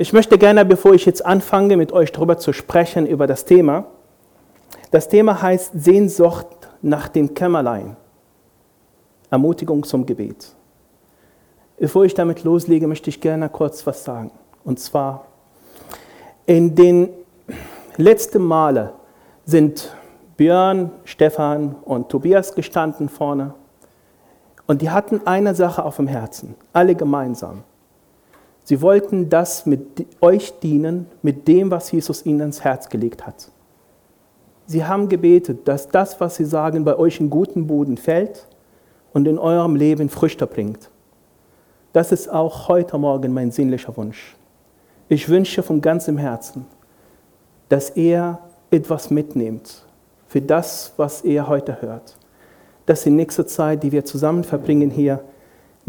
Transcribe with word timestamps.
Ich 0.00 0.14
möchte 0.14 0.38
gerne, 0.38 0.64
bevor 0.64 0.94
ich 0.94 1.04
jetzt 1.04 1.26
anfange, 1.26 1.76
mit 1.76 1.92
euch 1.92 2.10
darüber 2.10 2.38
zu 2.38 2.54
sprechen, 2.54 3.06
über 3.06 3.26
das 3.26 3.44
Thema. 3.44 3.84
Das 4.92 5.10
Thema 5.10 5.42
heißt 5.42 5.72
Sehnsucht 5.74 6.46
nach 6.80 7.08
dem 7.08 7.34
Kämmerlein. 7.34 7.98
Ermutigung 9.30 9.84
zum 9.84 10.06
Gebet. 10.06 10.56
Bevor 11.78 12.06
ich 12.06 12.14
damit 12.14 12.44
loslege, 12.44 12.86
möchte 12.86 13.10
ich 13.10 13.20
gerne 13.20 13.50
kurz 13.50 13.86
was 13.86 14.02
sagen. 14.02 14.30
Und 14.64 14.80
zwar, 14.80 15.26
in 16.46 16.74
den 16.74 17.10
letzten 17.98 18.42
Male 18.42 18.94
sind 19.44 19.94
Björn, 20.38 20.92
Stefan 21.04 21.74
und 21.84 22.08
Tobias 22.08 22.54
gestanden 22.54 23.10
vorne. 23.10 23.52
Und 24.66 24.80
die 24.80 24.88
hatten 24.88 25.26
eine 25.26 25.54
Sache 25.54 25.84
auf 25.84 25.96
dem 25.96 26.06
Herzen, 26.06 26.54
alle 26.72 26.94
gemeinsam. 26.94 27.64
Sie 28.70 28.80
wollten 28.82 29.28
das 29.28 29.66
mit 29.66 30.06
euch 30.20 30.60
dienen, 30.60 31.06
mit 31.22 31.48
dem, 31.48 31.72
was 31.72 31.90
Jesus 31.90 32.24
ihnen 32.24 32.38
ins 32.38 32.62
Herz 32.62 32.88
gelegt 32.88 33.26
hat. 33.26 33.50
Sie 34.66 34.84
haben 34.84 35.08
gebetet, 35.08 35.66
dass 35.66 35.88
das, 35.88 36.20
was 36.20 36.36
sie 36.36 36.44
sagen, 36.44 36.84
bei 36.84 36.96
euch 36.96 37.18
in 37.18 37.30
guten 37.30 37.66
Boden 37.66 37.96
fällt 37.96 38.46
und 39.12 39.26
in 39.26 39.40
eurem 39.40 39.74
Leben 39.74 40.08
Früchte 40.08 40.46
bringt. 40.46 40.88
Das 41.92 42.12
ist 42.12 42.28
auch 42.30 42.68
heute 42.68 42.96
Morgen 42.96 43.34
mein 43.34 43.50
sinnlicher 43.50 43.96
Wunsch. 43.96 44.36
Ich 45.08 45.28
wünsche 45.28 45.64
von 45.64 45.80
ganzem 45.80 46.16
Herzen, 46.16 46.64
dass 47.70 47.96
ihr 47.96 48.38
etwas 48.70 49.10
mitnehmt 49.10 49.84
für 50.28 50.42
das, 50.42 50.92
was 50.96 51.24
ihr 51.24 51.48
heute 51.48 51.82
hört. 51.82 52.16
Dass 52.86 53.02
die 53.02 53.10
nächste 53.10 53.46
Zeit, 53.46 53.82
die 53.82 53.90
wir 53.90 54.04
zusammen 54.04 54.44
verbringen 54.44 54.90
hier, 54.90 55.24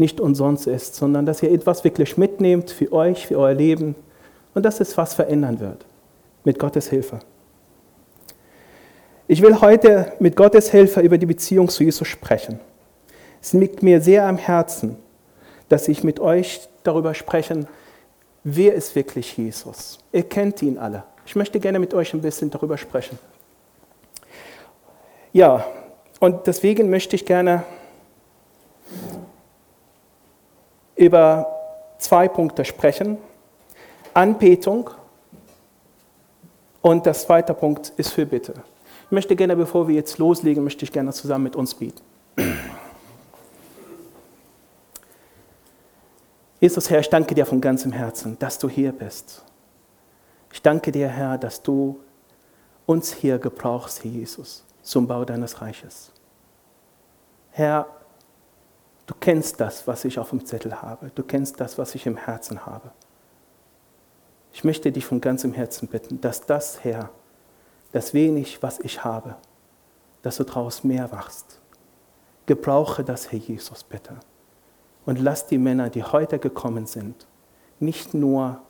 nicht 0.02 0.20
umsonst 0.20 0.66
ist, 0.66 0.96
sondern 0.96 1.24
dass 1.24 1.42
ihr 1.42 1.52
etwas 1.52 1.84
wirklich 1.84 2.18
mitnehmt 2.18 2.70
für 2.70 2.92
euch, 2.92 3.28
für 3.28 3.38
euer 3.38 3.54
Leben 3.54 3.94
und 4.52 4.64
dass 4.64 4.80
es 4.80 4.98
was 4.98 5.14
verändern 5.14 5.60
wird. 5.60 5.86
Mit 6.44 6.58
Gottes 6.58 6.90
Hilfe. 6.90 7.20
Ich 9.28 9.40
will 9.40 9.60
heute 9.60 10.12
mit 10.18 10.34
Gottes 10.34 10.70
Hilfe 10.72 11.00
über 11.00 11.18
die 11.18 11.26
Beziehung 11.26 11.68
zu 11.68 11.84
Jesus 11.84 12.08
sprechen. 12.08 12.58
Es 13.40 13.52
liegt 13.52 13.82
mir 13.82 14.00
sehr 14.00 14.26
am 14.26 14.36
Herzen, 14.36 14.96
dass 15.68 15.86
ich 15.86 16.02
mit 16.02 16.18
euch 16.18 16.68
darüber 16.82 17.14
spreche, 17.14 17.66
wer 18.42 18.74
ist 18.74 18.96
wirklich 18.96 19.36
Jesus? 19.36 20.00
Ihr 20.12 20.24
kennt 20.24 20.60
ihn 20.62 20.78
alle. 20.78 21.04
Ich 21.24 21.36
möchte 21.36 21.60
gerne 21.60 21.78
mit 21.78 21.94
euch 21.94 22.12
ein 22.12 22.20
bisschen 22.20 22.50
darüber 22.50 22.76
sprechen. 22.76 23.18
Ja, 25.32 25.64
und 26.18 26.46
deswegen 26.48 26.90
möchte 26.90 27.14
ich 27.14 27.24
gerne 27.24 27.62
über 30.96 31.46
zwei 31.98 32.28
Punkte 32.28 32.64
sprechen. 32.64 33.18
Anbetung 34.14 34.90
und 36.80 37.06
der 37.06 37.14
zweite 37.14 37.54
Punkt 37.54 37.92
ist 37.96 38.10
für 38.10 38.26
Bitte. 38.26 38.54
Ich 39.06 39.12
möchte 39.12 39.36
gerne, 39.36 39.56
bevor 39.56 39.88
wir 39.88 39.94
jetzt 39.94 40.18
loslegen, 40.18 40.64
möchte 40.64 40.84
ich 40.84 40.92
gerne 40.92 41.12
zusammen 41.12 41.44
mit 41.44 41.56
uns 41.56 41.74
beten. 41.74 42.02
Jesus, 46.60 46.90
Herr, 46.90 47.00
ich 47.00 47.08
danke 47.08 47.34
dir 47.34 47.44
von 47.44 47.60
ganzem 47.60 47.92
Herzen, 47.92 48.38
dass 48.38 48.58
du 48.58 48.68
hier 48.68 48.92
bist. 48.92 49.42
Ich 50.52 50.62
danke 50.62 50.92
dir, 50.92 51.08
Herr, 51.08 51.38
dass 51.38 51.62
du 51.62 51.98
uns 52.86 53.12
hier 53.12 53.38
gebrauchst, 53.38 54.04
Jesus, 54.04 54.64
zum 54.82 55.06
Bau 55.06 55.24
deines 55.24 55.60
Reiches. 55.60 56.12
Herr, 57.50 57.86
Du 59.06 59.14
kennst 59.18 59.60
das, 59.60 59.86
was 59.86 60.04
ich 60.04 60.18
auf 60.18 60.30
dem 60.30 60.44
Zettel 60.44 60.80
habe. 60.80 61.10
Du 61.14 61.22
kennst 61.22 61.60
das, 61.60 61.78
was 61.78 61.94
ich 61.94 62.06
im 62.06 62.16
Herzen 62.16 62.66
habe. 62.66 62.92
Ich 64.52 64.64
möchte 64.64 64.92
dich 64.92 65.06
von 65.06 65.20
ganzem 65.20 65.52
Herzen 65.52 65.88
bitten, 65.88 66.20
dass 66.20 66.42
das, 66.42 66.84
Herr, 66.84 67.10
das 67.92 68.14
wenig, 68.14 68.62
was 68.62 68.78
ich 68.80 69.02
habe, 69.02 69.36
dass 70.22 70.36
du 70.36 70.44
daraus 70.44 70.84
mehr 70.84 71.10
wachst. 71.10 71.60
Gebrauche 72.46 73.02
das, 73.02 73.32
Herr 73.32 73.38
Jesus, 73.38 73.82
bitte. 73.82 74.14
Und 75.04 75.18
lass 75.18 75.46
die 75.46 75.58
Männer, 75.58 75.90
die 75.90 76.04
heute 76.04 76.38
gekommen 76.38 76.86
sind, 76.86 77.26
nicht 77.80 78.14
nur 78.14 78.60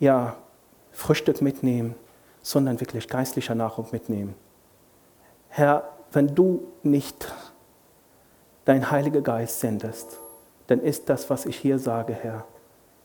ja, 0.00 0.36
Frühstück 0.92 1.40
mitnehmen, 1.40 1.94
sondern 2.42 2.80
wirklich 2.80 3.06
geistlicher 3.08 3.54
Nahrung 3.54 3.86
mitnehmen. 3.92 4.34
Herr, 5.48 5.88
wenn 6.12 6.34
du 6.34 6.72
nicht 6.82 7.32
dein 8.66 8.90
Heiliger 8.90 9.22
Geist 9.22 9.60
sendest, 9.60 10.20
dann 10.66 10.80
ist 10.80 11.08
das, 11.08 11.30
was 11.30 11.46
ich 11.46 11.56
hier 11.56 11.78
sage, 11.78 12.12
Herr, 12.12 12.44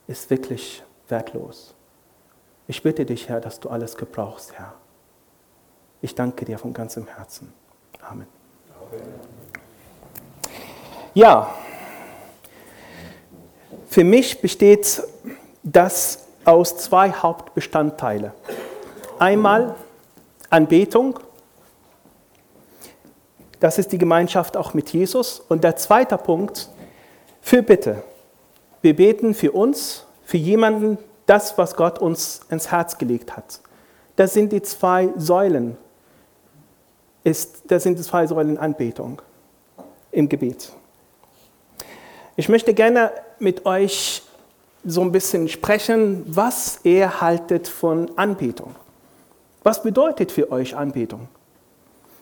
ist 0.07 0.29
wirklich 0.29 0.83
wertlos. 1.07 1.73
Ich 2.67 2.83
bitte 2.83 3.05
dich, 3.05 3.29
Herr, 3.29 3.39
dass 3.39 3.59
du 3.59 3.69
alles 3.69 3.95
gebrauchst, 3.95 4.53
Herr. 4.57 4.73
Ich 6.01 6.15
danke 6.15 6.45
dir 6.45 6.57
von 6.57 6.73
ganzem 6.73 7.07
Herzen. 7.07 7.53
Amen. 8.01 8.27
Ja, 11.13 11.53
für 13.87 14.03
mich 14.03 14.41
besteht 14.41 15.03
das 15.63 16.27
aus 16.43 16.77
zwei 16.77 17.11
Hauptbestandteilen. 17.11 18.31
Einmal 19.19 19.75
Anbetung 20.49 21.19
das 23.61 23.77
ist 23.77 23.91
die 23.91 23.99
Gemeinschaft 23.99 24.57
auch 24.57 24.73
mit 24.73 24.89
Jesus. 24.89 25.39
Und 25.47 25.63
der 25.63 25.75
zweite 25.77 26.17
Punkt, 26.17 26.67
für 27.41 27.61
Bitte. 27.61 28.03
Wir 28.81 28.95
beten 28.95 29.35
für 29.35 29.51
uns, 29.51 30.05
für 30.25 30.37
jemanden, 30.37 30.97
das, 31.27 31.57
was 31.59 31.75
Gott 31.75 31.99
uns 31.99 32.41
ins 32.49 32.71
Herz 32.71 32.97
gelegt 32.97 33.37
hat. 33.37 33.61
Das 34.15 34.33
sind 34.33 34.51
die 34.51 34.63
zwei 34.63 35.09
Säulen. 35.15 35.77
Ist, 37.23 37.61
das 37.67 37.83
sind 37.83 37.99
die 37.99 38.03
zwei 38.03 38.25
Säulen 38.25 38.57
Anbetung 38.57 39.21
im 40.11 40.27
Gebet. 40.27 40.71
Ich 42.35 42.49
möchte 42.49 42.73
gerne 42.73 43.11
mit 43.37 43.67
euch 43.67 44.23
so 44.83 45.01
ein 45.01 45.11
bisschen 45.11 45.47
sprechen, 45.47 46.23
was 46.25 46.79
ihr 46.81 47.21
haltet 47.21 47.67
von 47.67 48.09
Anbetung. 48.17 48.75
Was 49.61 49.83
bedeutet 49.83 50.31
für 50.31 50.51
euch 50.51 50.75
Anbetung? 50.75 51.27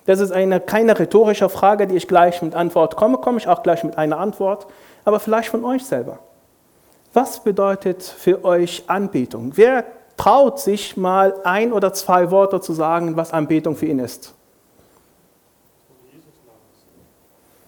Das 0.09 0.19
ist 0.19 0.31
eine, 0.31 0.59
keine 0.59 0.97
rhetorische 0.97 1.49
Frage, 1.49 1.85
die 1.85 1.95
ich 1.95 2.07
gleich 2.07 2.41
mit 2.41 2.55
Antwort 2.55 2.95
komme, 2.95 3.19
komme 3.19 3.37
ich 3.37 3.47
auch 3.47 3.61
gleich 3.61 3.83
mit 3.83 3.95
einer 3.95 4.17
Antwort, 4.17 4.65
aber 5.05 5.19
vielleicht 5.19 5.49
von 5.49 5.63
euch 5.63 5.85
selber. 5.85 6.17
Was 7.13 7.43
bedeutet 7.43 8.01
für 8.01 8.43
euch 8.43 8.85
Anbetung? 8.87 9.51
Wer 9.53 9.85
traut 10.17 10.59
sich 10.59 10.97
mal 10.97 11.35
ein 11.43 11.71
oder 11.71 11.93
zwei 11.93 12.31
Worte 12.31 12.59
zu 12.59 12.73
sagen, 12.73 13.17
was 13.17 13.31
Anbetung 13.33 13.75
für 13.75 13.85
ihn 13.85 13.99
ist? 13.99 14.33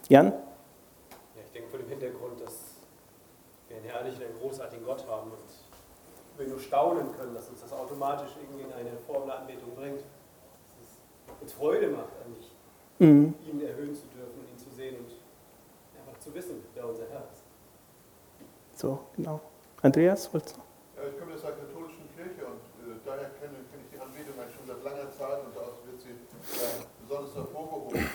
Jan? 0.09 0.25
Ja, 0.25 0.33
ich 1.45 1.51
denke 1.51 1.69
vor 1.69 1.77
dem 1.77 1.89
Hintergrund, 1.89 2.41
dass 2.43 2.53
wir 3.67 3.77
einen 3.77 3.85
herrlichen, 3.85 4.23
einen 4.23 4.39
großartigen 4.41 4.83
Gott 4.83 5.05
haben 5.07 5.29
und 5.29 6.39
wir 6.39 6.47
nur 6.47 6.59
staunen 6.59 7.05
können, 7.19 7.35
dass 7.35 7.49
uns 7.49 7.61
das 7.61 7.71
automatisch 7.71 8.31
irgendwie 8.41 8.63
in 8.63 8.73
eine 8.73 8.97
Form 9.05 9.27
der 9.27 9.37
Anbetung 9.37 9.75
bringt. 9.75 10.01
Es 11.43 11.53
Freude 11.53 11.89
macht, 11.89 12.09
mhm. 12.99 13.33
ihn 13.45 13.61
erhöhen 13.61 13.95
zu 13.95 14.05
dürfen, 14.07 14.45
ihn 14.49 14.57
zu 14.57 14.69
sehen 14.75 14.97
und 14.97 15.11
einfach 15.99 16.19
zu 16.19 16.33
wissen, 16.33 16.63
wer 16.75 16.87
unser 16.87 17.09
Herr 17.09 17.27
ist. 17.33 17.43
So, 18.79 18.99
genau. 19.15 19.41
Andreas, 19.81 20.31
wolltest 20.33 20.57
du? 20.57 20.61
Ja, 21.01 21.09
ich 21.09 21.17
komme 21.17 21.33
aus 21.33 21.41
der 21.41 21.53
katholischen 21.53 22.05
Kirche 22.15 22.45
und 22.45 22.61
äh, 22.85 22.99
daher 23.03 23.33
kenne, 23.41 23.65
kenne, 23.73 23.81
ich 23.89 23.97
die 23.97 23.99
Anbetung 23.99 24.37
eigentlich 24.37 24.55
schon 24.55 24.67
seit 24.69 24.83
langer 24.83 25.09
Zeit 25.09 25.41
und 25.41 25.55
daraus 25.55 25.81
wird 25.89 25.99
sie 25.99 26.13
äh, 26.13 26.85
besonders 27.01 27.33
hervorgehoben. 27.33 28.05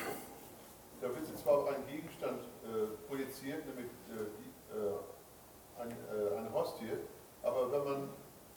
Da 1.01 1.07
wird 1.13 1.25
sie 1.27 1.35
zwar 1.35 1.59
auf 1.59 1.67
einen 1.67 1.85
Gegenstand 1.85 2.41
äh, 2.63 2.95
projiziert, 3.07 3.67
nämlich 3.67 3.91
äh, 4.07 4.23
äh, 4.71 5.83
ein, 5.83 5.91
äh, 5.91 6.37
eine 6.39 6.51
Hostie, 6.53 6.95
aber 7.43 7.71
wenn 7.71 7.83
man 7.83 8.09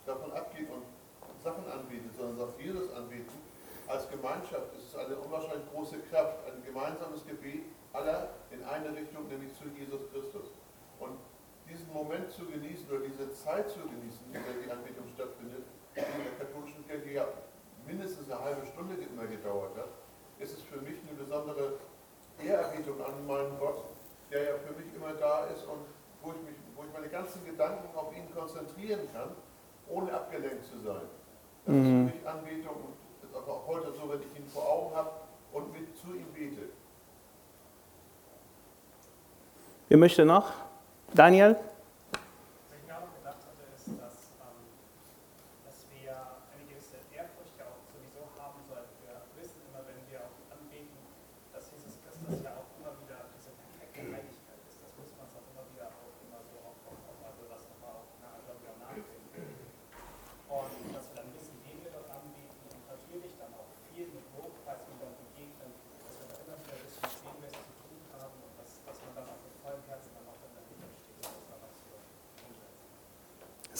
davon 0.06 0.32
abgeht 0.32 0.70
und 0.70 0.86
Sachen 1.42 1.66
anbietet, 1.66 2.14
sondern 2.16 2.38
sagt, 2.38 2.60
Jesus 2.60 2.92
anbieten, 2.94 3.39
als 3.90 4.08
Gemeinschaft 4.08 4.70
ist 4.78 4.94
es 4.94 4.96
eine 4.96 5.16
unwahrscheinlich 5.16 5.66
große 5.74 5.98
Kraft, 6.10 6.46
ein 6.46 6.62
gemeinsames 6.62 7.26
Gebet 7.26 7.66
aller 7.92 8.30
in 8.54 8.62
eine 8.62 8.94
Richtung, 8.94 9.26
nämlich 9.26 9.50
zu 9.58 9.66
Jesus 9.74 10.06
Christus. 10.14 10.54
Und 11.00 11.18
diesen 11.66 11.90
Moment 11.92 12.30
zu 12.30 12.46
genießen 12.46 12.86
oder 12.86 13.02
diese 13.02 13.30
Zeit 13.34 13.68
zu 13.68 13.80
genießen, 13.82 14.30
in 14.30 14.38
der 14.38 14.54
die 14.62 14.70
Anbetung 14.70 15.06
stattfindet, 15.14 15.66
die 15.94 16.06
in 16.06 16.22
der 16.22 16.34
katholischen 16.38 16.86
Kirche 16.86 17.10
ja 17.10 17.26
mindestens 17.86 18.30
eine 18.30 18.38
halbe 18.38 18.66
Stunde 18.66 18.94
immer 18.94 19.26
gedauert 19.26 19.74
hat, 19.76 19.90
ist 20.38 20.54
es 20.54 20.62
für 20.62 20.78
mich 20.80 20.94
eine 21.02 21.18
besondere 21.18 21.82
Ehrerbietung 22.38 23.02
an 23.02 23.26
meinen 23.26 23.58
Gott, 23.58 23.90
der 24.30 24.42
ja 24.44 24.54
für 24.62 24.72
mich 24.78 24.86
immer 24.94 25.12
da 25.18 25.46
ist 25.50 25.66
und 25.66 25.82
wo 26.22 26.30
ich, 26.30 26.42
mich, 26.46 26.56
wo 26.76 26.84
ich 26.84 26.92
meine 26.94 27.08
ganzen 27.08 27.44
Gedanken 27.44 27.90
auf 27.96 28.14
ihn 28.14 28.30
konzentrieren 28.30 29.00
kann, 29.12 29.34
ohne 29.88 30.12
abgelenkt 30.12 30.64
zu 30.64 30.78
sein. 30.78 31.10
Das 31.66 31.74
mhm. 31.74 31.82
ist 31.82 31.88
für 31.90 32.16
mich 32.16 32.28
Anbetung 32.28 32.76
ist 32.94 32.99
aber 33.34 33.52
auch 33.52 33.66
heute 33.66 33.92
so, 33.92 34.08
wenn 34.08 34.20
ich 34.20 34.38
ihn 34.38 34.46
vor 34.48 34.68
Augen 34.68 34.94
habe 34.94 35.10
und 35.52 35.72
mit 35.72 35.96
zu 35.98 36.14
ihm 36.14 36.32
bete. 36.32 36.68
Wer 39.88 39.98
möchte 39.98 40.24
noch? 40.24 40.52
Daniel? 41.14 41.56
Was 41.56 42.78
ich 42.78 42.86
mir 42.86 42.96
auch 42.96 43.00
noch 43.00 43.16
gedacht 43.18 43.38
hatte, 43.42 43.64
ist, 43.74 43.88
dass 44.00 44.14
ähm, 44.38 44.70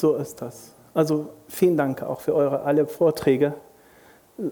So 0.01 0.17
ist 0.17 0.41
das. 0.41 0.75
Also 0.95 1.29
vielen 1.47 1.77
Dank 1.77 2.03
auch 2.03 2.23
für 2.23 2.35
eure 2.35 2.63
alle 2.63 2.87
Vorträge. 2.87 3.53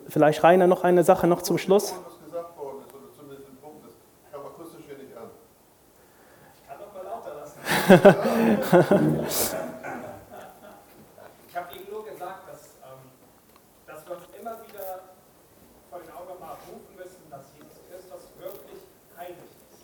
Vielleicht 0.06 0.44
Rainer 0.44 0.66
noch 0.66 0.84
eine 0.84 1.04
Sache 1.04 1.26
noch 1.26 1.40
zum 1.40 1.56
Schluss. 1.56 1.94
Ich 1.94 1.96
kann 6.68 6.76
doch 6.78 6.92
mal 6.92 7.02
lauter 7.02 7.34
lassen. 7.34 7.58
ich 11.48 11.56
habe 11.56 11.74
eben 11.74 11.90
nur 11.90 12.04
gesagt, 12.04 12.46
dass, 12.46 12.76
ähm, 12.84 13.08
dass 13.86 14.06
wir 14.06 14.16
uns 14.16 14.24
immer 14.38 14.52
wieder 14.68 15.00
vor 15.88 16.00
den 16.00 16.12
Augen 16.12 16.38
mal 16.38 16.58
rufen 16.68 16.92
müssen, 16.94 17.24
dass 17.30 17.46
Jesus 17.56 17.80
Christus 17.88 18.28
wirklich 18.36 18.84
heilig 19.16 19.48
ist. 19.72 19.80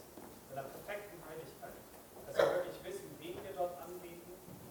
In 0.50 0.56
der 0.56 0.68
perfekten 0.68 1.16
Heiligkeit. 1.24 1.72
Dass 2.28 2.36
wir 2.36 2.52
wirklich 2.52 2.84
wissen, 2.84 3.08
wen 3.16 3.40
wir 3.40 3.56
dort 3.56 3.80
anbeten 3.80 4.24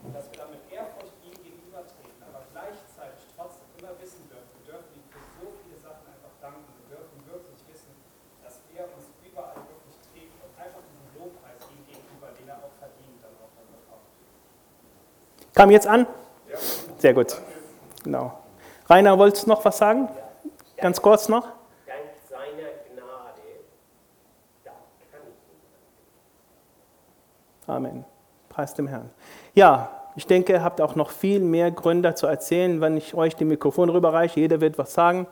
und 0.03 0.11
dass 0.11 0.27
wir 0.31 0.37
dann 0.37 0.51
mit 0.51 0.63
Ehrfurcht 0.67 1.15
ihm 1.23 1.35
gegenübertreten. 1.39 2.19
Aber 2.27 2.43
gleichzeitig 2.51 3.23
trotzdem 3.39 3.67
immer 3.79 3.95
wissen 4.03 4.27
dürfen, 4.27 4.51
wir 4.59 4.75
dürfen 4.75 4.91
ihm 4.99 5.07
für 5.07 5.23
so 5.39 5.47
viele 5.63 5.79
Sachen 5.79 6.03
einfach 6.11 6.35
danken. 6.43 6.67
Wir 6.83 6.99
dürfen 6.99 7.17
wirklich 7.23 7.59
wissen, 7.71 7.95
dass 8.43 8.59
er 8.75 8.91
uns 8.91 9.07
überall 9.23 9.63
wirklich 9.63 9.95
trägt 10.11 10.35
und 10.43 10.51
einfach 10.59 10.83
diesen 10.83 11.07
Lobpreis 11.15 11.59
ihm 11.71 11.87
gegenüber, 11.87 12.35
den 12.35 12.51
er 12.51 12.59
auch 12.59 12.75
verdient, 12.83 13.23
dann 13.23 13.31
auch 13.39 13.51
dann 13.55 13.69
bekommt. 13.71 14.11
Kam 15.53 15.69
jetzt 15.69 15.87
an? 15.87 16.07
Sehr 16.97 17.13
gut. 17.13 17.35
Genau. 18.03 18.33
Rainer, 18.89 19.17
wolltest 19.19 19.45
du 19.45 19.49
noch 19.49 19.63
was 19.63 19.77
sagen? 19.77 20.09
Ganz 20.77 21.01
kurz 21.01 21.29
noch? 21.29 21.47
Dank 21.85 21.99
seiner 22.27 22.69
Gnade. 22.93 23.41
Amen. 27.67 28.03
Preis 28.49 28.73
dem 28.73 28.87
Herrn. 28.87 29.09
Ja, 29.53 29.89
ich 30.15 30.27
denke, 30.27 30.53
ihr 30.53 30.63
habt 30.63 30.81
auch 30.81 30.95
noch 30.95 31.11
viel 31.11 31.39
mehr 31.39 31.71
Gründe 31.71 32.15
zu 32.15 32.27
erzählen, 32.27 32.81
wenn 32.81 32.97
ich 32.97 33.13
euch 33.13 33.35
die 33.35 33.45
Mikrofon 33.45 33.89
rüberreiche. 33.89 34.39
Jeder 34.39 34.59
wird 34.59 34.77
was 34.77 34.93
sagen, 34.93 35.27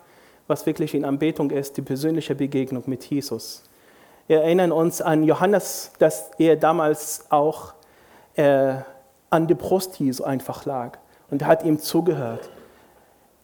was 0.46 0.66
wirklich 0.66 0.94
in 0.94 1.04
Anbetung 1.04 1.50
ist, 1.50 1.76
die 1.76 1.82
persönliche 1.82 2.34
Begegnung 2.34 2.84
mit 2.86 3.04
Jesus. 3.04 3.64
Wir 4.28 4.42
erinnern 4.42 4.70
uns 4.70 5.02
an 5.02 5.24
Johannes, 5.24 5.92
dass 5.98 6.30
er 6.38 6.56
damals 6.56 7.26
auch 7.30 7.74
äh, 8.34 8.76
an 9.32 9.48
der 9.48 9.54
Brust 9.54 9.98
Jesu 9.98 10.24
einfach 10.24 10.66
lag 10.66 10.98
und 11.30 11.44
hat 11.44 11.64
ihm 11.64 11.78
zugehört. 11.78 12.50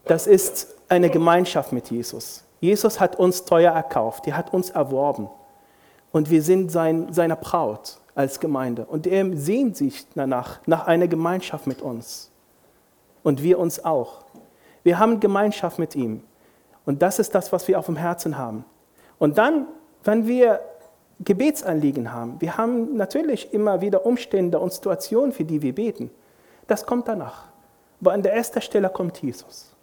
Das 0.04 0.26
ist 0.26 0.76
eine 0.88 1.10
Gemeinschaft 1.10 1.72
mit 1.72 1.90
Jesus. 1.90 2.44
Jesus 2.60 3.00
hat 3.00 3.16
uns 3.16 3.44
teuer 3.44 3.72
erkauft, 3.72 4.26
er 4.26 4.36
hat 4.36 4.52
uns 4.52 4.70
erworben. 4.70 5.28
Und 6.12 6.30
wir 6.30 6.42
sind 6.42 6.70
sein, 6.70 7.12
seiner 7.12 7.36
Braut 7.36 7.98
als 8.14 8.40
Gemeinde. 8.40 8.84
Und 8.84 9.06
er 9.06 9.36
sehnt 9.36 9.76
sich 9.76 10.06
danach, 10.14 10.60
nach 10.66 10.86
einer 10.86 11.08
Gemeinschaft 11.08 11.66
mit 11.66 11.80
uns. 11.80 12.30
Und 13.22 13.42
wir 13.42 13.58
uns 13.58 13.84
auch. 13.84 14.24
Wir 14.82 14.98
haben 14.98 15.20
Gemeinschaft 15.20 15.78
mit 15.78 15.94
ihm. 15.94 16.22
Und 16.84 17.02
das 17.02 17.18
ist 17.18 17.34
das, 17.34 17.52
was 17.52 17.68
wir 17.68 17.78
auf 17.78 17.86
dem 17.86 17.96
Herzen 17.96 18.36
haben. 18.36 18.64
Und 19.18 19.38
dann, 19.38 19.66
wenn 20.04 20.26
wir 20.26 20.60
Gebetsanliegen 21.24 22.12
haben, 22.12 22.40
wir 22.40 22.56
haben 22.56 22.96
natürlich 22.96 23.52
immer 23.52 23.80
wieder 23.80 24.06
Umstände 24.06 24.58
und 24.58 24.72
Situationen, 24.72 25.32
für 25.32 25.44
die 25.44 25.62
wir 25.62 25.74
beten. 25.74 26.10
Das 26.66 26.86
kommt 26.86 27.08
danach. 27.08 27.44
Aber 28.00 28.12
an 28.12 28.22
der 28.22 28.34
ersten 28.34 28.60
Stelle 28.60 28.88
kommt 28.88 29.20
Jesus. 29.20 29.74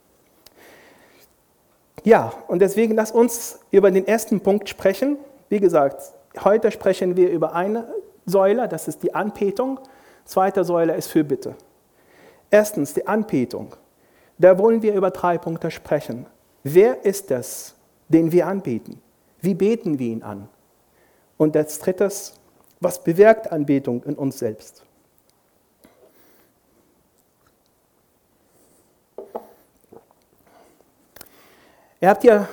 Ja, 2.03 2.31
und 2.47 2.59
deswegen 2.59 2.95
lass 2.95 3.11
uns 3.11 3.59
über 3.71 3.91
den 3.91 4.07
ersten 4.07 4.39
Punkt 4.39 4.69
sprechen. 4.69 5.17
Wie 5.49 5.59
gesagt, 5.59 6.13
heute 6.43 6.71
sprechen 6.71 7.17
wir 7.17 7.29
über 7.31 7.53
eine 7.53 7.85
Säule, 8.25 8.67
das 8.67 8.87
ist 8.87 9.03
die 9.03 9.13
Anbetung. 9.13 9.79
Zweite 10.23 10.63
Säule 10.63 10.95
ist 10.95 11.07
Fürbitte. 11.07 11.55
Erstens 12.49 12.93
die 12.93 13.07
Anbetung. 13.07 13.75
Da 14.37 14.57
wollen 14.57 14.81
wir 14.81 14.93
über 14.93 15.11
drei 15.11 15.37
Punkte 15.37 15.71
sprechen. 15.71 16.25
Wer 16.63 17.05
ist 17.05 17.31
es, 17.31 17.75
den 18.07 18.31
wir 18.31 18.47
anbeten? 18.47 19.01
Wie 19.41 19.53
beten 19.53 19.99
wir 19.99 20.07
ihn 20.07 20.23
an? 20.23 20.47
Und 21.37 21.55
als 21.55 21.79
drittes, 21.79 22.33
was 22.79 23.03
bewirkt 23.03 23.51
Anbetung 23.51 24.03
in 24.03 24.15
uns 24.15 24.39
selbst? 24.39 24.83
Ihr 31.99 32.09
habt 32.09 32.23
ja 32.23 32.47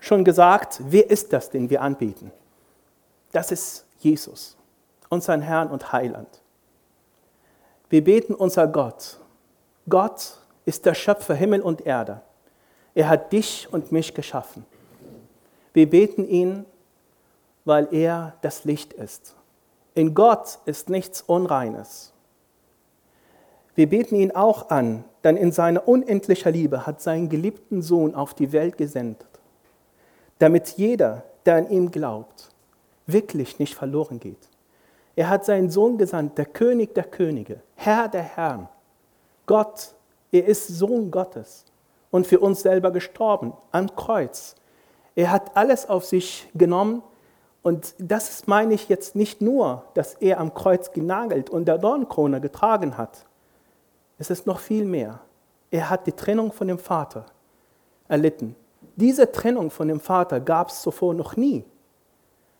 schon 0.00 0.24
gesagt, 0.24 0.80
wer 0.84 1.08
ist 1.08 1.32
das, 1.32 1.50
den 1.50 1.70
wir 1.70 1.80
anbeten? 1.82 2.30
Das 3.32 3.50
ist 3.52 3.86
Jesus, 3.98 4.56
unser 5.08 5.40
Herrn 5.40 5.70
und 5.70 5.92
Heiland. 5.92 6.28
Wir 7.88 8.04
beten 8.04 8.34
unser 8.34 8.66
Gott. 8.66 9.18
Gott 9.88 10.38
ist 10.64 10.84
der 10.84 10.94
Schöpfer 10.94 11.34
Himmel 11.34 11.62
und 11.62 11.86
Erde. 11.86 12.20
Er 12.94 13.08
hat 13.08 13.32
dich 13.32 13.68
und 13.72 13.92
mich 13.92 14.12
geschaffen. 14.12 14.66
Wir 15.72 15.88
beten 15.88 16.28
ihn, 16.28 16.66
weil 17.68 17.88
er 17.92 18.32
das 18.40 18.64
Licht 18.64 18.94
ist. 18.94 19.36
In 19.94 20.14
Gott 20.14 20.58
ist 20.64 20.88
nichts 20.88 21.20
Unreines. 21.20 22.14
Wir 23.74 23.88
beten 23.88 24.16
ihn 24.16 24.32
auch 24.32 24.70
an, 24.70 25.04
denn 25.22 25.36
in 25.36 25.52
seiner 25.52 25.86
unendlichen 25.86 26.52
Liebe 26.52 26.86
hat 26.86 27.02
seinen 27.02 27.28
geliebten 27.28 27.82
Sohn 27.82 28.14
auf 28.14 28.32
die 28.32 28.52
Welt 28.52 28.78
gesendet, 28.78 29.28
damit 30.38 30.70
jeder, 30.78 31.24
der 31.44 31.56
an 31.56 31.70
ihm 31.70 31.90
glaubt, 31.90 32.48
wirklich 33.06 33.58
nicht 33.58 33.74
verloren 33.74 34.18
geht. 34.18 34.48
Er 35.14 35.28
hat 35.28 35.44
seinen 35.44 35.68
Sohn 35.68 35.98
gesandt, 35.98 36.38
der 36.38 36.46
König 36.46 36.94
der 36.94 37.04
Könige, 37.04 37.60
Herr 37.74 38.08
der 38.08 38.22
Herren. 38.22 38.68
Gott, 39.44 39.94
er 40.32 40.46
ist 40.46 40.68
Sohn 40.68 41.10
Gottes 41.10 41.66
und 42.10 42.26
für 42.26 42.40
uns 42.40 42.62
selber 42.62 42.92
gestorben 42.92 43.52
am 43.72 43.94
Kreuz. 43.94 44.54
Er 45.14 45.30
hat 45.30 45.54
alles 45.54 45.86
auf 45.86 46.06
sich 46.06 46.48
genommen 46.54 47.02
und 47.62 47.94
das 47.98 48.46
meine 48.46 48.74
ich 48.74 48.88
jetzt 48.88 49.16
nicht 49.16 49.40
nur, 49.40 49.84
dass 49.94 50.14
er 50.14 50.40
am 50.40 50.54
Kreuz 50.54 50.92
genagelt 50.92 51.50
und 51.50 51.66
der 51.66 51.78
Dornkrone 51.78 52.40
getragen 52.40 52.96
hat. 52.96 53.26
Es 54.18 54.30
ist 54.30 54.46
noch 54.46 54.60
viel 54.60 54.84
mehr. 54.84 55.20
Er 55.70 55.90
hat 55.90 56.06
die 56.06 56.12
Trennung 56.12 56.52
von 56.52 56.68
dem 56.68 56.78
Vater 56.78 57.26
erlitten. 58.08 58.54
Diese 58.96 59.30
Trennung 59.30 59.70
von 59.70 59.88
dem 59.88 60.00
Vater 60.00 60.40
gab 60.40 60.70
es 60.70 60.82
zuvor 60.82 61.14
noch 61.14 61.36
nie. 61.36 61.64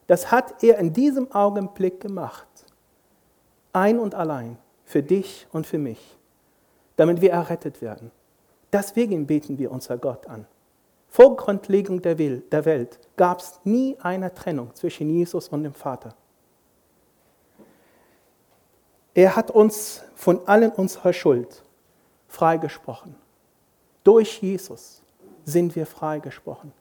Das 0.07 0.31
hat 0.31 0.63
er 0.63 0.79
in 0.79 0.93
diesem 0.93 1.33
Augenblick 1.33 2.01
gemacht. 2.01 2.47
Ein 3.73 3.99
und 3.99 4.15
allein. 4.15 4.59
Für 4.85 5.03
dich 5.03 5.47
und 5.53 5.67
für 5.67 5.79
mich. 5.79 6.17
Damit 6.97 7.21
wir 7.21 7.31
errettet 7.31 7.83
werden. 7.83 8.11
Deswegen 8.73 9.27
beten 9.27 9.59
wir 9.59 9.71
unser 9.71 9.99
Gott 9.99 10.27
an. 10.27 10.47
Vor 11.09 11.37
Grundlegung 11.37 12.03
der 12.03 12.19
Welt 12.19 12.99
gab 13.17 13.41
es 13.41 13.61
nie 13.65 13.97
eine 14.01 14.33
Trennung 14.33 14.75
zwischen 14.75 15.11
Jesus 15.11 15.49
und 15.49 15.63
dem 15.63 15.75
Vater. 15.75 16.15
Er 19.15 19.35
hat 19.35 19.51
uns 19.51 20.03
von 20.15 20.47
allen 20.47 20.71
unserer 20.71 21.13
Schuld 21.13 21.63
freigesprochen. 22.29 23.17
Durch 24.05 24.41
Jesus 24.41 25.03
sind 25.45 25.75
wir 25.75 25.87
freigesprochen. 25.87 26.73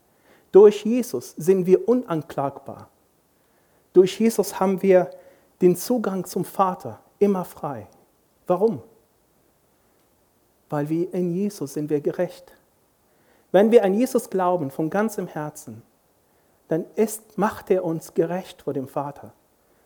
Durch 0.52 0.86
Jesus 0.86 1.34
sind 1.38 1.66
wir 1.66 1.88
unanklagbar. 1.88 2.90
Durch 3.94 4.20
Jesus 4.20 4.60
haben 4.60 4.82
wir 4.82 5.10
den 5.62 5.76
Zugang 5.76 6.26
zum 6.26 6.46
Vater 6.46 7.00
immer 7.20 7.46
frei. 7.46 7.88
Warum? 8.46 8.82
Weil 10.70 10.90
wir 10.90 11.14
in 11.14 11.34
Jesus 11.34 11.74
sind 11.74 11.90
wir 11.90 12.02
gerecht. 12.02 12.54
Wenn 13.52 13.72
wir 13.72 13.84
an 13.84 13.94
Jesus 13.94 14.30
glauben 14.30 14.72
von 14.72 14.90
ganzem 14.90 15.28
Herzen, 15.28 15.82
dann 16.68 16.86
ist, 16.96 17.38
macht 17.38 17.72
er 17.72 17.86
uns 17.86 18.14
gerecht 18.14 18.62
vor 18.64 18.74
dem 18.74 18.88
Vater, 18.88 19.32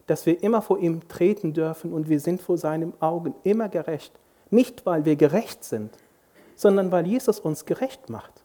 dass 0.07 0.25
wir 0.25 0.41
immer 0.41 0.61
vor 0.61 0.79
ihm 0.79 1.07
treten 1.07 1.53
dürfen 1.53 1.93
und 1.93 2.09
wir 2.09 2.19
sind 2.19 2.41
vor 2.41 2.57
seinen 2.57 2.93
Augen 3.01 3.35
immer 3.43 3.69
gerecht. 3.69 4.13
Nicht, 4.49 4.85
weil 4.85 5.05
wir 5.05 5.15
gerecht 5.15 5.63
sind, 5.63 5.95
sondern 6.55 6.91
weil 6.91 7.07
Jesus 7.07 7.39
uns 7.39 7.65
gerecht 7.65 8.09
macht. 8.09 8.41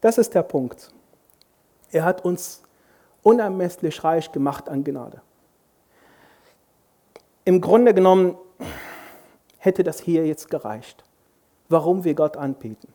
Das 0.00 0.18
ist 0.18 0.34
der 0.34 0.42
Punkt. 0.42 0.90
Er 1.90 2.04
hat 2.04 2.24
uns 2.24 2.62
unermesslich 3.22 4.04
reich 4.04 4.30
gemacht 4.32 4.68
an 4.68 4.84
Gnade. 4.84 5.22
Im 7.44 7.60
Grunde 7.60 7.94
genommen 7.94 8.36
hätte 9.58 9.82
das 9.82 10.00
hier 10.00 10.26
jetzt 10.26 10.50
gereicht, 10.50 11.04
warum 11.68 12.04
wir 12.04 12.14
Gott 12.14 12.36
anbeten. 12.36 12.93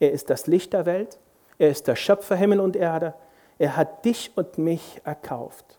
Er 0.00 0.12
ist 0.12 0.30
das 0.30 0.46
Licht 0.46 0.72
der 0.72 0.86
Welt. 0.86 1.18
Er 1.58 1.70
ist 1.70 1.86
der 1.86 1.96
Schöpfer 1.96 2.36
Himmel 2.36 2.60
und 2.60 2.76
Erde. 2.76 3.14
Er 3.58 3.76
hat 3.76 4.04
dich 4.04 4.32
und 4.36 4.58
mich 4.58 5.00
erkauft 5.04 5.78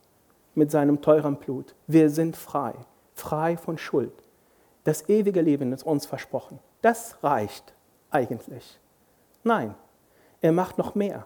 mit 0.55 0.71
seinem 0.71 1.01
teuren 1.01 1.35
Blut. 1.35 1.75
Wir 1.85 2.09
sind 2.09 2.35
frei, 2.35 2.73
frei 3.13 3.57
von 3.57 3.77
Schuld. 3.77 4.13
Das 4.83 5.07
ewige 5.09 5.41
Leben 5.41 5.71
ist 5.71 5.83
uns 5.83 6.05
versprochen. 6.05 6.59
Das 6.81 7.21
reicht 7.21 7.73
eigentlich. 8.09 8.79
Nein, 9.43 9.75
er 10.41 10.51
macht 10.51 10.77
noch 10.77 10.95
mehr. 10.95 11.25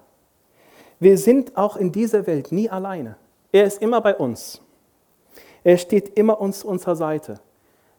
Wir 0.99 1.17
sind 1.17 1.57
auch 1.57 1.77
in 1.77 1.91
dieser 1.91 2.27
Welt 2.27 2.51
nie 2.51 2.69
alleine. 2.69 3.15
Er 3.51 3.65
ist 3.65 3.81
immer 3.81 4.01
bei 4.01 4.15
uns. 4.15 4.61
Er 5.63 5.77
steht 5.77 6.17
immer 6.17 6.39
uns 6.41 6.63
unserer 6.63 6.95
Seite. 6.95 7.39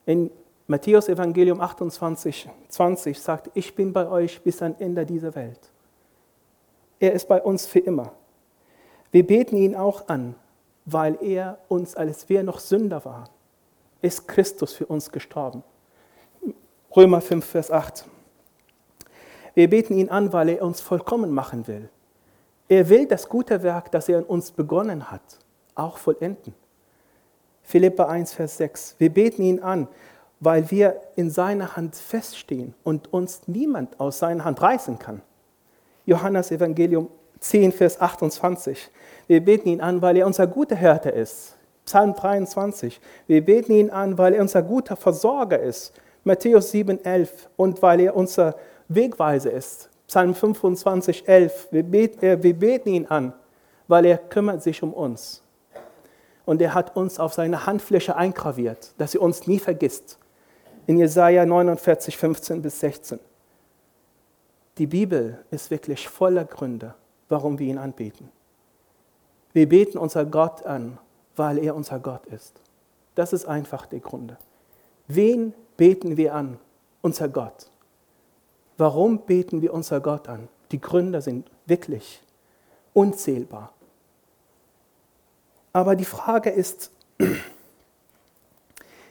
In 0.05 0.31
Matthäus 0.67 1.09
Evangelium 1.09 1.61
28, 1.61 2.49
20 2.69 3.21
sagt, 3.21 3.51
ich 3.55 3.75
bin 3.75 3.93
bei 3.93 4.09
euch 4.09 4.43
bis 4.43 4.63
ans 4.63 4.81
Ende 4.81 5.05
dieser 5.05 5.35
Welt. 5.35 5.61
Er 7.01 7.13
ist 7.13 7.27
bei 7.27 7.43
uns 7.43 7.67
für 7.67 7.81
immer. 7.81 8.13
Wir 9.11 9.27
beten 9.27 9.57
ihn 9.57 9.75
auch 9.75 10.09
an, 10.09 10.37
weil 10.85 11.19
er 11.21 11.59
uns, 11.69 11.97
als 11.97 12.29
wir 12.29 12.43
noch 12.43 12.61
Sünder 12.61 13.05
waren, 13.05 13.29
ist 14.01 14.29
Christus 14.29 14.73
für 14.73 14.87
uns 14.87 15.11
gestorben. 15.11 15.63
Römer 16.95 17.21
5, 17.21 17.45
Vers 17.45 17.71
8. 17.71 18.05
Wir 19.55 19.69
beten 19.69 19.95
ihn 19.95 20.09
an, 20.09 20.33
weil 20.33 20.49
er 20.51 20.63
uns 20.63 20.81
vollkommen 20.81 21.31
machen 21.31 21.67
will. 21.67 21.89
Er 22.69 22.89
will 22.89 23.07
das 23.07 23.29
gute 23.29 23.63
Werk, 23.63 23.91
das 23.91 24.09
er 24.09 24.19
in 24.19 24.25
uns 24.25 24.51
begonnen 24.51 25.11
hat, 25.11 25.39
auch 25.75 25.99
vollenden. 25.99 26.55
Philippa 27.63 28.07
1, 28.07 28.35
Vers 28.35 28.57
6. 28.57 28.97
Wir 28.99 29.13
beten 29.13 29.43
ihn 29.43 29.61
an, 29.61 29.89
weil 30.43 30.73
wir 30.73 31.01
in 31.15 31.31
seiner 31.31 31.77
Hand 31.77 31.95
feststehen 31.95 32.75
und 32.83 33.13
uns 33.13 33.43
niemand 33.47 34.01
aus 34.01 34.19
seiner 34.19 34.45
Hand 34.45 34.61
reißen 34.61 34.99
kann. 34.99 35.23
Johannes 36.05 36.51
Evangelium 36.51 37.09
10, 37.39 37.71
Vers 37.71 38.01
28. 38.01 38.91
Wir 39.29 39.45
beten 39.45 39.69
ihn 39.69 39.81
an, 39.81 40.03
weil 40.03 40.17
er 40.17 40.27
unser 40.27 40.49
guter 40.49 40.75
Hirte 40.75 41.11
ist. 41.11 41.57
Psalm 41.85 42.15
23. 42.15 43.01
Wir 43.29 43.45
beten 43.45 43.71
ihn 43.71 43.91
an, 43.91 44.19
weil 44.19 44.35
er 44.35 44.43
unser 44.43 44.63
guter 44.63 44.97
Versorger 44.97 45.61
ist. 45.61 45.93
Matthäus 46.25 46.73
7, 46.73 47.05
11. 47.05 47.49
Und 47.57 47.81
weil 47.81 48.01
er 48.01 48.17
unser 48.17 48.57
Wegweiser 48.89 49.53
ist. 49.53 49.91
Psalm 50.09 50.35
25, 50.35 51.29
11. 51.29 51.69
Wir 51.71 51.85
beten, 51.85 52.25
äh, 52.25 52.43
wir 52.43 52.59
beten 52.59 52.89
ihn 52.89 53.07
an, 53.07 53.33
weil 53.87 54.07
er 54.07 54.19
kümmert 54.19 54.61
sich 54.65 54.83
um 54.83 54.93
uns. 54.93 55.41
Und 56.45 56.61
er 56.61 56.75
hat 56.75 56.97
uns 56.97 57.21
auf 57.21 57.33
seine 57.33 57.65
Handfläche 57.65 58.17
eingraviert, 58.17 58.93
dass 58.99 59.15
er 59.15 59.23
uns 59.23 59.47
nie 59.47 59.61
vergisst. 59.61 60.19
In 60.87 60.99
Jesaja 60.99 61.47
49, 61.47 62.17
15 62.17 62.63
bis 62.63 62.81
16. 62.81 63.21
Die 64.79 64.87
Bibel 64.87 65.45
ist 65.51 65.71
wirklich 65.71 66.09
voller 66.09 66.45
Gründe, 66.45 66.95
warum 67.29 67.59
wir 67.59 67.69
ihn 67.69 67.79
anbeten. 67.79 68.31
Wir 69.53 69.69
beten 69.69 69.99
unser 69.99 70.25
Gott 70.25 70.65
an, 70.65 70.99
weil 71.37 71.59
er 71.59 71.77
unser 71.77 72.01
Gott 72.01 72.27
ist. 72.27 72.55
Das 73.15 73.33
ist 73.33 73.45
einfach 73.45 73.87
der 73.87 74.01
Grund. 74.01 74.35
Wen 75.09 75.53
beten 75.77 76.17
wir 76.17 76.35
an? 76.35 76.59
Unser 77.03 77.29
Gott. 77.29 77.67
Warum 78.79 79.21
beten 79.21 79.61
wir 79.61 79.75
unser 79.75 80.01
Gott 80.01 80.29
an? 80.29 80.49
Die 80.71 80.81
Gründe 80.81 81.21
sind 81.21 81.51
wirklich 81.67 82.23
unzählbar. 82.95 83.73
Aber 85.73 85.97
die 85.97 86.05
Frage 86.05 86.51
ist, 86.51 86.91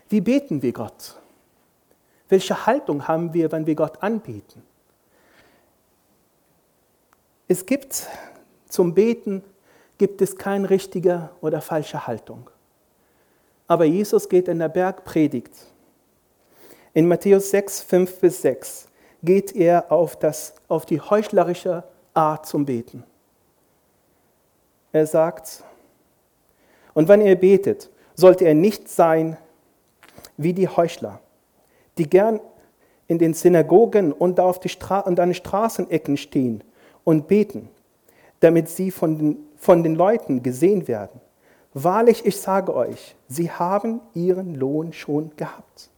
wie 0.09 0.21
beten 0.21 0.61
wir 0.61 0.73
Gott? 0.73 1.20
Welche 2.31 2.65
Haltung 2.65 3.09
haben 3.09 3.33
wir, 3.33 3.51
wenn 3.51 3.67
wir 3.67 3.75
Gott 3.75 4.01
anbeten? 4.01 4.63
Es 7.49 7.65
gibt 7.65 8.07
zum 8.69 8.93
Beten 8.93 9.43
gibt 9.97 10.21
es 10.21 10.37
keine 10.37 10.69
richtige 10.69 11.29
oder 11.41 11.59
falsche 11.59 12.07
Haltung. 12.07 12.49
Aber 13.67 13.83
Jesus 13.83 14.29
geht 14.29 14.47
in 14.47 14.59
der 14.59 14.69
Bergpredigt. 14.69 15.51
In 16.93 17.09
Matthäus 17.09 17.49
6, 17.51 17.81
5 17.81 18.19
bis 18.21 18.41
6 18.41 18.87
geht 19.21 19.53
er 19.53 19.91
auf, 19.91 20.17
das, 20.17 20.53
auf 20.69 20.85
die 20.85 21.01
heuchlerische 21.01 21.83
Art 22.13 22.47
zum 22.47 22.65
Beten. 22.65 23.03
Er 24.93 25.05
sagt, 25.05 25.65
und 26.93 27.09
wenn 27.09 27.19
ihr 27.19 27.35
betet, 27.35 27.89
sollte 28.15 28.45
er 28.45 28.53
nicht 28.53 28.87
sein 28.87 29.35
wie 30.37 30.53
die 30.53 30.69
Heuchler, 30.69 31.20
die 32.01 32.09
gern 32.09 32.39
in 33.07 33.19
den 33.19 33.35
Synagogen 33.35 34.11
und, 34.11 34.39
auf 34.39 34.59
die 34.59 34.69
Stra 34.69 35.01
und 35.01 35.19
an 35.19 35.29
den 35.29 35.35
Straßenecken 35.35 36.17
stehen 36.17 36.63
und 37.03 37.27
beten, 37.27 37.69
damit 38.39 38.69
sie 38.69 38.89
von 38.89 39.17
den, 39.19 39.37
von 39.55 39.83
den 39.83 39.93
Leuten 39.93 40.41
gesehen 40.41 40.87
werden. 40.87 41.21
Wahrlich, 41.75 42.25
ich 42.25 42.41
sage 42.41 42.73
euch, 42.73 43.15
sie 43.27 43.51
haben 43.51 44.01
ihren 44.15 44.55
Lohn 44.55 44.93
schon 44.93 45.29
gehabt. 45.37 45.91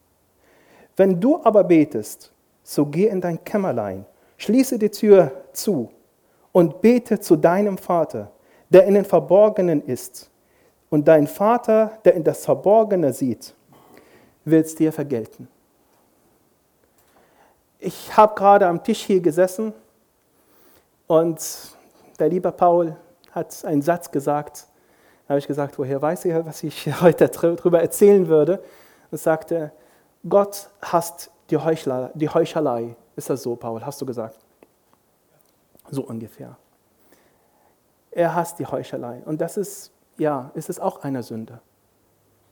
Wenn 0.97 1.21
du 1.21 1.39
aber 1.41 1.63
betest, 1.63 2.33
so 2.63 2.85
geh 2.85 3.07
in 3.07 3.21
dein 3.21 3.41
Kämmerlein, 3.45 4.05
schließe 4.35 4.77
die 4.77 4.91
Tür 4.91 5.31
zu 5.53 5.89
und 6.51 6.81
bete 6.81 7.21
zu 7.21 7.37
deinem 7.37 7.77
Vater, 7.77 8.29
der 8.69 8.83
in 8.87 8.95
den 8.95 9.05
Verborgenen 9.05 9.81
ist. 9.85 10.29
Und 10.89 11.07
dein 11.07 11.27
Vater, 11.27 11.97
der 12.03 12.13
in 12.13 12.25
das 12.25 12.43
Verborgene 12.43 13.13
sieht, 13.13 13.55
wird 14.43 14.65
es 14.65 14.75
dir 14.75 14.91
vergelten. 14.91 15.47
Ich 17.85 18.15
habe 18.15 18.33
gerade 18.35 18.65
am 18.65 18.81
Tisch 18.81 19.03
hier 19.03 19.19
gesessen 19.19 19.73
und 21.05 21.41
der 22.17 22.29
liebe 22.29 22.49
Paul 22.49 22.95
hat 23.31 23.65
einen 23.65 23.81
Satz 23.81 24.09
gesagt. 24.09 24.67
Da 25.27 25.33
habe 25.33 25.39
ich 25.39 25.47
gesagt, 25.47 25.77
woher 25.77 26.01
weiß 26.01 26.23
er, 26.23 26.45
was 26.45 26.63
ich 26.63 26.87
heute 27.01 27.27
darüber 27.27 27.81
erzählen 27.81 28.29
würde? 28.29 28.63
Und 29.11 29.17
sagte, 29.17 29.73
Gott 30.29 30.69
hasst 30.81 31.29
die, 31.49 31.57
Heuchler, 31.57 32.11
die 32.13 32.29
Heuchelei. 32.29 32.95
Ist 33.17 33.29
das 33.29 33.43
so, 33.43 33.57
Paul? 33.57 33.85
Hast 33.85 33.99
du 33.99 34.05
gesagt? 34.05 34.39
So 35.91 36.03
ungefähr. 36.03 36.55
Er 38.11 38.33
hasst 38.33 38.59
die 38.59 38.65
Heuchelei. 38.65 39.23
Und 39.25 39.41
das 39.41 39.57
ist, 39.57 39.91
ja, 40.17 40.51
ist 40.53 40.69
es 40.69 40.79
auch 40.79 41.03
eine 41.03 41.21
Sünde, 41.21 41.59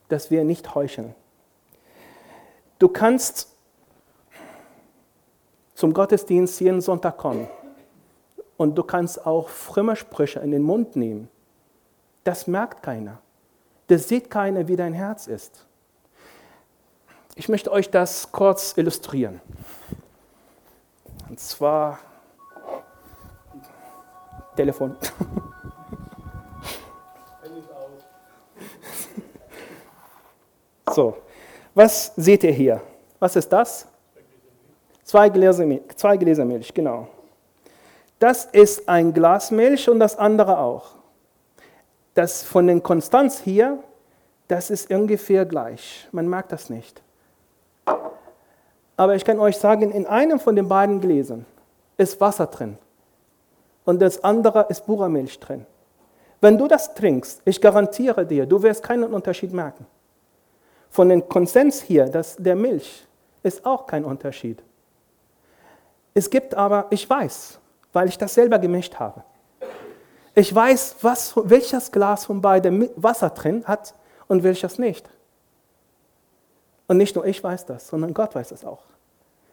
dass 0.08 0.30
wir 0.30 0.44
nicht 0.44 0.74
heucheln. 0.74 1.14
Du 2.78 2.90
kannst 2.90 3.51
zum 5.82 5.92
Gottesdienst 5.92 6.60
jeden 6.60 6.80
Sonntag 6.80 7.18
kommen 7.18 7.48
und 8.56 8.76
du 8.78 8.84
kannst 8.84 9.26
auch 9.26 9.48
frömme 9.48 9.96
Sprüche 9.96 10.38
in 10.38 10.52
den 10.52 10.62
Mund 10.62 10.94
nehmen. 10.94 11.28
Das 12.22 12.46
merkt 12.46 12.84
keiner. 12.84 13.18
Das 13.88 14.06
sieht 14.06 14.30
keiner, 14.30 14.68
wie 14.68 14.76
dein 14.76 14.92
Herz 14.92 15.26
ist. 15.26 15.66
Ich 17.34 17.48
möchte 17.48 17.72
euch 17.72 17.90
das 17.90 18.30
kurz 18.30 18.74
illustrieren. 18.76 19.40
Und 21.28 21.40
zwar 21.40 21.98
Telefon. 24.54 24.96
So, 30.94 31.16
was 31.74 32.12
seht 32.16 32.44
ihr 32.44 32.52
hier? 32.52 32.82
Was 33.18 33.34
ist 33.34 33.48
das? 33.48 33.88
Zwei 35.04 35.28
Gläser 35.28 35.66
Milch, 35.66 35.82
zwei 35.96 36.16
Gläser 36.16 36.44
Milch 36.44 36.72
genau. 36.72 37.08
Das 38.18 38.44
ist 38.44 38.88
ein 38.88 39.12
Glas 39.12 39.50
Milch 39.50 39.88
und 39.88 39.98
das 39.98 40.16
andere 40.16 40.58
auch. 40.58 40.94
Das 42.14 42.42
von 42.42 42.66
den 42.66 42.82
Konstanz 42.82 43.40
hier, 43.40 43.78
das 44.48 44.70
ist 44.70 44.92
ungefähr 44.92 45.44
gleich. 45.44 46.08
Man 46.12 46.28
merkt 46.28 46.52
das 46.52 46.70
nicht. 46.70 47.02
Aber 48.96 49.16
ich 49.16 49.24
kann 49.24 49.40
euch 49.40 49.56
sagen, 49.56 49.90
in 49.90 50.06
einem 50.06 50.38
von 50.38 50.54
den 50.54 50.68
beiden 50.68 51.00
Gläsern 51.00 51.46
ist 51.96 52.20
Wasser 52.20 52.46
drin 52.46 52.78
und 53.84 54.00
das 54.00 54.22
andere 54.22 54.66
ist 54.68 54.86
Buramilch 54.86 55.40
drin. 55.40 55.66
Wenn 56.40 56.58
du 56.58 56.68
das 56.68 56.94
trinkst, 56.94 57.42
ich 57.44 57.60
garantiere 57.60 58.26
dir, 58.26 58.46
du 58.46 58.62
wirst 58.62 58.82
keinen 58.82 59.12
Unterschied 59.14 59.52
merken. 59.52 59.86
Von 60.90 61.08
dem 61.08 61.28
Konsens 61.28 61.80
hier, 61.80 62.06
das, 62.06 62.36
der 62.36 62.56
Milch, 62.56 63.06
ist 63.42 63.64
auch 63.64 63.86
kein 63.86 64.04
Unterschied. 64.04 64.62
Es 66.14 66.28
gibt 66.28 66.54
aber, 66.54 66.86
ich 66.90 67.08
weiß, 67.08 67.58
weil 67.92 68.08
ich 68.08 68.18
das 68.18 68.34
selber 68.34 68.58
gemischt 68.58 68.96
habe. 68.96 69.24
Ich 70.34 70.54
weiß, 70.54 70.96
was, 71.02 71.34
welches 71.36 71.92
Glas 71.92 72.24
von 72.24 72.40
beiden 72.40 72.88
Wasser 72.96 73.30
drin 73.30 73.64
hat 73.66 73.94
und 74.28 74.42
welches 74.42 74.78
nicht. 74.78 75.08
Und 76.88 76.96
nicht 76.96 77.14
nur 77.14 77.26
ich 77.26 77.42
weiß 77.42 77.66
das, 77.66 77.88
sondern 77.88 78.14
Gott 78.14 78.34
weiß 78.34 78.48
das 78.48 78.64
auch. 78.64 78.82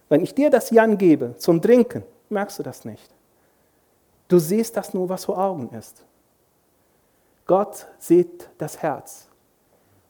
Wenn 0.07 0.21
ich 0.21 0.33
dir 0.33 0.49
das 0.49 0.69
Jan 0.71 0.97
gebe 0.97 1.35
zum 1.37 1.61
Trinken, 1.61 2.03
merkst 2.29 2.59
du 2.59 2.63
das 2.63 2.85
nicht. 2.85 3.09
Du 4.27 4.39
siehst 4.39 4.75
das 4.77 4.93
nur, 4.93 5.09
was 5.09 5.25
vor 5.25 5.37
Augen 5.37 5.69
ist. 5.77 6.03
Gott 7.45 7.87
sieht 7.97 8.49
das 8.57 8.81
Herz. 8.81 9.27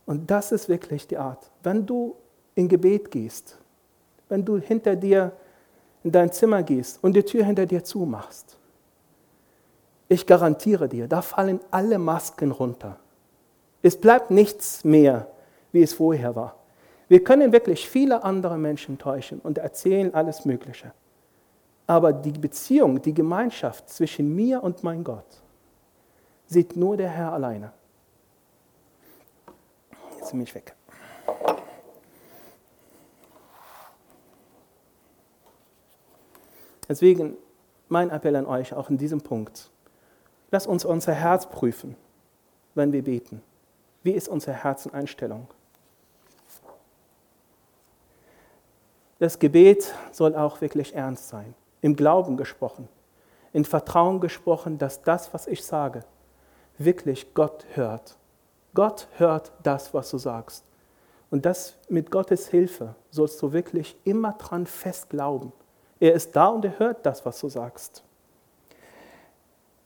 Und 0.06 0.29
das 0.29 0.51
ist 0.51 0.68
wirklich 0.70 1.08
die 1.08 1.18
Art. 1.18 1.50
Wenn 1.63 1.86
du 1.86 2.15
in 2.56 2.68
Gebet 2.68 3.12
gehst, 3.12 3.58
wenn 4.27 4.44
du 4.44 4.58
hinter 4.58 4.96
dir 4.96 5.32
in 6.10 6.13
dein 6.13 6.32
Zimmer 6.32 6.63
gehst 6.63 7.04
und 7.04 7.16
die 7.16 7.22
Tür 7.22 7.46
hinter 7.46 7.68
dir 7.68 7.84
zumachst, 7.84 8.58
ich 10.08 10.25
garantiere 10.25 10.89
dir, 10.89 11.08
da 11.08 11.22
fallen 11.22 11.60
alle 11.70 12.00
Masken 12.00 12.50
runter. 12.50 12.98
Es 13.84 13.96
bleibt 13.96 14.32
nichts 14.32 14.84
mehr, 14.84 15.28
wie 15.72 15.84
es 15.84 15.94
vorher 15.94 16.36
war. 16.36 16.56
Wir 17.10 17.24
können 17.24 17.51
wirklich 17.51 17.88
viele 17.88 18.24
andere 18.24 18.58
Menschen 18.58 18.98
täuschen 18.98 19.39
und 19.39 19.60
erzählen 19.60 20.12
alles 20.16 20.46
Mögliche. 20.46 20.94
Aber 21.86 22.12
die 22.12 22.32
Beziehung, 22.32 23.00
die 23.04 23.13
Gemeinschaft 23.13 23.88
zwischen 23.88 24.36
mir 24.36 24.63
und 24.63 24.82
mein 24.82 25.04
Gott 25.04 25.44
sieht 26.48 26.75
nur 26.75 26.98
der 26.98 27.10
Herr 27.10 27.34
alleine. 27.34 27.72
Jetzt 30.18 30.32
bin 30.32 30.42
ich 30.42 30.56
weg. 30.56 30.75
Deswegen 36.89 37.38
mein 37.88 38.10
Appell 38.10 38.36
an 38.36 38.48
euch 38.48 38.74
auch 38.74 38.89
in 38.89 38.98
diesem 38.98 39.22
Punkt. 39.22 39.69
Lasst 40.51 40.67
uns 40.67 40.84
unser 40.84 41.13
Herz 41.13 41.48
prüfen, 41.48 41.96
wenn 42.74 42.91
wir 42.91 43.03
beten. 43.03 43.41
Wie 44.01 44.12
ist 44.12 44.27
unsere 44.27 44.53
Herzeneinstellung? 44.53 45.48
Das 49.19 49.38
Gebet 49.38 49.93
soll 50.12 50.36
auch 50.36 50.62
wirklich 50.62 50.96
ernst 50.96 51.27
sein, 51.27 51.53
im 51.81 51.96
Glauben 51.96 52.38
gesprochen, 52.38 52.88
in 53.51 53.65
Vertrauen 53.65 54.22
gesprochen, 54.22 54.77
dass 54.77 55.01
das, 55.01 55.34
was 55.34 55.46
ich 55.46 55.63
sage, 55.63 56.05
wirklich 56.77 57.34
Gott 57.34 57.65
hört. 57.74 58.17
Gott 58.74 59.08
hört 59.17 59.51
das, 59.62 59.93
was 59.93 60.10
du 60.10 60.17
sagst. 60.17 60.63
Und 61.29 61.46
das 61.46 61.75
mit 61.89 62.10
Gottes 62.12 62.48
Hilfe 62.48 62.96
sollst 63.12 63.41
du 63.41 63.51
wirklich 63.51 63.98
immer 64.05 64.34
dran 64.34 64.65
fest 64.65 65.10
glauben. 65.10 65.51
Er 66.00 66.13
ist 66.13 66.36
da 66.36 66.48
und 66.48 66.63
er 66.65 66.79
hört 66.79 67.06
das, 67.06 67.25
was 67.25 67.39
du 67.39 67.50
sagst. 67.50 68.03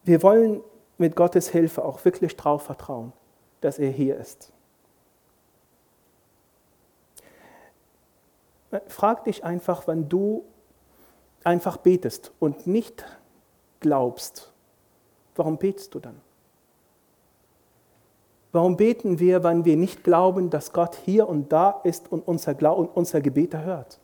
Wir 0.04 0.22
wollen 0.22 0.62
mit 0.98 1.16
Gottes 1.16 1.50
Hilfe 1.50 1.84
auch 1.84 2.04
wirklich 2.06 2.36
darauf 2.36 2.64
vertrauen, 2.64 3.14
dass 3.62 3.80
er 3.80 3.90
hier 3.90 4.18
ist. 4.18 4.52
Frag 8.88 9.24
dich 9.26 9.44
einfach, 9.44 9.88
wenn 9.88 10.10
du 10.10 10.44
einfach 11.44 11.78
betest 11.78 12.32
und 12.40 12.66
nicht 12.68 13.06
glaubst, 13.80 14.52
warum 15.36 15.58
betest 15.58 15.94
du 15.94 16.00
dann? 16.00 16.20
Warum 18.52 18.78
beten 18.78 19.18
wir, 19.20 19.44
wenn 19.44 19.66
wir 19.66 19.78
nicht 19.78 20.04
glauben, 20.04 20.50
dass 20.50 20.74
Gott 20.74 20.96
hier 20.96 21.28
und 21.28 21.52
da 21.52 21.82
ist 21.84 22.12
und 22.12 22.28
unser, 22.28 22.54
Glauben, 22.54 22.88
unser 22.88 23.20
Gebet 23.20 23.54
erhört? 23.54 24.00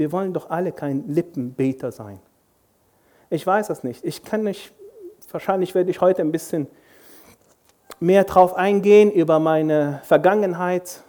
Wir 0.00 0.12
wollen 0.12 0.32
doch 0.32 0.48
alle 0.48 0.72
kein 0.72 1.08
Lippenbeter 1.08 1.92
sein. 1.92 2.20
Ich 3.28 3.46
weiß 3.46 3.68
es 3.68 3.84
nicht. 3.84 4.02
Ich 4.02 4.24
kann 4.24 4.44
nicht, 4.44 4.72
wahrscheinlich 5.30 5.74
werde 5.74 5.90
ich 5.90 6.00
heute 6.00 6.22
ein 6.22 6.32
bisschen 6.32 6.68
mehr 7.98 8.24
darauf 8.24 8.54
eingehen 8.54 9.12
über 9.12 9.38
meine 9.40 10.00
Vergangenheit, 10.04 11.02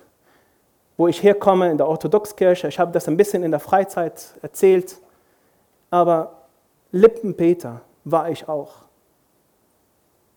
wo 0.97 1.07
ich 1.07 1.23
herkomme 1.23 1.71
in 1.71 1.77
der 1.77 1.87
Orthodoxkirche. 1.87 2.67
Ich 2.67 2.79
habe 2.79 2.91
das 2.91 3.07
ein 3.07 3.15
bisschen 3.15 3.43
in 3.43 3.51
der 3.51 3.61
Freizeit 3.61 4.35
erzählt. 4.41 4.97
Aber 5.89 6.41
Lippenpeter 6.91 7.79
war 8.03 8.29
ich 8.29 8.49
auch. 8.49 8.73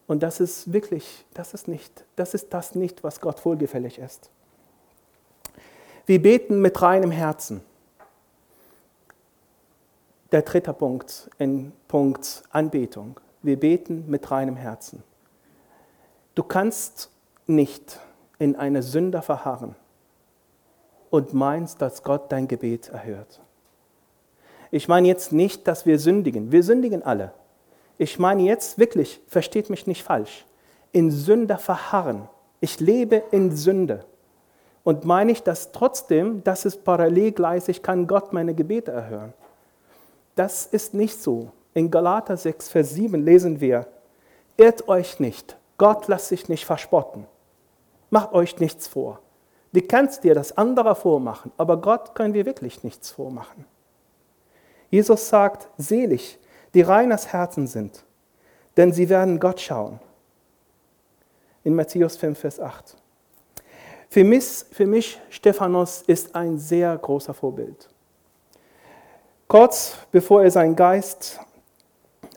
Und 0.07 0.23
das 0.23 0.39
ist 0.39 0.73
wirklich, 0.73 1.27
das 1.35 1.55
ist 1.55 1.67
nicht, 1.67 2.05
das 2.15 2.35
ist 2.35 2.55
das 2.55 2.77
nicht, 2.77 3.03
was 3.03 3.21
Gott 3.21 3.45
wohlgefällig 3.45 3.99
ist. 3.99 4.31
Wir 6.07 6.23
beten 6.23 6.61
mit 6.61 6.81
reinem 6.81 7.11
Herzen. 7.11 7.61
Der 10.35 10.43
dritte 10.43 10.73
Punkt 10.73 11.31
in 11.39 11.71
Punkt 11.87 12.43
Anbetung. 12.51 13.21
Wir 13.43 13.57
beten 13.57 14.07
mit 14.09 14.33
reinem 14.33 14.57
Herzen. 14.57 15.05
Du 16.35 16.43
kannst 16.43 17.09
nicht 17.47 18.01
in 18.41 18.57
eine 18.57 18.83
Sünder 18.83 19.23
verharren 19.23 19.77
und 21.11 21.35
meinst, 21.35 21.81
dass 21.81 22.03
Gott 22.03 22.33
dein 22.33 22.49
Gebet 22.49 22.89
erhört. 22.89 23.41
Ich 24.73 24.89
meine 24.89 25.07
jetzt 25.07 25.31
nicht, 25.31 25.69
dass 25.69 25.87
wir 25.87 26.01
sündigen. 26.01 26.51
Wir 26.51 26.65
sündigen 26.65 27.05
alle. 27.05 27.33
Ich 27.97 28.19
meine 28.19 28.43
jetzt 28.43 28.77
wirklich, 28.77 29.21
versteht 29.29 29.71
mich 29.71 29.87
nicht 29.87 30.03
falsch, 30.03 30.47
in 30.91 31.13
Sünder 31.13 31.59
verharren. 31.59 32.29
Ich 32.59 32.81
lebe 32.81 33.23
in 33.31 33.55
Sünde. 33.55 34.05
Und 34.83 35.05
meine 35.05 35.31
ich 35.31 35.45
das 35.45 35.71
trotzdem, 35.71 36.43
dass 36.43 36.65
es 36.65 36.77
parallelgleisig 36.77 37.85
kann 37.85 38.09
Gott 38.09 38.33
meine 38.33 38.57
Gebete 38.57 38.91
erhören. 38.91 39.33
Das 40.35 40.67
ist 40.67 40.95
nicht 40.95 41.23
so. 41.23 41.51
In 41.75 41.91
Galater 41.91 42.37
6, 42.37 42.69
Vers 42.69 42.91
7 42.91 43.25
lesen 43.25 43.61
wir, 43.61 43.87
irrt 44.57 44.89
euch 44.89 45.19
nicht, 45.21 45.57
Gott 45.77 46.09
lässt 46.09 46.29
sich 46.29 46.49
nicht 46.49 46.65
verspotten. 46.65 47.27
Macht 48.11 48.33
euch 48.33 48.59
nichts 48.61 48.87
vor. 48.87 49.21
Du 49.73 49.83
kannst 49.83 50.23
dir 50.23 50.35
das 50.35 50.57
andere 50.57 50.95
vormachen, 50.95 51.51
aber 51.57 51.81
Gott 51.81 52.15
können 52.15 52.33
wir 52.33 52.47
wirklich 52.47 52.85
nichts 52.85 53.11
vormachen. 53.11 53.65
Jesus 54.89 55.29
sagt, 55.29 55.69
selig, 55.77 56.39
die 56.75 56.83
reines 56.83 57.33
Herzen 57.33 57.67
sind, 57.67 58.05
denn 58.77 58.93
sie 58.93 59.09
werden 59.09 59.41
Gott 59.41 59.61
schauen. 59.61 59.99
In 61.65 61.75
Matthäus 61.75 62.17
5, 62.17 62.39
Vers 62.39 62.61
8. 62.61 62.97
Für 64.11 64.23
mich, 64.23 64.45
für 64.71 64.87
mich, 64.87 65.21
Stephanus, 65.29 66.03
ist 66.03 66.37
ein 66.37 66.57
sehr 66.57 66.97
großer 66.97 67.35
Vorbild. 67.35 67.89
Kurz 69.49 69.99
bevor 70.11 70.43
er 70.43 70.51
seinen 70.51 70.75
Geist 70.75 71.39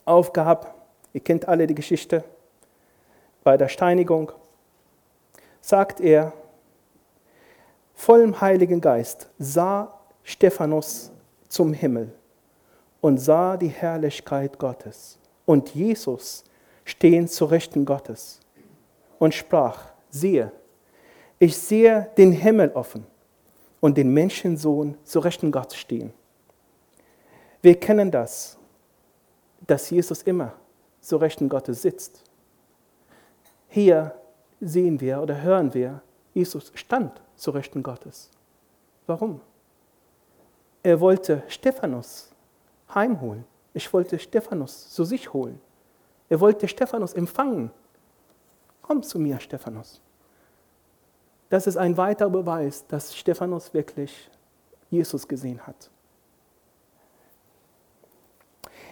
aufgab, 0.06 0.76
ihr 1.14 1.22
kennt 1.22 1.48
alle 1.48 1.66
die 1.66 1.76
Geschichte, 1.76 2.24
bei 3.44 3.56
der 3.56 3.70
Steinigung, 3.70 4.32
sagt 5.62 6.02
er, 6.02 6.34
vollem 7.94 8.40
Heiligen 8.42 8.82
Geist 8.82 9.30
sah 9.40 10.00
Stephanus 10.24 11.12
zum 11.48 11.74
Himmel 11.74 12.14
und 13.00 13.18
sah 13.20 13.56
die 13.56 13.70
Herrlichkeit 13.70 14.60
Gottes 14.60 15.18
und 15.46 15.74
Jesus 15.74 16.44
stehen 16.84 17.28
zu 17.30 17.46
Rechten 17.46 17.86
Gottes 17.86 18.42
und 19.18 19.34
sprach, 19.34 19.86
siehe, 20.10 20.52
ich 21.40 21.58
sehe 21.58 22.10
den 22.18 22.34
Himmel 22.34 22.72
offen 22.74 23.06
und 23.80 23.98
den 23.98 24.14
Menschensohn 24.14 24.98
zu 25.04 25.20
Rechten 25.20 25.52
Gottes 25.52 25.78
stehen. 25.78 26.14
Wir 27.62 27.80
kennen 27.80 28.12
das, 28.12 28.58
dass 29.66 29.90
Jesus 29.90 30.22
immer 30.24 30.54
zu 31.02 31.18
Rechten 31.18 31.50
Gottes 31.50 31.82
sitzt. 31.82 32.24
Hier 33.68 34.14
sehen 34.60 35.00
wir 35.00 35.22
oder 35.22 35.42
hören 35.42 35.74
wir, 35.74 36.02
Jesus 36.34 36.72
stand 36.76 37.22
zu 37.36 37.52
Rechten 37.52 37.84
Gottes. 37.84 38.30
Warum? 39.06 39.42
Er 40.84 41.00
wollte 41.00 41.44
Stephanus 41.48 42.32
heimholen. 42.94 43.46
Ich 43.74 43.92
wollte 43.94 44.20
Stephanus 44.20 44.90
zu 44.90 45.04
sich 45.04 45.34
holen. 45.34 45.60
Er 46.30 46.40
wollte 46.40 46.68
Stephanus 46.68 47.14
empfangen. 47.14 47.72
Komm 48.82 49.04
zu 49.04 49.20
mir, 49.20 49.40
Stephanus. 49.40 50.02
Das 51.50 51.68
ist 51.68 51.78
ein 51.78 51.98
weiterer 51.98 52.30
Beweis, 52.30 52.86
dass 52.88 53.16
Stephanus 53.16 53.74
wirklich 53.74 54.30
Jesus 54.90 55.28
gesehen 55.28 55.66
hat. 55.66 55.90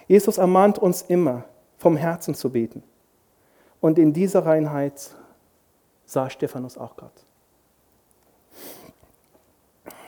Jesus 0.08 0.38
ermahnt 0.38 0.78
uns 0.78 1.02
immer, 1.02 1.44
vom 1.78 1.96
Herzen 1.96 2.34
zu 2.34 2.50
beten. 2.50 2.82
Und 3.80 3.98
in 3.98 4.12
dieser 4.12 4.46
Reinheit 4.46 5.10
sah 6.04 6.30
Stephanus 6.30 6.78
auch 6.78 6.96
Gott. 6.96 7.12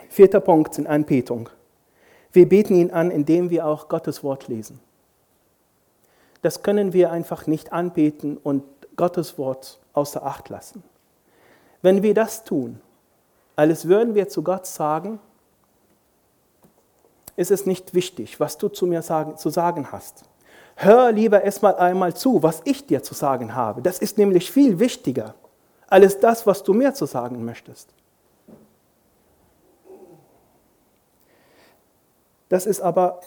Vierter 0.09 0.39
Punkt 0.39 0.73
sind 0.73 0.87
Anbetung. 0.87 1.49
Wir 2.31 2.47
beten 2.47 2.75
ihn 2.75 2.91
an, 2.91 3.11
indem 3.11 3.49
wir 3.49 3.65
auch 3.65 3.87
Gottes 3.89 4.23
Wort 4.23 4.47
lesen. 4.47 4.79
Das 6.41 6.63
können 6.63 6.93
wir 6.93 7.11
einfach 7.11 7.47
nicht 7.47 7.73
anbeten 7.73 8.37
und 8.37 8.63
Gottes 8.95 9.37
Wort 9.37 9.79
außer 9.93 10.25
Acht 10.25 10.49
lassen. 10.49 10.83
Wenn 11.81 12.03
wir 12.03 12.13
das 12.13 12.43
tun, 12.43 12.81
als 13.55 13.87
würden 13.87 14.15
wir 14.15 14.29
zu 14.29 14.43
Gott 14.43 14.65
sagen, 14.65 15.19
ist 17.39 17.51
es 17.51 17.65
nicht 17.65 17.93
wichtig, 17.93 18.41
was 18.41 18.57
du 18.57 18.67
zu 18.67 18.85
mir 18.85 19.01
sagen, 19.01 19.37
zu 19.37 19.49
sagen 19.49 19.93
hast. 19.93 20.23
Hör 20.75 21.13
lieber 21.13 21.41
erstmal 21.41 21.75
einmal 21.75 22.13
zu, 22.13 22.43
was 22.43 22.61
ich 22.65 22.85
dir 22.85 23.01
zu 23.01 23.13
sagen 23.13 23.55
habe. 23.55 23.81
Das 23.81 23.99
ist 23.99 24.17
nämlich 24.17 24.51
viel 24.51 24.79
wichtiger 24.79 25.35
als 25.87 26.19
das, 26.19 26.45
was 26.45 26.63
du 26.63 26.73
mir 26.73 26.93
zu 26.93 27.05
sagen 27.05 27.45
möchtest. 27.45 27.89
Das 32.49 32.65
ist 32.65 32.81
aber 32.81 33.21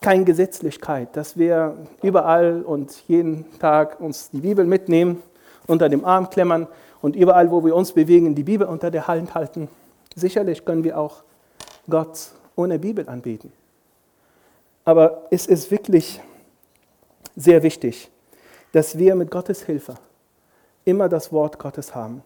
keine 0.00 0.24
Gesetzlichkeit, 0.24 1.16
dass 1.16 1.36
wir 1.38 1.76
überall 2.02 2.62
und 2.62 3.04
jeden 3.06 3.46
Tag 3.60 4.00
uns 4.00 4.30
die 4.30 4.40
Bibel 4.40 4.64
mitnehmen, 4.64 5.22
unter 5.68 5.88
dem 5.88 6.04
Arm 6.04 6.28
klemmern 6.28 6.66
und 7.02 7.14
überall, 7.14 7.52
wo 7.52 7.64
wir 7.64 7.76
uns 7.76 7.92
bewegen, 7.92 8.34
die 8.34 8.42
Bibel 8.42 8.66
unter 8.66 8.90
der 8.90 9.06
Hand 9.06 9.34
halten. 9.36 9.68
Sicherlich 10.16 10.64
können 10.64 10.82
wir 10.82 10.98
auch 10.98 11.22
Gott 11.88 12.32
ohne 12.58 12.78
Bibel 12.78 13.08
anbeten. 13.08 13.52
Aber 14.84 15.28
es 15.30 15.46
ist 15.46 15.70
wirklich 15.70 16.20
sehr 17.36 17.62
wichtig, 17.62 18.10
dass 18.72 18.98
wir 18.98 19.14
mit 19.14 19.30
Gottes 19.30 19.62
Hilfe 19.62 19.94
immer 20.84 21.08
das 21.08 21.32
Wort 21.32 21.58
Gottes 21.58 21.94
haben. 21.94 22.22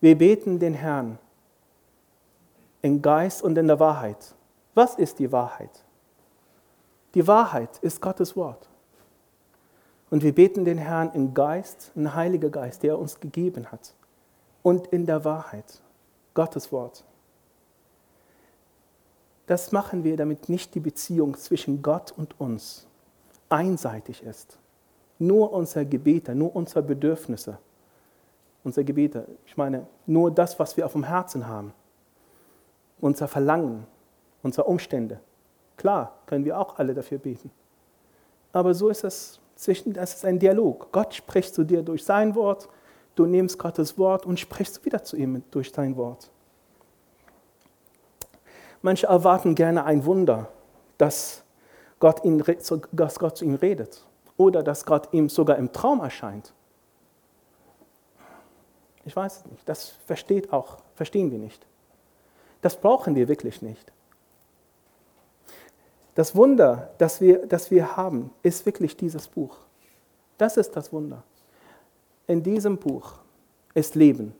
Wir 0.00 0.16
beten 0.16 0.58
den 0.58 0.74
Herrn 0.74 1.18
im 2.82 3.02
Geist 3.02 3.42
und 3.42 3.58
in 3.58 3.66
der 3.66 3.80
Wahrheit. 3.80 4.34
Was 4.74 4.94
ist 4.94 5.18
die 5.18 5.32
Wahrheit? 5.32 5.84
Die 7.14 7.26
Wahrheit 7.26 7.78
ist 7.82 8.00
Gottes 8.00 8.36
Wort. 8.36 8.68
Und 10.10 10.22
wir 10.22 10.34
beten 10.34 10.64
den 10.64 10.78
Herrn 10.78 11.10
im 11.14 11.34
Geist, 11.34 11.90
im 11.94 12.14
Heiligen 12.14 12.52
Geist, 12.52 12.82
der 12.82 12.92
er 12.92 12.98
uns 12.98 13.18
gegeben 13.18 13.72
hat. 13.72 13.94
Und 14.62 14.86
in 14.88 15.06
der 15.06 15.24
Wahrheit, 15.24 15.80
Gottes 16.34 16.70
Wort. 16.70 17.04
Das 19.46 19.72
machen 19.72 20.04
wir, 20.04 20.16
damit 20.16 20.48
nicht 20.48 20.74
die 20.74 20.80
Beziehung 20.80 21.36
zwischen 21.36 21.82
Gott 21.82 22.12
und 22.16 22.38
uns 22.40 22.86
einseitig 23.48 24.22
ist. 24.22 24.58
Nur 25.18 25.52
unsere 25.52 25.84
Gebete, 25.84 26.34
nur 26.34 26.54
unsere 26.54 26.82
Bedürfnisse, 26.82 27.58
unsere 28.64 28.84
Gebete, 28.84 29.26
ich 29.46 29.56
meine, 29.56 29.86
nur 30.06 30.30
das, 30.30 30.58
was 30.58 30.76
wir 30.76 30.86
auf 30.86 30.92
dem 30.92 31.04
Herzen 31.04 31.46
haben, 31.46 31.72
unser 33.00 33.28
Verlangen, 33.28 33.86
unsere 34.42 34.66
Umstände. 34.66 35.20
Klar, 35.76 36.18
können 36.26 36.44
wir 36.44 36.58
auch 36.58 36.78
alle 36.78 36.94
dafür 36.94 37.18
beten. 37.18 37.50
Aber 38.52 38.74
so 38.74 38.88
ist 38.88 39.04
es 39.04 39.40
zwischen, 39.56 39.92
das 39.92 40.14
ist 40.14 40.24
ein 40.24 40.38
Dialog. 40.38 40.92
Gott 40.92 41.14
spricht 41.14 41.54
zu 41.54 41.64
dir 41.64 41.82
durch 41.82 42.04
sein 42.04 42.34
Wort, 42.34 42.68
du 43.14 43.26
nimmst 43.26 43.58
Gottes 43.58 43.98
Wort 43.98 44.26
und 44.26 44.38
sprichst 44.38 44.84
wieder 44.84 45.02
zu 45.02 45.16
ihm 45.16 45.42
durch 45.50 45.72
sein 45.72 45.96
Wort. 45.96 46.30
Manche 48.82 49.06
erwarten 49.06 49.54
gerne 49.54 49.84
ein 49.84 50.04
Wunder, 50.04 50.48
dass 50.98 51.42
Gott, 52.00 52.24
ihn, 52.24 52.42
dass 52.92 53.18
Gott 53.18 53.36
zu 53.36 53.44
ihm 53.44 53.54
redet 53.54 54.04
oder 54.36 54.62
dass 54.62 54.84
Gott 54.84 55.08
ihm 55.12 55.28
sogar 55.28 55.56
im 55.56 55.72
Traum 55.72 56.00
erscheint. 56.00 56.52
Ich 59.04 59.14
weiß 59.14 59.46
nicht. 59.46 59.68
Das 59.68 59.88
versteht 60.06 60.52
auch, 60.52 60.78
verstehen 60.94 61.30
wir 61.30 61.38
nicht. 61.38 61.64
Das 62.60 62.76
brauchen 62.76 63.14
wir 63.14 63.28
wirklich 63.28 63.62
nicht. 63.62 63.92
Das 66.14 66.36
Wunder, 66.36 66.90
das 66.98 67.20
wir, 67.20 67.46
das 67.46 67.70
wir 67.70 67.96
haben, 67.96 68.30
ist 68.42 68.66
wirklich 68.66 68.96
dieses 68.96 69.28
Buch. 69.28 69.56
Das 70.38 70.56
ist 70.56 70.76
das 70.76 70.92
Wunder. 70.92 71.22
In 72.26 72.42
diesem 72.42 72.76
Buch 72.76 73.14
ist 73.74 73.94
Leben. 73.94 74.34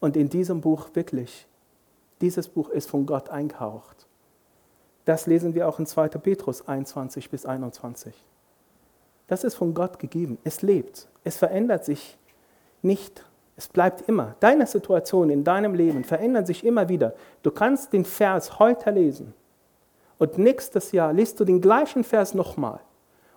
Und 0.00 0.16
in 0.16 0.28
diesem 0.28 0.60
Buch 0.60 0.88
wirklich, 0.94 1.46
dieses 2.20 2.48
Buch 2.48 2.68
ist 2.68 2.88
von 2.88 3.06
Gott 3.06 3.30
eingehaucht. 3.30 4.06
Das 5.04 5.26
lesen 5.26 5.54
wir 5.54 5.68
auch 5.68 5.78
in 5.78 5.86
2. 5.86 6.08
Petrus 6.08 6.66
21 6.66 7.30
bis 7.30 7.44
21. 7.44 8.14
Das 9.26 9.44
ist 9.44 9.54
von 9.54 9.74
Gott 9.74 9.98
gegeben. 9.98 10.38
Es 10.44 10.62
lebt. 10.62 11.08
Es 11.24 11.36
verändert 11.36 11.84
sich 11.84 12.18
nicht. 12.82 13.24
Es 13.56 13.68
bleibt 13.68 14.08
immer. 14.08 14.34
Deine 14.40 14.66
Situation 14.66 15.30
in 15.30 15.44
deinem 15.44 15.74
Leben 15.74 16.04
verändert 16.04 16.46
sich 16.46 16.64
immer 16.64 16.88
wieder. 16.88 17.14
Du 17.42 17.50
kannst 17.50 17.92
den 17.92 18.04
Vers 18.04 18.58
heute 18.58 18.90
lesen 18.90 19.34
und 20.18 20.38
nächstes 20.38 20.92
Jahr 20.92 21.12
liest 21.12 21.38
du 21.40 21.44
den 21.44 21.60
gleichen 21.60 22.04
Vers 22.04 22.34
nochmal 22.34 22.80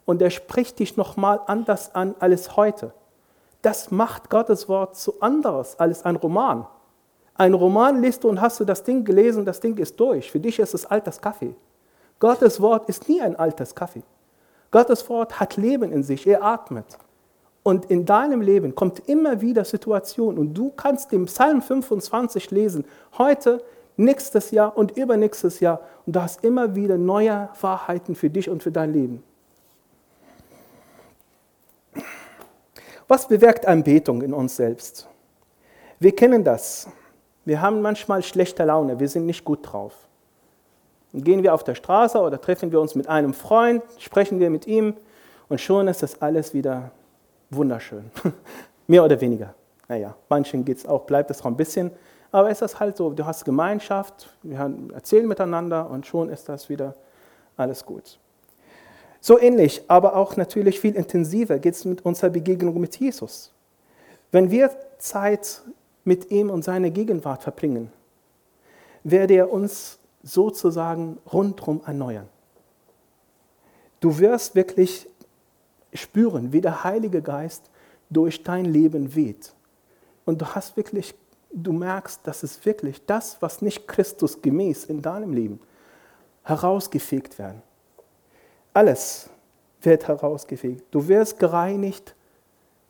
und 0.05 0.21
er 0.21 0.29
spricht 0.29 0.79
dich 0.79 0.97
nochmal 0.97 1.41
anders 1.45 1.93
an 1.93 2.15
als 2.19 2.55
heute. 2.55 2.93
Das 3.61 3.91
macht 3.91 4.29
Gottes 4.29 4.69
Wort 4.69 4.95
so 4.95 5.19
anderes 5.19 5.79
als 5.79 6.03
ein 6.03 6.15
Roman. 6.15 6.67
Ein 7.38 7.54
Roman 7.54 8.02
liest 8.02 8.23
du 8.23 8.30
und 8.30 8.41
hast 8.41 8.60
du 8.60 8.65
das 8.65 8.84
Ding 8.84 9.04
gelesen, 9.04 9.45
das 9.45 9.60
Ding 9.60 9.78
ist 9.78 10.00
durch. 10.00 10.32
Für 10.32 10.39
dich 10.39 10.58
ist 10.60 10.73
es 10.73 10.86
altes 10.86 11.21
Kaffee. 11.21 11.56
Gottes 12.19 12.60
Wort 12.60 12.89
ist 12.89 13.08
nie 13.08 13.21
ein 13.21 13.36
altes 13.36 13.76
Kaffee. 13.76 14.02
Gottes 14.71 15.08
Wort 15.08 15.39
hat 15.39 15.56
Leben 15.56 15.91
in 15.91 16.04
sich, 16.04 16.26
er 16.26 16.43
atmet. 16.43 16.97
Und 17.62 17.86
in 17.86 18.06
deinem 18.06 18.41
Leben 18.41 18.73
kommt 18.73 19.08
immer 19.08 19.41
wieder 19.41 19.65
Situation 19.65 20.38
und 20.38 20.54
du 20.54 20.71
kannst 20.71 21.12
den 21.12 21.26
Psalm 21.26 21.62
25 21.62 22.50
lesen, 22.52 22.86
heute, 23.17 23.63
nächstes 23.97 24.52
Jahr 24.52 24.78
und 24.78 24.95
übernächstes 24.97 25.60
Jahr 25.60 25.82
und 26.06 26.15
du 26.15 26.21
hast 26.21 26.43
immer 26.43 26.76
wieder 26.76 26.97
neue 26.97 27.50
Wahrheiten 27.60 28.15
für 28.15 28.30
dich 28.30 28.50
und 28.50 28.63
für 28.63 28.71
dein 28.71 28.93
Leben. 28.93 29.23
Was 33.08 33.28
bewirkt 33.28 33.65
Anbetung 33.65 34.21
in 34.21 34.34
uns 34.34 34.56
selbst? 34.56 35.08
Wir 36.00 36.15
kennen 36.15 36.43
das. 36.43 36.88
Wir 37.47 37.62
haben 37.62 37.81
manchmal 37.81 38.23
schlechte 38.23 38.65
Laune, 38.65 38.99
wir 38.99 39.07
sind 39.07 39.25
nicht 39.25 39.45
gut 39.45 39.60
drauf. 39.63 39.93
Und 41.13 41.23
gehen 41.23 41.43
wir 41.43 41.53
auf 41.53 41.63
der 41.63 41.75
Straße 41.75 42.19
oder 42.19 42.41
treffen 42.41 42.73
wir 42.73 42.81
uns 42.81 42.93
mit 42.93 43.07
einem 43.07 43.33
Freund, 43.33 43.83
sprechen 43.99 44.41
wir 44.41 44.49
mit 44.49 44.67
ihm 44.67 44.95
und 45.47 45.62
schon 45.62 45.88
ist 45.88 46.03
das 46.03 46.21
alles 46.21 46.53
wieder 46.53 46.91
wunderschön. 47.49 48.12
Mehr 48.88 49.01
oder 49.01 49.21
weniger. 49.21 49.53
Naja, 49.88 50.13
manchen 50.27 50.65
geht's 50.65 50.86
auch, 50.86 51.05
bleibt 51.05 51.31
es 51.31 51.41
auch 51.41 51.45
ein 51.45 51.55
bisschen, 51.55 51.91
aber 52.33 52.49
es 52.49 52.62
ist 52.62 52.81
halt 52.81 52.97
so, 52.97 53.12
du 53.12 53.25
hast 53.25 53.45
Gemeinschaft, 53.45 54.27
wir 54.43 54.69
erzählen 54.93 55.25
miteinander 55.25 55.89
und 55.89 56.05
schon 56.05 56.27
ist 56.27 56.49
das 56.49 56.67
wieder 56.67 56.95
alles 57.55 57.86
gut. 57.86 58.19
So 59.21 59.39
ähnlich, 59.39 59.83
aber 59.88 60.17
auch 60.17 60.36
natürlich 60.36 60.81
viel 60.81 60.95
intensiver 60.95 61.60
geht 61.60 61.75
es 61.75 61.86
mit 61.86 62.03
unserer 62.03 62.29
Begegnung 62.29 62.77
mit 62.77 62.97
Jesus. 62.99 63.53
Wenn 64.33 64.51
wir 64.51 64.69
Zeit 64.97 65.62
mit 66.07 66.31
ihm 66.31 66.49
und 66.49 66.63
seiner 66.63 66.89
Gegenwart 66.89 67.43
verbringen, 67.43 67.91
werde 69.03 69.33
er 69.35 69.51
uns 69.51 69.99
sozusagen 70.23 71.17
rundherum 71.31 71.81
erneuern. 71.85 72.29
Du 73.99 74.17
wirst 74.17 74.55
wirklich 74.55 75.09
spüren, 75.93 76.53
wie 76.53 76.61
der 76.61 76.85
Heilige 76.85 77.21
Geist 77.21 77.69
durch 78.09 78.41
dein 78.41 78.65
Leben 78.65 79.15
weht. 79.15 79.53
Und 80.23 80.41
du 80.41 80.45
hast 80.45 80.77
wirklich, 80.77 81.13
du 81.51 81.73
merkst, 81.73 82.25
dass 82.25 82.41
es 82.41 82.65
wirklich 82.65 83.05
das, 83.05 83.41
was 83.41 83.61
nicht 83.61 83.85
Christus 83.85 84.41
gemäß 84.41 84.85
in 84.85 85.01
deinem 85.01 85.33
Leben, 85.33 85.59
herausgefegt 86.43 87.37
werden. 87.37 87.61
Alles 88.73 89.29
wird 89.81 90.07
herausgefegt. 90.07 90.85
Du 90.91 91.05
wirst 91.09 91.37
gereinigt 91.37 92.15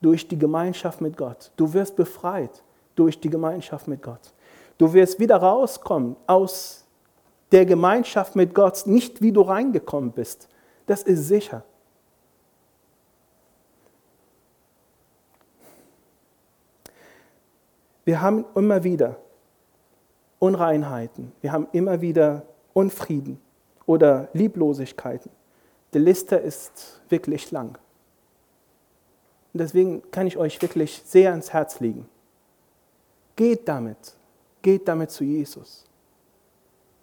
durch 0.02 0.28
die 0.28 0.38
Gemeinschaft 0.38 1.02
mit 1.02 1.18
Gott. 1.18 1.52
Du 1.56 1.74
wirst 1.74 1.96
befreit 1.96 2.62
durch 2.98 3.20
die 3.20 3.30
Gemeinschaft 3.30 3.88
mit 3.88 4.02
Gott. 4.02 4.34
Du 4.78 4.94
wirst 4.94 5.20
wieder 5.20 5.38
rauskommen 5.38 6.16
aus 6.28 6.86
der 7.52 7.66
Gemeinschaft 7.66 8.36
mit 8.36 8.54
Gott, 8.54 8.86
nicht 8.86 9.22
wie 9.22 9.32
du 9.32 9.42
reingekommen 9.42 10.12
bist. 10.12 10.50
Das 10.86 11.04
ist 11.04 11.28
sicher. 11.28 11.64
Wir 18.06 18.22
haben 18.22 18.46
immer 18.56 18.84
wieder 18.84 19.18
Unreinheiten, 20.40 21.34
wir 21.42 21.52
haben 21.52 21.68
immer 21.74 22.00
wieder 22.00 22.44
Unfrieden 22.74 23.42
oder 23.86 24.30
Lieblosigkeiten. 24.34 25.32
Die 25.94 26.00
Liste 26.00 26.36
ist 26.38 27.02
wirklich 27.10 27.52
lang. 27.52 27.78
Und 29.52 29.60
deswegen 29.60 30.10
kann 30.12 30.28
ich 30.28 30.38
euch 30.38 30.62
wirklich 30.62 31.02
sehr 31.06 31.32
ans 31.32 31.52
Herz 31.52 31.80
legen. 31.80 32.08
Geht 33.38 33.68
damit, 33.70 34.16
geht 34.62 34.88
damit 34.88 35.12
zu 35.12 35.24
Jesus. 35.24 35.86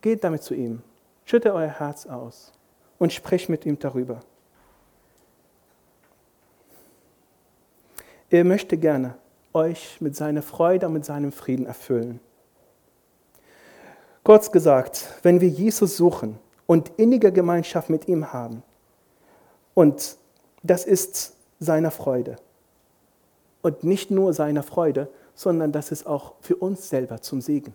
Geht 0.02 0.22
damit 0.22 0.42
zu 0.42 0.52
ihm. 0.52 0.82
Schütte 1.24 1.54
euer 1.54 1.68
Herz 1.68 2.04
aus 2.04 2.52
und 2.98 3.12
sprecht 3.12 3.48
mit 3.48 3.64
ihm 3.64 3.78
darüber. 3.78 4.20
Er 8.28 8.44
möchte 8.44 8.76
gerne 8.76 9.14
euch 9.52 10.00
mit 10.00 10.16
seiner 10.16 10.42
Freude 10.42 10.88
und 10.88 10.92
mit 10.94 11.04
seinem 11.04 11.30
Frieden 11.30 11.66
erfüllen. 11.66 12.20
Kurz 14.24 14.50
gesagt, 14.50 15.14
wenn 15.22 15.40
wir 15.40 15.48
Jesus 15.48 15.96
suchen 15.96 16.38
und 16.66 16.90
innige 16.96 17.30
Gemeinschaft 17.30 17.90
mit 17.90 18.08
ihm 18.08 18.32
haben, 18.32 18.62
und 19.74 20.16
das 20.62 20.84
ist 20.84 21.34
seine 21.60 21.90
Freude. 21.90 22.36
Und 23.62 23.84
nicht 23.84 24.10
nur 24.10 24.32
seine 24.32 24.62
Freude, 24.62 25.08
sondern 25.34 25.72
das 25.72 25.92
ist 25.92 26.06
auch 26.06 26.34
für 26.40 26.56
uns 26.56 26.88
selber 26.88 27.20
zum 27.20 27.40
Segen. 27.40 27.74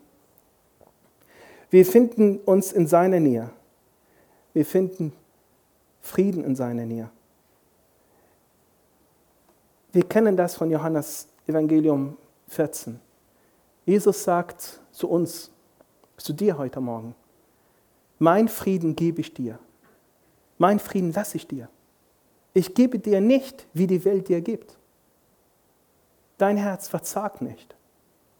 Wir 1.69 1.85
finden 1.85 2.37
uns 2.39 2.71
in 2.71 2.87
seiner 2.87 3.19
Nähe. 3.19 3.49
Wir 4.53 4.65
finden 4.65 5.13
Frieden 6.01 6.43
in 6.43 6.55
seiner 6.55 6.85
Nähe. 6.85 7.09
Wir 9.91 10.03
kennen 10.03 10.37
das 10.37 10.55
von 10.55 10.71
Johannes 10.71 11.27
Evangelium 11.47 12.17
14. 12.47 12.99
Jesus 13.85 14.23
sagt 14.23 14.79
zu 14.91 15.09
uns, 15.09 15.51
zu 16.17 16.33
dir 16.33 16.57
heute 16.57 16.79
Morgen, 16.79 17.15
mein 18.19 18.47
Frieden 18.47 18.95
gebe 18.95 19.21
ich 19.21 19.33
dir, 19.33 19.57
mein 20.57 20.79
Frieden 20.79 21.13
lasse 21.13 21.37
ich 21.37 21.47
dir. 21.47 21.69
Ich 22.53 22.73
gebe 22.73 22.99
dir 22.99 23.21
nicht, 23.21 23.67
wie 23.73 23.87
die 23.87 24.03
Welt 24.05 24.27
dir 24.27 24.41
gibt. 24.41 24.78
Dein 26.39 26.55
Herz 26.55 26.87
verzagt 26.87 27.41
nicht. 27.41 27.75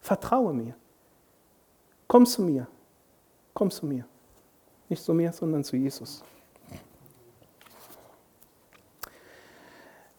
Vertraue 0.01 0.53
mir. 0.53 0.73
Komm 2.07 2.25
zu 2.25 2.41
mir. 2.41 2.65
Komm 3.53 3.69
zu 3.69 3.85
mir. 3.85 4.05
Nicht 4.87 5.03
zu 5.03 5.13
mir, 5.13 5.33
sondern 5.33 5.65
zu 5.65 5.75
Jesus. 5.75 6.23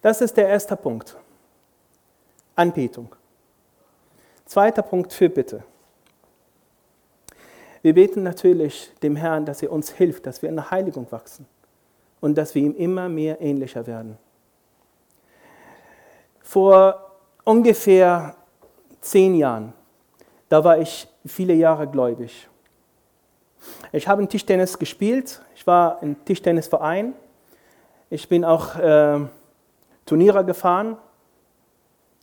Das 0.03 0.21
ist 0.21 0.37
der 0.37 0.49
erste 0.49 0.77
Punkt. 0.77 1.17
Anbetung. 2.55 3.15
Zweiter 4.45 4.83
Punkt 4.83 5.15
für 5.15 5.31
Bitte. 5.31 5.65
Wir 7.81 7.95
beten 7.95 8.23
natürlich 8.23 8.93
dem 9.03 9.17
Herrn, 9.17 9.47
dass 9.47 9.63
er 9.63 9.73
uns 9.73 9.91
hilft, 9.91 10.27
dass 10.27 10.43
wir 10.43 10.51
in 10.51 10.57
der 10.57 10.71
Heiligung 10.71 11.11
wachsen 11.11 11.47
und 12.21 12.37
dass 12.37 12.55
wir 12.55 12.63
ihm 12.63 12.75
immer 12.75 13.09
mehr 13.09 13.41
ähnlicher 13.41 13.87
werden. 13.87 14.19
Vor 16.43 17.10
ungefähr 17.45 18.35
zehn 19.01 19.35
Jahren, 19.35 19.73
da 20.49 20.63
war 20.65 20.79
ich 20.79 21.09
viele 21.27 21.55
Jahre 21.55 21.87
gläubig. 21.87 22.49
Ich 23.93 24.09
habe 24.09 24.27
Tischtennis 24.27 24.79
gespielt. 24.79 25.41
Ich 25.55 25.67
war 25.67 26.03
im 26.03 26.25
Tischtennisverein. 26.25 27.15
Ich 28.09 28.29
bin 28.29 28.45
auch 28.45 28.77
äh, 28.77 29.21
Turniere 30.07 30.45
gefahren. 30.45 30.97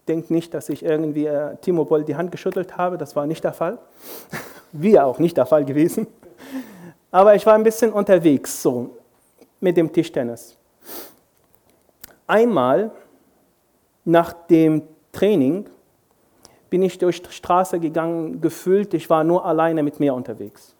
Denkt 0.07 0.31
nicht, 0.31 0.53
dass 0.53 0.69
ich 0.69 0.83
irgendwie 0.83 1.25
äh, 1.25 1.55
Timo 1.57 1.85
Boll 1.85 2.03
die 2.03 2.15
Hand 2.15 2.31
geschüttelt 2.31 2.77
habe. 2.77 2.97
Das 2.97 3.15
war 3.15 3.25
nicht 3.25 3.43
der 3.43 3.53
Fall. 3.53 3.77
Wir 4.71 5.05
auch 5.05 5.19
nicht 5.19 5.37
der 5.37 5.45
Fall 5.45 5.63
gewesen. 5.63 6.07
Aber 7.11 7.35
ich 7.35 7.45
war 7.45 7.53
ein 7.53 7.63
bisschen 7.63 7.93
unterwegs 7.93 8.61
so 8.61 8.97
mit 9.59 9.77
dem 9.77 9.91
Tischtennis. 9.91 10.57
Einmal 12.25 12.91
nach 14.03 14.33
dem 14.33 14.83
Training 15.17 15.67
bin 16.69 16.83
ich 16.83 16.99
durch 16.99 17.23
die 17.23 17.31
Straße 17.31 17.79
gegangen, 17.79 18.39
gefühlt, 18.39 18.93
ich 18.93 19.09
war 19.09 19.23
nur 19.23 19.45
alleine 19.45 19.81
mit 19.81 19.99
mir 19.99 20.13
unterwegs. 20.13 20.75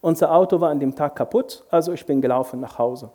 Unser 0.00 0.32
Auto 0.32 0.60
war 0.60 0.70
an 0.70 0.80
dem 0.80 0.96
Tag 0.96 1.14
kaputt, 1.14 1.64
also 1.70 1.92
ich 1.92 2.04
bin 2.04 2.20
gelaufen 2.20 2.58
nach 2.58 2.76
Hause. 2.76 3.10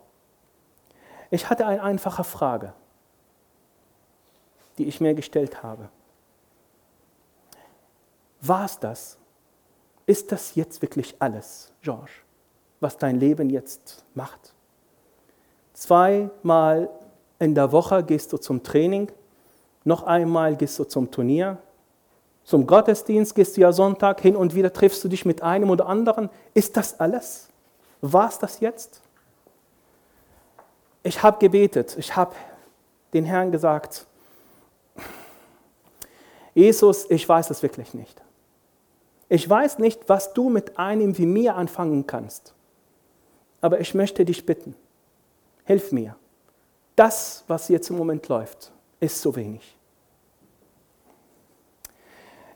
Ich 1.30 1.50
hatte 1.50 1.66
eine 1.66 1.82
einfache 1.82 2.24
Frage, 2.24 2.72
die 4.78 4.86
ich 4.86 5.02
mir 5.02 5.12
gestellt 5.12 5.62
habe. 5.62 5.90
War 8.40 8.64
es 8.64 8.78
das? 8.78 9.18
Ist 10.06 10.32
das 10.32 10.54
jetzt 10.54 10.80
wirklich 10.80 11.14
alles, 11.18 11.74
George, 11.82 12.12
was 12.80 12.96
dein 12.96 13.20
Leben 13.20 13.50
jetzt 13.50 14.06
macht? 14.14 14.54
Zweimal 15.74 16.88
in 17.38 17.54
der 17.54 17.70
Woche 17.70 18.02
gehst 18.02 18.32
du 18.32 18.38
zum 18.38 18.62
Training, 18.62 19.12
noch 19.84 20.04
einmal 20.04 20.56
gehst 20.56 20.78
du 20.78 20.84
zum 20.84 21.10
Turnier, 21.10 21.58
zum 22.44 22.66
Gottesdienst 22.66 23.34
gehst 23.34 23.56
du 23.56 23.60
ja 23.60 23.72
Sonntag, 23.72 24.20
hin 24.20 24.36
und 24.36 24.54
wieder 24.54 24.72
triffst 24.72 25.02
du 25.04 25.08
dich 25.08 25.24
mit 25.24 25.42
einem 25.42 25.70
oder 25.70 25.86
anderen. 25.86 26.28
Ist 26.54 26.76
das 26.76 26.98
alles? 26.98 27.48
War 28.00 28.28
es 28.28 28.38
das 28.38 28.60
jetzt? 28.60 29.00
Ich 31.04 31.22
habe 31.22 31.38
gebetet, 31.38 31.96
ich 31.98 32.14
habe 32.16 32.34
den 33.12 33.24
Herrn 33.24 33.52
gesagt, 33.52 34.06
Jesus, 36.54 37.06
ich 37.10 37.28
weiß 37.28 37.50
es 37.50 37.62
wirklich 37.62 37.94
nicht. 37.94 38.20
Ich 39.28 39.48
weiß 39.48 39.78
nicht, 39.78 40.08
was 40.08 40.34
du 40.34 40.50
mit 40.50 40.78
einem 40.78 41.16
wie 41.16 41.26
mir 41.26 41.56
anfangen 41.56 42.06
kannst. 42.06 42.54
Aber 43.60 43.80
ich 43.80 43.94
möchte 43.94 44.24
dich 44.24 44.44
bitten, 44.44 44.74
hilf 45.64 45.92
mir. 45.92 46.16
Das, 46.96 47.44
was 47.46 47.68
jetzt 47.68 47.88
im 47.88 47.96
Moment 47.96 48.28
läuft, 48.28 48.72
ist 49.02 49.20
so 49.20 49.34
wenig. 49.34 49.76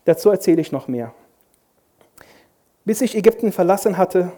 Dazu 0.04 0.30
erzähle 0.30 0.60
ich 0.60 0.70
noch 0.70 0.86
mehr. 0.86 1.12
Bis 2.84 3.00
ich 3.00 3.16
Ägypten 3.16 3.50
verlassen 3.50 3.98
hatte, 3.98 4.32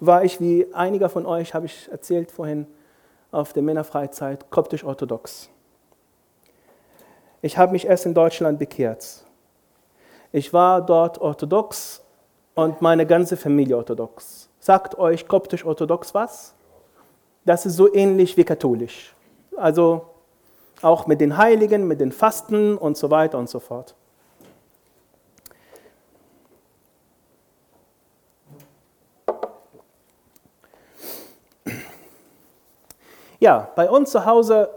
war 0.00 0.24
ich, 0.24 0.40
wie 0.40 0.72
einiger 0.74 1.08
von 1.08 1.26
euch, 1.26 1.54
habe 1.54 1.66
ich 1.66 1.88
erzählt 1.90 2.32
vorhin, 2.32 2.66
auf 3.30 3.52
der 3.52 3.62
Männerfreizeit 3.62 4.50
koptisch-orthodox. 4.50 5.48
Ich 7.40 7.56
habe 7.56 7.72
mich 7.72 7.86
erst 7.86 8.06
in 8.06 8.14
Deutschland 8.14 8.58
bekehrt. 8.58 9.24
Ich 10.32 10.52
war 10.52 10.84
dort 10.84 11.18
orthodox 11.18 12.02
und 12.54 12.82
meine 12.82 13.06
ganze 13.06 13.36
Familie 13.36 13.76
orthodox. 13.76 14.48
Sagt 14.58 14.98
euch 14.98 15.28
koptisch-orthodox 15.28 16.14
was? 16.14 16.54
Das 17.44 17.64
ist 17.64 17.76
so 17.76 17.92
ähnlich 17.94 18.36
wie 18.36 18.44
katholisch. 18.44 19.14
Also 19.56 20.17
auch 20.82 21.06
mit 21.06 21.20
den 21.20 21.36
Heiligen, 21.36 21.86
mit 21.86 22.00
den 22.00 22.12
Fasten 22.12 22.76
und 22.76 22.96
so 22.96 23.10
weiter 23.10 23.38
und 23.38 23.48
so 23.48 23.60
fort. 23.60 23.94
Ja, 33.40 33.68
bei 33.76 33.88
uns 33.88 34.10
zu 34.10 34.24
Hause, 34.24 34.68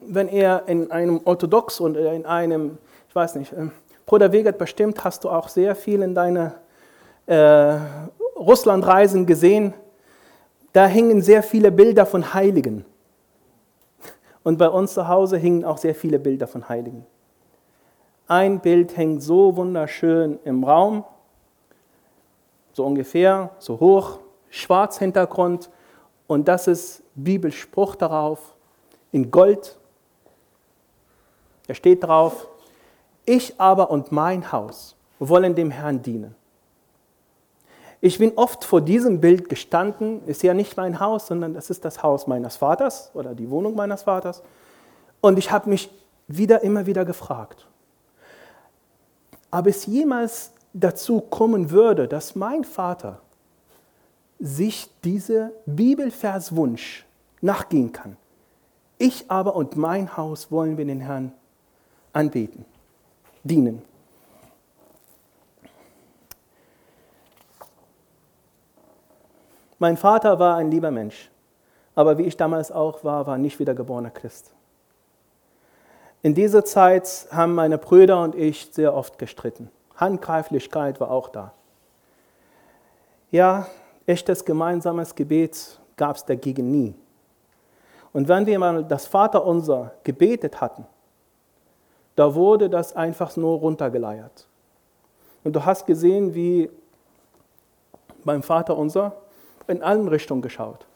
wenn 0.00 0.28
ihr 0.28 0.64
in 0.66 0.90
einem 0.90 1.20
Orthodox 1.24 1.78
und 1.78 1.96
in 1.96 2.26
einem, 2.26 2.78
ich 3.08 3.14
weiß 3.14 3.36
nicht, 3.36 3.52
ähm, 3.52 3.70
Bruder 4.04 4.32
Wegert, 4.32 4.58
bestimmt 4.58 5.04
hast 5.04 5.22
du 5.22 5.30
auch 5.30 5.48
sehr 5.48 5.76
viel 5.76 6.02
in 6.02 6.16
deinen 6.16 6.52
äh, 7.26 7.76
Russlandreisen 8.36 9.26
gesehen. 9.26 9.74
Da 10.72 10.86
hingen 10.86 11.22
sehr 11.22 11.44
viele 11.44 11.70
Bilder 11.70 12.06
von 12.06 12.34
Heiligen. 12.34 12.84
Und 14.50 14.56
bei 14.56 14.68
uns 14.68 14.94
zu 14.94 15.06
Hause 15.06 15.36
hingen 15.36 15.64
auch 15.64 15.78
sehr 15.78 15.94
viele 15.94 16.18
Bilder 16.18 16.48
von 16.48 16.68
Heiligen. 16.68 17.06
Ein 18.26 18.58
Bild 18.58 18.96
hängt 18.96 19.22
so 19.22 19.54
wunderschön 19.54 20.40
im 20.42 20.64
Raum, 20.64 21.04
so 22.72 22.84
ungefähr, 22.84 23.50
so 23.60 23.78
hoch, 23.78 24.18
schwarz 24.48 24.98
Hintergrund 24.98 25.70
und 26.26 26.48
das 26.48 26.66
ist 26.66 27.04
Bibelspruch 27.14 27.94
darauf, 27.94 28.56
in 29.12 29.30
Gold. 29.30 29.78
Da 31.68 31.74
steht 31.74 32.02
drauf, 32.02 32.48
ich 33.26 33.54
aber 33.60 33.88
und 33.88 34.10
mein 34.10 34.50
Haus 34.50 34.96
wollen 35.20 35.54
dem 35.54 35.70
Herrn 35.70 36.02
dienen. 36.02 36.34
Ich 38.00 38.18
bin 38.18 38.32
oft 38.36 38.64
vor 38.64 38.80
diesem 38.80 39.20
Bild 39.20 39.48
gestanden, 39.48 40.24
ist 40.26 40.42
ja 40.42 40.54
nicht 40.54 40.76
mein 40.76 41.00
Haus, 41.00 41.26
sondern 41.26 41.52
das 41.52 41.68
ist 41.68 41.84
das 41.84 42.02
Haus 42.02 42.26
meines 42.26 42.56
Vaters 42.56 43.10
oder 43.14 43.34
die 43.34 43.50
Wohnung 43.50 43.74
meines 43.74 44.02
Vaters. 44.02 44.42
Und 45.20 45.38
ich 45.38 45.50
habe 45.50 45.68
mich 45.68 45.90
wieder, 46.26 46.62
immer 46.62 46.86
wieder 46.86 47.04
gefragt, 47.04 47.66
ob 49.50 49.66
es 49.66 49.84
jemals 49.86 50.52
dazu 50.72 51.20
kommen 51.20 51.70
würde, 51.70 52.08
dass 52.08 52.36
mein 52.36 52.64
Vater 52.64 53.20
sich 54.38 54.88
diese 55.04 55.52
Bibelverswunsch 55.66 57.04
nachgehen 57.42 57.92
kann. 57.92 58.16
Ich 58.96 59.30
aber 59.30 59.56
und 59.56 59.76
mein 59.76 60.16
Haus 60.16 60.50
wollen 60.50 60.78
wir 60.78 60.84
den 60.84 61.00
Herrn 61.00 61.32
anbeten, 62.12 62.64
dienen. 63.42 63.82
Mein 69.80 69.96
Vater 69.96 70.38
war 70.38 70.56
ein 70.56 70.70
lieber 70.70 70.90
Mensch, 70.90 71.30
aber 71.94 72.18
wie 72.18 72.24
ich 72.24 72.36
damals 72.36 72.70
auch 72.70 73.02
war, 73.02 73.26
war 73.26 73.38
nicht 73.38 73.58
wiedergeborener 73.58 74.10
Christ. 74.10 74.52
In 76.20 76.34
dieser 76.34 76.66
Zeit 76.66 77.26
haben 77.30 77.54
meine 77.54 77.78
Brüder 77.78 78.22
und 78.22 78.34
ich 78.34 78.68
sehr 78.72 78.92
oft 78.92 79.18
gestritten. 79.18 79.70
Handgreiflichkeit 79.96 81.00
war 81.00 81.10
auch 81.10 81.30
da. 81.30 81.54
Ja, 83.30 83.68
echtes 84.04 84.44
gemeinsames 84.44 85.14
Gebet 85.14 85.80
gab 85.96 86.16
es 86.16 86.26
dagegen 86.26 86.70
nie. 86.70 86.94
Und 88.12 88.28
wenn 88.28 88.44
wir 88.44 88.58
mal 88.58 88.84
das 88.84 89.06
Vaterunser 89.06 89.92
gebetet 90.04 90.60
hatten, 90.60 90.84
da 92.16 92.34
wurde 92.34 92.68
das 92.68 92.94
einfach 92.94 93.34
nur 93.38 93.60
runtergeleiert. 93.60 94.46
Und 95.42 95.56
du 95.56 95.64
hast 95.64 95.86
gesehen, 95.86 96.34
wie 96.34 96.68
beim 98.26 98.42
Vaterunser 98.42 99.16
in 99.70 99.82
allen 99.82 100.08
Richtungen 100.08 100.42
geschaut. 100.42 100.86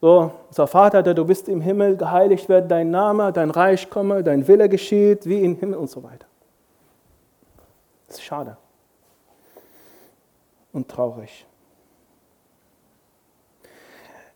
So, 0.00 0.32
unser 0.48 0.66
Vater, 0.66 1.02
der 1.02 1.14
du 1.14 1.24
bist 1.24 1.48
im 1.48 1.60
Himmel, 1.60 1.96
geheiligt 1.96 2.48
wird 2.48 2.70
dein 2.70 2.90
Name, 2.90 3.32
dein 3.32 3.50
Reich 3.50 3.88
komme, 3.88 4.22
dein 4.22 4.46
Wille 4.46 4.68
geschieht, 4.68 5.26
wie 5.26 5.42
im 5.42 5.56
Himmel 5.56 5.78
und 5.78 5.90
so 5.90 6.02
weiter. 6.02 6.26
Das 8.06 8.16
ist 8.16 8.24
schade 8.24 8.56
und 10.72 10.88
traurig. 10.88 11.46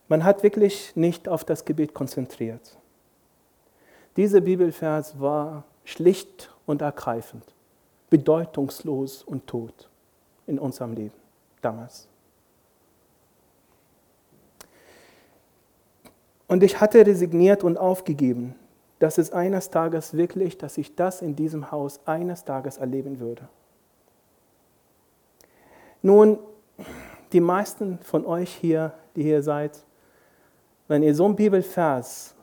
Man 0.07 0.23
hat 0.23 0.41
wirklich 0.41 0.95
nicht 0.95 1.29
auf 1.29 1.43
das 1.43 1.65
Gebet 1.65 1.93
konzentriert. 1.93 2.77
Dieser 4.17 4.41
Bibelvers 4.41 5.19
war 5.19 5.65
schlicht 5.83 6.51
und 6.65 6.81
ergreifend, 6.81 7.43
bedeutungslos 8.09 9.21
und 9.21 9.45
tot 9.45 9.87
in 10.47 10.57
unserem 10.57 10.93
Leben 10.93 11.13
damals. 11.61 12.07
Und 16.49 16.63
ich 16.63 16.81
hatte 16.81 17.05
resigniert 17.05 17.63
und 17.63 17.77
aufgegeben, 17.77 18.55
dass 18.97 19.17
es 19.17 19.31
eines 19.31 19.69
Tages 19.69 20.17
wirklich, 20.17 20.57
dass 20.57 20.77
ich 20.77 20.95
das 20.95 21.21
in 21.21 21.35
diesem 21.35 21.71
Haus 21.71 22.01
eines 22.05 22.43
Tages 22.43 22.77
erleben 22.77 23.19
würde. 23.19 23.47
Nun, 26.01 26.39
die 27.31 27.39
meisten 27.39 27.99
von 27.99 28.25
euch 28.25 28.51
hier, 28.51 28.93
die 29.15 29.23
hier 29.23 29.43
seid, 29.43 29.83
wenn 30.87 31.03
ihr 31.03 31.13
so 31.13 31.25
einen 31.25 31.35
Bibelvers 31.35 32.33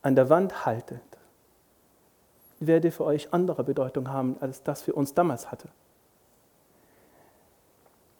an 0.00 0.16
der 0.16 0.30
Wand 0.30 0.64
haltet, 0.64 1.02
werde 2.58 2.90
für 2.90 3.04
euch 3.04 3.34
andere 3.34 3.64
Bedeutung 3.64 4.08
haben, 4.10 4.36
als 4.40 4.62
das 4.62 4.80
für 4.80 4.94
uns 4.94 5.12
damals 5.12 5.52
hatte. 5.52 5.68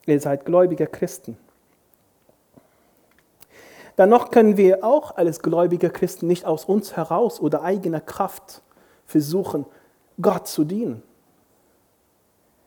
Ihr 0.04 0.20
seid 0.20 0.44
gläubige 0.44 0.86
Christen. 0.86 1.38
Dennoch 3.98 4.30
können 4.30 4.56
wir 4.56 4.84
auch 4.84 5.16
als 5.16 5.40
gläubige 5.40 5.90
Christen 5.90 6.26
nicht 6.26 6.44
aus 6.44 6.64
uns 6.64 6.96
heraus 6.96 7.40
oder 7.40 7.62
eigener 7.62 8.00
Kraft 8.00 8.62
versuchen, 9.06 9.66
Gott 10.20 10.48
zu 10.48 10.64
dienen. 10.64 11.02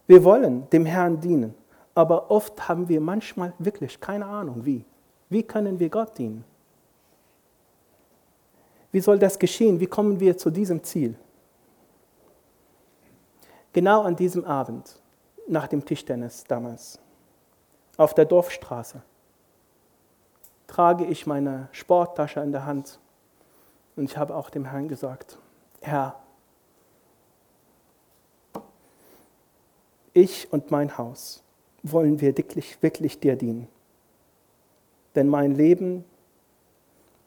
Wir 0.07 0.23
wollen 0.23 0.69
dem 0.69 0.85
Herrn 0.85 1.19
dienen, 1.19 1.55
Aber 1.95 2.29
oft 2.29 2.67
haben 2.67 2.89
wir 2.89 2.99
manchmal 2.99 3.53
wirklich 3.57 3.99
keine 4.01 4.25
Ahnung, 4.25 4.65
wie. 4.65 4.83
Wie 5.29 5.41
können 5.41 5.79
wir 5.79 5.89
Gott 5.89 6.17
dienen? 6.17 6.43
Wie 8.91 8.99
soll 8.99 9.17
das 9.17 9.39
geschehen? 9.39 9.79
Wie 9.79 9.87
kommen 9.87 10.19
wir 10.19 10.37
zu 10.37 10.49
diesem 10.49 10.83
Ziel? 10.83 11.15
Genau 13.73 14.03
an 14.03 14.15
diesem 14.15 14.45
Abend, 14.45 15.01
nach 15.47 15.67
dem 15.67 15.83
Tischtennis 15.83 16.43
damals, 16.43 16.99
auf 17.97 18.13
der 18.13 18.25
Dorfstraße, 18.25 19.01
trage 20.67 21.05
ich 21.05 21.25
meine 21.25 21.69
Sporttasche 21.71 22.39
in 22.39 22.51
der 22.51 22.65
Hand 22.65 22.99
und 23.95 24.05
ich 24.05 24.17
habe 24.17 24.35
auch 24.35 24.49
dem 24.49 24.65
Herrn 24.65 24.87
gesagt, 24.87 25.37
Herr, 25.81 26.19
ich 30.13 30.51
und 30.51 30.71
mein 30.71 30.97
Haus 30.97 31.43
wollen 31.83 32.19
wir 32.19 32.35
wirklich, 32.37 32.81
wirklich 32.81 33.19
dir 33.19 33.35
dienen. 33.35 33.67
Denn 35.13 35.27
mein 35.27 35.53
Leben 35.55 36.03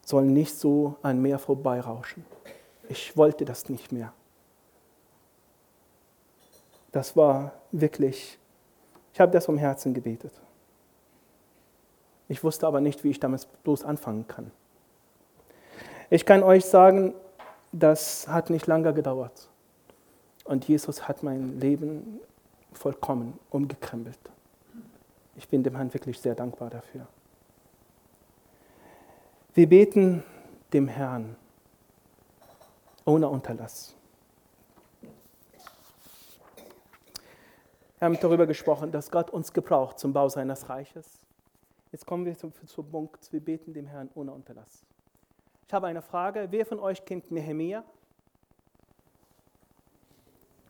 soll 0.05 0.25
nicht 0.25 0.55
so 0.55 0.95
an 1.01 1.21
mir 1.21 1.39
vorbeirauschen. 1.39 2.25
Ich 2.89 3.15
wollte 3.15 3.45
das 3.45 3.69
nicht 3.69 3.91
mehr. 3.91 4.11
Das 6.91 7.15
war 7.15 7.53
wirklich, 7.71 8.39
ich 9.13 9.19
habe 9.19 9.31
das 9.31 9.45
vom 9.45 9.57
Herzen 9.57 9.93
gebetet. 9.93 10.33
Ich 12.29 12.43
wusste 12.43 12.67
aber 12.67 12.79
nicht, 12.79 13.03
wie 13.03 13.09
ich 13.09 13.19
damit 13.19 13.45
bloß 13.63 13.83
anfangen 13.83 14.27
kann. 14.27 14.51
Ich 16.09 16.25
kann 16.25 16.43
euch 16.43 16.63
sagen, 16.63 17.13
das 17.71 18.27
hat 18.27 18.49
nicht 18.49 18.67
lange 18.67 18.93
gedauert. 18.93 19.49
Und 20.45 20.67
Jesus 20.67 21.07
hat 21.07 21.23
mein 21.23 21.59
Leben 21.59 22.19
vollkommen 22.71 23.37
umgekrempelt. 23.49 24.19
Ich 25.35 25.47
bin 25.49 25.63
dem 25.63 25.75
Herrn 25.75 25.93
wirklich 25.93 26.19
sehr 26.19 26.35
dankbar 26.35 26.69
dafür. 26.69 27.07
Wir 29.53 29.67
beten 29.67 30.23
dem 30.71 30.87
Herrn 30.87 31.35
ohne 33.05 33.27
Unterlass. 33.27 33.95
Wir 37.97 38.05
haben 38.05 38.19
darüber 38.19 38.45
gesprochen, 38.45 38.91
dass 38.91 39.09
Gott 39.09 39.29
uns 39.31 39.51
gebraucht 39.51 39.99
zum 39.99 40.13
Bau 40.13 40.29
seines 40.29 40.69
Reiches. 40.69 41.19
Jetzt 41.91 42.05
kommen 42.05 42.25
wir 42.25 42.37
zum, 42.37 42.53
zum 42.53 42.91
Punkt, 42.91 43.31
wir 43.33 43.39
beten 43.39 43.73
dem 43.73 43.87
Herrn 43.87 44.09
ohne 44.13 44.31
Unterlass. 44.31 44.85
Ich 45.67 45.73
habe 45.73 45.87
eine 45.87 46.01
Frage. 46.01 46.47
Wer 46.49 46.65
von 46.65 46.79
euch 46.79 47.03
kennt 47.03 47.31
Nehemiah? 47.31 47.83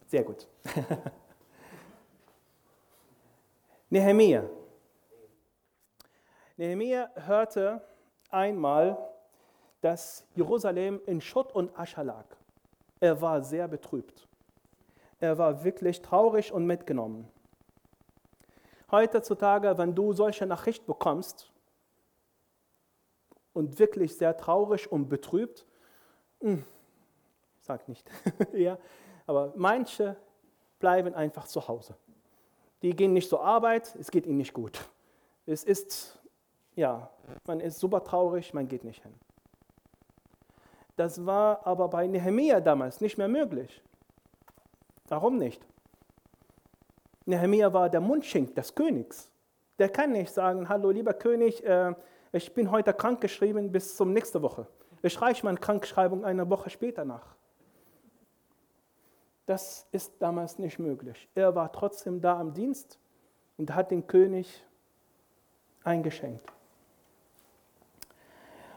Sehr 0.07 0.23
gut. 0.23 0.47
Nehemiah. 3.89 4.49
Nehemiah 6.57 7.09
hörte 7.15 7.81
einmal, 8.29 8.97
dass 9.81 10.25
Jerusalem 10.35 10.99
in 11.05 11.21
Schutt 11.21 11.53
und 11.53 11.77
Asche 11.77 12.03
lag. 12.03 12.25
Er 12.99 13.21
war 13.21 13.41
sehr 13.43 13.67
betrübt. 13.67 14.27
Er 15.19 15.37
war 15.37 15.63
wirklich 15.63 16.01
traurig 16.01 16.51
und 16.51 16.65
mitgenommen. 16.65 17.27
Heutzutage, 18.91 19.77
wenn 19.77 19.93
du 19.93 20.13
solche 20.13 20.45
Nachricht 20.45 20.85
bekommst 20.85 21.51
und 23.53 23.77
wirklich 23.77 24.15
sehr 24.15 24.35
traurig 24.35 24.91
und 24.91 25.09
betrübt, 25.09 25.65
hm, 26.41 26.63
sag 27.61 27.87
nicht, 27.87 28.09
ja, 28.53 28.77
aber 29.27 29.53
manche 29.55 30.15
bleiben 30.79 31.13
einfach 31.13 31.45
zu 31.45 31.67
Hause. 31.67 31.95
Die 32.81 32.95
gehen 32.95 33.13
nicht 33.13 33.29
zur 33.29 33.43
Arbeit, 33.43 33.95
es 33.99 34.09
geht 34.09 34.25
ihnen 34.25 34.37
nicht 34.37 34.53
gut. 34.53 34.79
Es 35.45 35.63
ist, 35.63 36.17
ja, 36.75 37.09
man 37.45 37.59
ist 37.59 37.79
super 37.79 38.03
traurig, 38.03 38.53
man 38.53 38.67
geht 38.67 38.83
nicht 38.83 39.03
hin. 39.03 39.13
Das 40.95 41.25
war 41.25 41.65
aber 41.65 41.87
bei 41.89 42.07
Nehemiah 42.07 42.59
damals 42.59 43.01
nicht 43.01 43.17
mehr 43.17 43.27
möglich. 43.27 43.81
Warum 45.07 45.37
nicht? 45.37 45.65
Nehemiah 47.29 47.71
war 47.71 47.89
der 47.89 48.01
Mundschenk 48.01 48.55
des 48.55 48.73
Königs. 48.73 49.31
Der 49.77 49.87
kann 49.87 50.11
nicht 50.11 50.33
sagen, 50.33 50.67
hallo 50.67 50.89
lieber 50.89 51.13
König, 51.13 51.63
äh, 51.63 51.93
ich 52.31 52.53
bin 52.53 52.69
heute 52.71 52.93
krankgeschrieben 52.93 53.71
bis 53.71 53.95
zum 53.95 54.13
nächsten 54.13 54.41
Woche. 54.41 54.67
Ich 55.03 55.21
reiche 55.21 55.45
meine 55.45 55.59
Krankschreibung 55.59 56.25
eine 56.25 56.49
Woche 56.49 56.69
später 56.69 57.05
nach. 57.05 57.35
Das 59.45 59.87
ist 59.91 60.13
damals 60.19 60.59
nicht 60.59 60.79
möglich. 60.79 61.29
Er 61.33 61.55
war 61.55 61.71
trotzdem 61.71 62.19
da 62.19 62.39
am 62.39 62.53
Dienst 62.53 62.99
und 63.57 63.73
hat 63.73 63.91
den 63.91 64.05
König 64.05 64.63
eingeschenkt. 65.83 66.45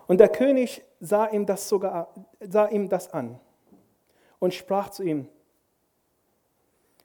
Und 0.06 0.18
der 0.18 0.28
König 0.28 0.84
sah 1.00 1.26
ihm 1.26 1.46
das 1.46 1.68
sogar 1.68 2.12
sah 2.40 2.68
ihm 2.68 2.88
das 2.88 3.12
an 3.12 3.40
und 4.38 4.54
sprach 4.54 4.90
zu 4.90 5.02
ihm: 5.02 5.28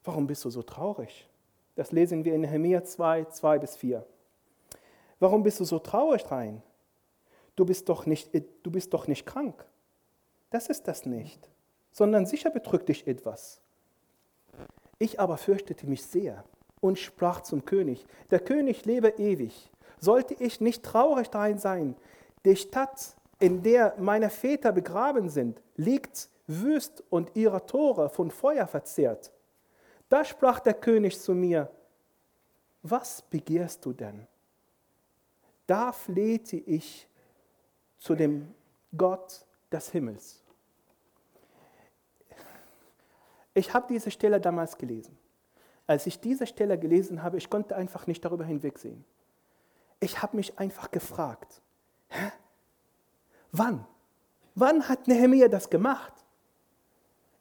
Warum 0.04 0.28
bist 0.28 0.44
du 0.46 0.50
so 0.50 0.62
traurig? 0.62 1.27
Das 1.78 1.94
lesen 1.94 2.26
wir 2.26 2.36
in 2.36 2.42
Nehemiah 2.42 2.84
2, 2.84 3.26
2 3.26 3.60
bis 3.60 3.78
4. 3.78 4.06
Warum 5.20 5.44
bist 5.44 5.62
du 5.62 5.64
so 5.64 5.80
traurig 5.80 6.30
rein? 6.30 6.62
Du 7.56 7.66
bist 7.66 7.88
doch 7.88 8.06
nicht, 8.06 8.32
du 8.34 8.70
bist 8.70 8.94
doch 8.94 9.08
nicht 9.08 9.26
krank. 9.26 9.66
Das 10.50 10.68
ist 10.68 10.90
das 10.90 11.06
nicht 11.06 11.50
sondern 11.98 12.28
sicher 12.28 12.52
betrügt 12.52 12.90
dich 12.90 13.08
etwas. 13.08 13.60
Ich 15.00 15.20
aber 15.20 15.38
fürchtete 15.38 15.88
mich 15.88 16.04
sehr 16.04 16.44
und 16.80 17.00
sprach 17.00 17.42
zum 17.42 17.66
König, 17.66 18.06
der 18.30 18.40
König 18.40 18.86
lebe 18.86 19.10
ewig. 19.18 19.72
Sollte 20.00 20.36
ich 20.36 20.62
nicht 20.62 20.84
traurig 20.84 21.32
darin 21.32 21.58
sein, 21.58 21.96
die 22.46 22.56
Stadt, 22.56 23.16
in 23.40 23.64
der 23.64 23.96
meine 23.98 24.30
Väter 24.30 24.72
begraben 24.72 25.30
sind, 25.30 25.60
liegt 25.76 26.30
wüst 26.46 27.04
und 27.10 27.32
ihre 27.36 27.66
Tore 27.66 28.10
von 28.10 28.30
Feuer 28.30 28.68
verzehrt. 28.68 29.32
Da 30.10 30.24
sprach 30.24 30.60
der 30.60 30.74
König 30.74 31.20
zu 31.20 31.34
mir, 31.34 31.72
was 32.82 33.22
begehrst 33.22 33.86
du 33.86 33.94
denn? 33.94 34.26
Da 35.66 35.92
flehte 35.92 36.56
ich 36.56 37.08
zu 37.98 38.16
dem 38.16 38.54
Gott 38.96 39.46
des 39.72 39.90
Himmels. 39.90 40.44
Ich 43.54 43.74
habe 43.74 43.88
diese 43.90 44.12
Stelle 44.12 44.40
damals 44.40 44.78
gelesen. 44.78 45.18
Als 45.88 46.06
ich 46.06 46.20
diese 46.20 46.46
Stelle 46.46 46.78
gelesen 46.78 47.24
habe, 47.24 47.38
ich 47.38 47.50
konnte 47.50 47.76
einfach 47.76 48.08
nicht 48.08 48.24
darüber 48.24 48.46
hinwegsehen. 48.46 49.04
Ich 50.00 50.22
habe 50.22 50.38
mich 50.38 50.60
einfach 50.60 50.92
gefragt, 50.92 51.62
hä? 52.10 52.32
wann? 53.52 53.86
Wann 54.54 54.88
hat 54.88 55.08
Nehemiah 55.08 55.48
das 55.48 55.70
gemacht? 55.70 56.14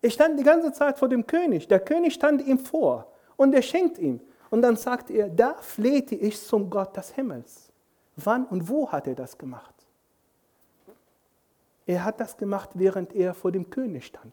Ich 0.07 0.15
stand 0.15 0.39
die 0.39 0.45
ganze 0.45 0.71
Zeit 0.71 1.01
vor 1.01 1.09
dem 1.09 1.27
König. 1.27 1.67
Der 1.67 1.81
König 1.81 2.15
stand 2.15 2.47
ihm 2.47 2.61
vor 2.61 3.13
und 3.37 3.53
er 3.53 3.63
schenkt 3.63 3.99
ihm. 3.99 4.21
Und 4.51 4.63
dann 4.63 4.77
sagt 4.77 5.11
er, 5.11 5.29
da 5.29 5.55
flehte 5.55 6.15
ich 6.15 6.41
zum 6.41 6.71
Gott 6.71 6.97
des 6.97 7.11
Himmels. 7.11 7.73
Wann 8.15 8.47
und 8.47 8.69
wo 8.69 8.89
hat 8.93 9.09
er 9.09 9.17
das 9.17 9.37
gemacht? 9.37 9.75
Er 11.87 12.05
hat 12.05 12.21
das 12.21 12.37
gemacht, 12.37 12.71
während 12.75 13.17
er 13.17 13.35
vor 13.35 13.51
dem 13.51 13.69
König 13.69 14.07
stand. 14.07 14.33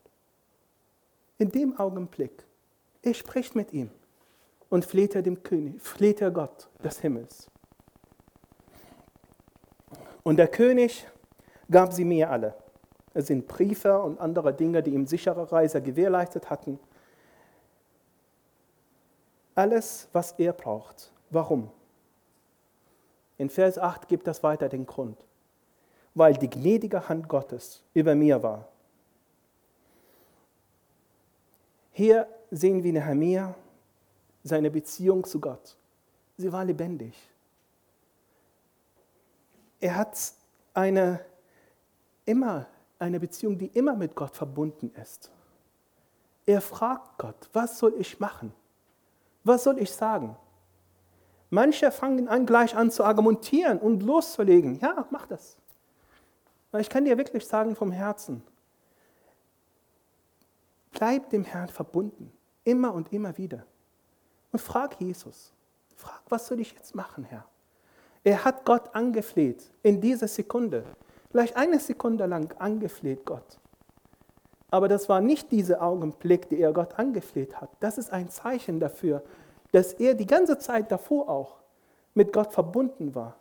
In 1.39 1.49
dem 1.49 1.75
Augenblick, 1.79 2.45
er 3.01 3.15
spricht 3.15 3.55
mit 3.55 3.73
ihm 3.73 3.89
und 4.69 4.85
fleht 4.85 5.15
er 5.15 5.23
dem 5.23 5.41
König, 5.41 5.81
fleht 5.81 6.21
er 6.21 6.29
Gott 6.29 6.69
des 6.83 6.99
Himmels. 6.99 7.49
Und 10.21 10.37
der 10.37 10.49
König 10.49 11.07
gab 11.71 11.93
sie 11.93 12.05
mir 12.05 12.29
alle. 12.29 12.62
Es 13.13 13.27
sind 13.27 13.47
Briefe 13.47 14.01
und 14.01 14.19
andere 14.19 14.53
Dinge, 14.53 14.81
die 14.81 14.91
ihm 14.91 15.05
sichere 15.05 15.51
Reise 15.51 15.81
gewährleistet 15.81 16.49
hatten. 16.49 16.79
Alles, 19.55 20.07
was 20.13 20.33
er 20.33 20.53
braucht. 20.53 21.11
Warum? 21.29 21.69
In 23.37 23.49
Vers 23.49 23.77
8 23.77 24.07
gibt 24.07 24.27
das 24.27 24.41
weiter 24.41 24.69
den 24.69 24.85
Grund. 24.85 25.17
Weil 26.15 26.33
die 26.33 26.49
gnädige 26.49 27.07
Hand 27.09 27.27
Gottes 27.27 27.83
über 27.93 28.15
mir 28.15 28.41
war 28.41 28.67
Hier 31.93 32.27
sehen 32.49 32.83
wir 32.83 32.91
Nehemiah, 32.91 33.53
seine 34.43 34.71
Beziehung 34.71 35.23
zu 35.23 35.39
Gott. 35.39 35.77
Sie 36.37 36.51
war 36.51 36.65
lebendig. 36.65 37.13
Er 39.79 39.95
hat 39.95 40.17
eine, 40.73 41.23
immer 42.25 42.65
eine 43.03 43.19
Beziehung, 43.19 43.57
die 43.57 43.67
immer 43.67 43.95
mit 43.95 44.15
Gott 44.15 44.35
verbunden 44.35 44.91
ist. 45.01 45.31
Er 46.45 46.61
fragt 46.61 47.17
Gott, 47.17 47.49
was 47.53 47.79
soll 47.79 47.93
ich 47.99 48.19
machen? 48.19 48.53
Was 49.43 49.63
soll 49.63 49.79
ich 49.79 49.91
sagen? 49.91 50.35
Manche 51.49 51.91
fangen 51.91 52.27
an, 52.27 52.45
gleich 52.45 52.75
an 52.75 52.89
zu 52.89 53.03
argumentieren 53.03 53.77
und 53.77 54.01
loszulegen. 54.03 54.79
Ja, 54.79 55.05
mach 55.11 55.27
das. 55.27 55.57
Aber 56.71 56.81
ich 56.81 56.89
kann 56.89 57.05
dir 57.05 57.17
wirklich 57.17 57.45
sagen 57.45 57.75
vom 57.75 57.91
Herzen, 57.91 58.41
Bleib 60.93 61.31
dem 61.31 61.43
Herrn 61.43 61.69
verbunden, 61.69 62.31
immer 62.63 62.93
und 62.93 63.11
immer 63.11 63.35
wieder. 63.37 63.65
Und 64.51 64.59
frag 64.59 65.01
Jesus, 65.01 65.51
Frag, 65.95 66.21
was 66.29 66.47
soll 66.47 66.59
ich 66.59 66.73
jetzt 66.73 66.95
machen, 66.95 67.23
Herr? 67.23 67.45
Er 68.23 68.45
hat 68.45 68.63
Gott 68.63 68.93
angefleht 68.95 69.71
in 69.81 69.99
dieser 69.99 70.27
Sekunde. 70.27 70.85
Vielleicht 71.33 71.55
eine 71.55 71.79
Sekunde 71.79 72.27
lang 72.27 72.55
angefleht 72.59 73.25
Gott. 73.25 73.57
Aber 74.69 74.87
das 74.87 75.09
war 75.09 75.19
nicht 75.19 75.51
dieser 75.51 75.81
Augenblick, 75.81 76.47
der 76.49 76.59
er 76.59 76.73
Gott 76.73 76.99
angefleht 76.99 77.59
hat. 77.59 77.71
Das 77.79 77.97
ist 77.97 78.13
ein 78.13 78.29
Zeichen 78.29 78.79
dafür, 78.79 79.23
dass 79.71 79.93
er 79.93 80.13
die 80.13 80.27
ganze 80.27 80.59
Zeit 80.59 80.91
davor 80.91 81.29
auch 81.29 81.55
mit 82.13 82.33
Gott 82.33 82.53
verbunden 82.53 83.15
war. 83.15 83.35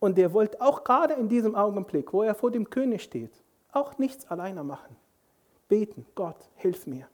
Und 0.00 0.18
er 0.18 0.32
wollte 0.32 0.60
auch 0.60 0.82
gerade 0.82 1.14
in 1.14 1.28
diesem 1.28 1.54
Augenblick, 1.54 2.12
wo 2.12 2.24
er 2.24 2.34
vor 2.34 2.50
dem 2.50 2.70
König 2.70 3.04
steht, 3.04 3.30
auch 3.70 3.98
nichts 3.98 4.28
alleine 4.28 4.64
machen. 4.64 4.96
Beten, 5.68 6.06
Gott, 6.16 6.48
hilf 6.56 6.88
mir. 6.88 7.06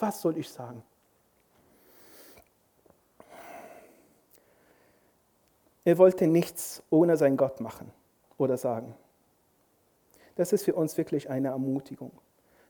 Was 0.00 0.20
soll 0.20 0.36
ich 0.36 0.50
sagen? 0.50 0.82
Er 5.84 5.96
wollte 5.96 6.26
nichts 6.26 6.82
ohne 6.90 7.16
sein 7.16 7.36
Gott 7.36 7.60
machen 7.60 7.92
oder 8.36 8.56
sagen. 8.56 8.96
Das 10.40 10.54
ist 10.54 10.64
für 10.64 10.74
uns 10.74 10.96
wirklich 10.96 11.28
eine 11.28 11.48
Ermutigung, 11.48 12.12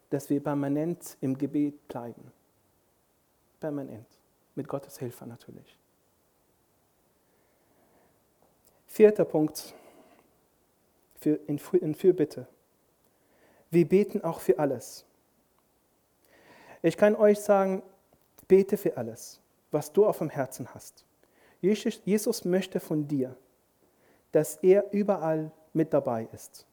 dass 0.09 0.29
wir 0.29 0.43
permanent 0.43 1.17
im 1.21 1.39
Gebet 1.39 1.87
bleiben. 1.87 2.33
Permanent. 3.61 4.09
Mit 4.57 4.67
Gottes 4.67 4.99
Hilfe 4.99 5.25
natürlich. 5.25 5.77
Vierter 8.89 9.25
Punkt 9.25 9.73
für, 11.21 11.39
in, 11.47 11.61
in 11.81 11.95
Fürbitte. 11.95 12.49
Wir 13.71 13.89
beten 13.89 14.25
auch 14.25 14.41
für 14.41 14.59
alles. 14.59 15.05
Ich 16.83 16.97
kann 16.97 17.15
euch 17.15 17.39
sagen, 17.39 17.85
bete 18.49 18.77
für 18.77 18.97
alles, 18.97 19.41
was 19.71 19.93
du 19.93 20.07
auf 20.07 20.19
dem 20.19 20.31
Herzen 20.31 20.75
hast. 20.75 21.05
Jesus 21.61 22.45
möchte 22.45 22.81
von 22.81 23.07
dir, 23.07 23.37
dass 24.33 24.57
er 24.57 24.93
überall 24.93 25.53
mit 25.73 25.95
dabei 25.95 26.29
ist. 26.33 26.67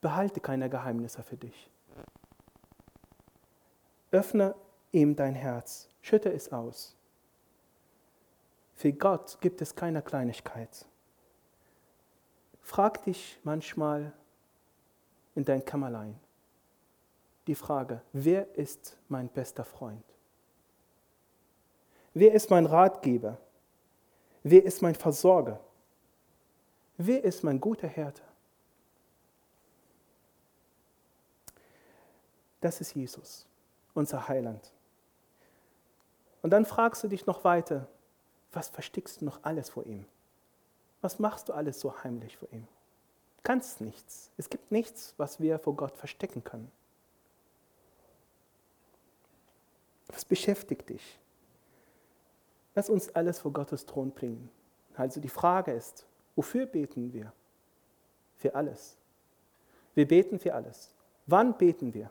Behalte 0.00 0.40
keine 0.40 0.68
Geheimnisse 0.68 1.22
für 1.22 1.36
dich. 1.36 1.70
Öffne 4.10 4.54
ihm 4.92 5.16
dein 5.16 5.34
Herz, 5.34 5.88
schütte 6.00 6.32
es 6.32 6.52
aus. 6.52 6.96
Für 8.74 8.92
Gott 8.92 9.38
gibt 9.40 9.60
es 9.62 9.74
keine 9.74 10.02
Kleinigkeit. 10.02 10.86
Frag 12.62 13.04
dich 13.04 13.38
manchmal 13.42 14.12
in 15.34 15.44
dein 15.44 15.64
Kämmerlein 15.64 16.18
die 17.46 17.54
Frage, 17.54 18.02
wer 18.12 18.56
ist 18.56 18.96
mein 19.08 19.28
bester 19.28 19.64
Freund? 19.64 20.04
Wer 22.12 22.32
ist 22.32 22.50
mein 22.50 22.66
Ratgeber? 22.66 23.38
Wer 24.42 24.64
ist 24.64 24.82
mein 24.82 24.94
Versorger? 24.94 25.60
Wer 26.96 27.22
ist 27.24 27.44
mein 27.44 27.60
guter 27.60 27.88
Härte? 27.88 28.22
Das 32.66 32.80
ist 32.80 32.96
Jesus, 32.96 33.46
unser 33.94 34.26
Heiland. 34.26 34.72
Und 36.42 36.50
dann 36.50 36.66
fragst 36.66 37.04
du 37.04 37.06
dich 37.06 37.24
noch 37.24 37.44
weiter, 37.44 37.86
was 38.50 38.70
versteckst 38.70 39.20
du 39.20 39.24
noch 39.24 39.44
alles 39.44 39.70
vor 39.70 39.86
ihm? 39.86 40.04
Was 41.00 41.20
machst 41.20 41.48
du 41.48 41.52
alles 41.52 41.78
so 41.78 42.02
heimlich 42.02 42.36
vor 42.36 42.48
ihm? 42.50 42.66
Du 43.36 43.42
kannst 43.44 43.80
nichts. 43.80 44.32
Es 44.36 44.50
gibt 44.50 44.72
nichts, 44.72 45.14
was 45.16 45.38
wir 45.38 45.60
vor 45.60 45.76
Gott 45.76 45.96
verstecken 45.96 46.42
können. 46.42 46.72
Was 50.08 50.24
beschäftigt 50.24 50.88
dich? 50.88 51.20
Lass 52.74 52.90
uns 52.90 53.14
alles 53.14 53.38
vor 53.38 53.52
Gottes 53.52 53.86
Thron 53.86 54.10
bringen. 54.10 54.50
Also 54.96 55.20
die 55.20 55.28
Frage 55.28 55.70
ist, 55.70 56.04
wofür 56.34 56.66
beten 56.66 57.12
wir? 57.12 57.32
Für 58.38 58.56
alles. 58.56 58.96
Wir 59.94 60.08
beten 60.08 60.40
für 60.40 60.52
alles. 60.52 60.92
Wann 61.26 61.56
beten 61.56 61.94
wir? 61.94 62.10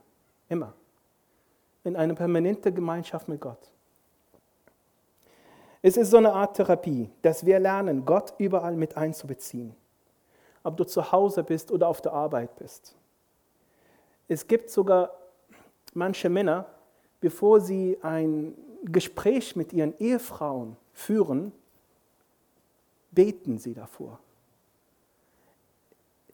Immer. 0.50 0.74
In 1.84 1.96
einer 1.96 2.16
permanenten 2.16 2.74
Gemeinschaft 2.74 3.28
mit 3.28 3.42
Gott. 3.42 3.72
Es 5.82 5.98
ist 5.98 6.10
so 6.10 6.18
eine 6.18 6.34
Art 6.34 6.56
Therapie, 6.56 7.12
dass 7.22 7.46
wir 7.46 7.60
lernen, 7.60 8.06
Gott 8.06 8.34
überall 8.40 8.76
mit 8.76 8.98
einzubeziehen. 8.98 9.76
Ob 10.64 10.78
du 10.78 10.84
zu 10.84 11.12
Hause 11.12 11.44
bist 11.44 11.72
oder 11.72 11.88
auf 11.88 12.02
der 12.02 12.14
Arbeit 12.14 12.56
bist. 12.56 12.96
Es 14.28 14.48
gibt 14.48 14.72
sogar 14.72 15.12
manche 15.94 16.28
Männer, 16.30 16.66
bevor 17.22 17.62
sie 17.62 18.00
ein 18.02 18.56
Gespräch 18.84 19.56
mit 19.56 19.74
ihren 19.74 19.98
Ehefrauen 20.00 20.76
führen, 20.94 21.52
beten 23.12 23.58
sie 23.58 23.74
davor. 23.74 24.20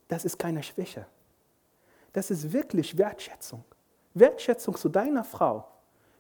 Das 0.08 0.26
ist 0.26 0.38
keine 0.38 0.64
Schwäche. 0.64 1.06
Das 2.14 2.32
ist 2.32 2.52
wirklich 2.52 2.98
Wertschätzung. 2.98 3.64
Wertschätzung 4.14 4.76
zu 4.76 4.90
deiner 4.90 5.24
Frau. 5.24 5.68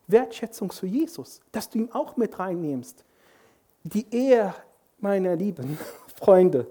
Wertschätzung 0.08 0.70
zu 0.72 0.86
Jesus, 0.86 1.42
dass 1.52 1.70
du 1.70 1.80
ihn 1.80 1.92
auch 1.92 2.18
mit 2.18 2.38
reinnimmst. 2.38 3.04
Die 3.84 4.06
Ehe, 4.14 4.54
meine 5.00 5.36
lieben 5.36 5.78
Freunde, 6.16 6.68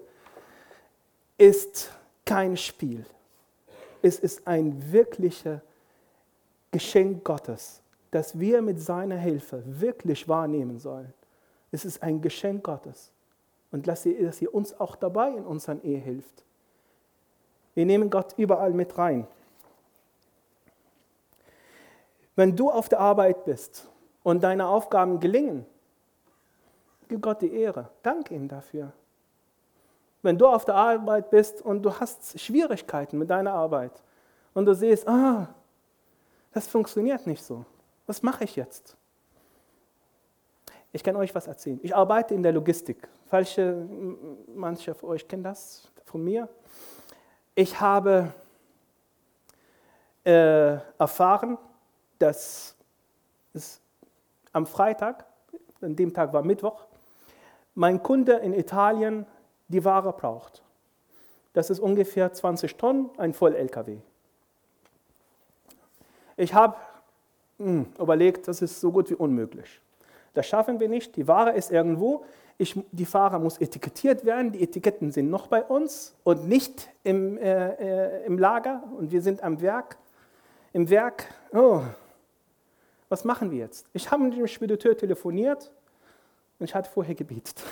ist 1.39 1.91
kein 2.25 2.57
Spiel. 2.57 3.05
Es 4.03 4.19
ist 4.19 4.47
ein 4.47 4.93
wirkliches 4.93 5.61
Geschenk 6.71 7.25
Gottes 7.25 7.81
das 8.11 8.39
wir 8.39 8.61
mit 8.63 8.81
seiner 8.81 9.17
Hilfe 9.17 9.63
wirklich 9.67 10.29
wahrnehmen 10.29 10.79
sollen. 10.79 11.13
Es 11.71 11.85
ist 11.85 12.03
ein 12.03 12.21
Geschenk 12.21 12.65
Gottes. 12.65 13.13
Und 13.71 13.87
dass 13.87 14.05
ihr, 14.05 14.33
uns 14.53 14.79
auch 14.81 14.97
dabei 14.97 15.31
in 15.31 15.45
unseren 15.45 15.81
Ehe 15.83 15.99
hilft. 15.99 16.45
Wir 17.75 17.87
nehmen 17.87 18.11
Gott 18.11 18.35
überall 18.37 18.73
mit 18.73 18.99
rein. 18.99 19.29
Wenn 22.41 22.57
du 22.57 22.71
auf 22.71 22.89
der 22.89 23.01
Arbeit 23.01 23.45
bist 23.45 23.87
und 24.23 24.43
deine 24.43 24.67
Aufgaben 24.67 25.21
gelingen, 25.21 25.67
gib 27.07 27.21
Gott 27.21 27.43
die 27.43 27.53
Ehre. 27.53 27.91
Danke 28.03 28.35
ihm 28.35 28.49
dafür. 28.49 28.95
Wenn 30.23 30.39
du 30.39 30.47
auf 30.47 30.65
der 30.65 30.75
Arbeit 30.75 31.29
bist 31.29 31.61
und 31.61 31.83
du 31.83 31.93
hast 32.01 32.41
Schwierigkeiten 32.41 33.19
mit 33.19 33.29
deiner 33.29 33.53
Arbeit 33.53 33.93
und 34.55 34.65
du 34.65 34.75
siehst, 34.75 35.07
ah, 35.07 35.49
das 36.55 36.67
funktioniert 36.67 37.27
nicht 37.27 37.43
so, 37.43 37.67
was 38.07 38.23
mache 38.23 38.45
ich 38.45 38.57
jetzt? 38.57 38.97
Ich 40.93 41.05
kann 41.05 41.17
euch 41.17 41.35
was 41.35 41.47
erzählen. 41.47 41.79
Ich 41.83 41.95
arbeite 41.95 42.33
in 42.33 42.43
der 42.43 42.53
Logistik. 42.53 43.07
Falsche, 43.27 43.87
manche 44.55 44.95
von 44.95 45.11
euch 45.11 45.29
kennen 45.29 45.43
das 45.43 45.93
von 46.07 46.25
mir. 46.25 46.49
Ich 47.55 47.79
habe 47.79 48.33
äh, 50.25 50.79
erfahren, 50.99 51.59
dass 52.21 52.77
es 53.53 53.81
am 54.53 54.67
Freitag, 54.67 55.25
an 55.81 55.97
dem 55.97 56.15
Tag 56.15 56.33
war 56.33 56.43
Mittwoch, 56.43 56.85
mein 57.75 58.03
Kunde 58.03 58.35
in 58.35 58.53
Italien 58.53 59.27
die 59.69 59.85
Ware 59.85 60.13
braucht. 60.13 60.63
Das 61.53 61.71
ist 61.71 61.81
ungefähr 61.81 62.33
20 62.33 62.77
Tonnen, 62.77 63.11
ein 63.17 63.33
Voll-LKW. 63.33 63.99
Ich 66.37 66.55
habe 66.55 66.77
hm, 67.59 67.87
überlegt, 67.99 68.49
das 68.49 68.63
ist 68.63 68.81
so 68.81 68.93
gut 68.93 69.11
wie 69.11 69.15
unmöglich. 69.15 69.81
Das 70.35 70.47
schaffen 70.47 70.79
wir 70.81 70.89
nicht. 70.89 71.17
Die 71.17 71.27
Ware 71.27 71.53
ist 71.53 71.71
irgendwo. 71.71 72.25
Ich, 72.57 72.79
die 72.93 73.07
Fahrer 73.07 73.39
muss 73.39 73.59
etikettiert 73.59 74.25
werden. 74.25 74.53
Die 74.53 74.63
Etiketten 74.63 75.11
sind 75.13 75.31
noch 75.31 75.47
bei 75.49 75.63
uns 75.63 76.15
und 76.25 76.47
nicht 76.47 76.89
im, 77.03 77.37
äh, 77.39 78.21
äh, 78.23 78.27
im 78.27 78.39
Lager. 78.39 78.83
Und 78.97 79.11
wir 79.11 79.23
sind 79.23 79.43
am 79.43 79.61
Werk. 79.61 79.97
Im 80.73 80.89
Werk. 80.89 81.27
Oh, 81.53 81.83
was 83.11 83.25
machen 83.25 83.51
wir 83.51 83.59
jetzt? 83.59 83.87
Ich 83.93 84.11
habe 84.11 84.23
mit 84.23 84.39
dem 84.39 84.47
Spediteur 84.47 84.97
telefoniert 84.97 85.71
und 86.59 86.65
ich 86.65 86.75
hatte 86.75 86.89
vorher 86.89 87.15
gebetet. 87.15 87.63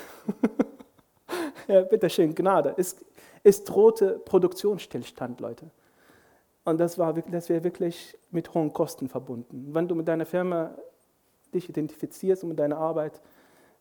ja, 1.68 1.82
bitteschön, 1.82 2.34
Gnade. 2.34 2.74
Es, 2.76 2.96
es 3.44 3.64
drohte 3.64 4.18
Produktionsstillstand, 4.18 5.40
Leute. 5.40 5.70
Und 6.64 6.78
das, 6.78 6.96
das 7.30 7.48
wäre 7.48 7.64
wirklich 7.64 8.18
mit 8.30 8.52
hohen 8.52 8.72
Kosten 8.72 9.08
verbunden. 9.08 9.68
Wenn 9.72 9.86
du 9.86 9.94
mit 9.94 10.08
deiner 10.08 10.26
Firma 10.26 10.74
dich 11.54 11.68
identifizierst 11.68 12.42
und 12.42 12.50
mit 12.50 12.58
deiner 12.58 12.76
Arbeit, 12.76 13.22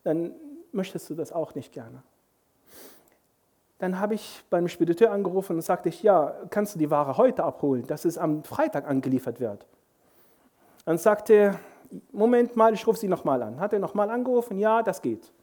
dann 0.04 0.36
möchtest 0.72 1.10
du 1.10 1.16
das 1.16 1.32
auch 1.32 1.56
nicht 1.56 1.74
gerne. 1.74 2.04
Dann 3.80 4.00
habe 4.00 4.14
ich 4.14 4.44
beim 4.50 4.68
Spediteur 4.68 5.12
angerufen 5.12 5.56
und 5.56 5.64
sagte 5.64 5.90
ich, 5.90 6.04
ja, 6.04 6.36
kannst 6.52 6.76
du 6.76 6.80
die 6.80 6.92
Ware 6.92 7.18
heute 7.18 7.44
abholen, 7.44 7.86
dass 7.88 8.06
es 8.06 8.18
am 8.18 8.44
Freitag 8.44 8.88
angeliefert 8.88 9.40
wird. 9.40 9.66
Dann 10.88 10.98
sagte 10.98 11.34
er, 11.34 11.60
Moment 12.14 12.56
mal, 12.56 12.74
ich 12.74 12.88
rufe 12.88 12.98
Sie 12.98 13.10
nochmal 13.10 13.44
an. 13.44 13.60
Hat 13.60 13.74
er 13.74 13.80
nochmal 13.80 14.10
angerufen, 14.10 14.58
ja, 14.58 14.82
das 14.82 15.02
geht. 15.02 15.34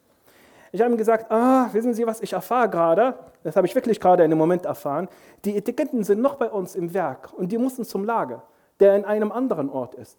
Ich 0.73 0.81
habe 0.81 0.91
ihm 0.91 0.97
gesagt, 0.97 1.31
ah, 1.31 1.69
wissen 1.73 1.93
Sie 1.93 2.07
was, 2.07 2.23
ich 2.23 2.33
erfahre 2.33 2.71
gerade, 2.71 3.15
das 3.43 3.55
habe 3.55 3.67
ich 3.67 3.75
wirklich 3.75 4.01
gerade 4.01 4.25
in 4.25 4.31
einem 4.33 4.39
Moment 4.39 4.65
erfahren, 4.65 5.07
die 5.45 5.55
Etiketten 5.55 6.03
sind 6.03 6.23
noch 6.23 6.37
bei 6.37 6.51
uns 6.51 6.75
im 6.75 6.95
Werk 6.95 7.31
und 7.35 7.53
die 7.53 7.59
mussten 7.59 7.85
zum 7.85 8.07
Lager, 8.07 8.43
der 8.81 8.97
in 8.97 9.05
einem 9.05 9.31
anderen 9.33 9.69
Ort 9.69 9.95
ist. 9.97 10.19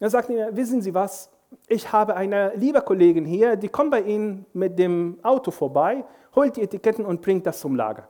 Er 0.00 0.10
sagte 0.10 0.32
mir, 0.32 0.56
wissen 0.56 0.82
Sie 0.82 0.92
was, 0.92 1.30
ich 1.68 1.92
habe 1.92 2.16
eine 2.16 2.52
liebe 2.56 2.80
Kollegin 2.80 3.24
hier, 3.24 3.54
die 3.54 3.68
kommt 3.68 3.92
bei 3.92 4.00
Ihnen 4.00 4.44
mit 4.54 4.76
dem 4.76 5.20
Auto 5.22 5.52
vorbei, 5.52 6.04
holt 6.34 6.56
die 6.56 6.62
Etiketten 6.62 7.06
und 7.06 7.22
bringt 7.22 7.46
das 7.46 7.60
zum 7.60 7.76
Lager. 7.76 8.08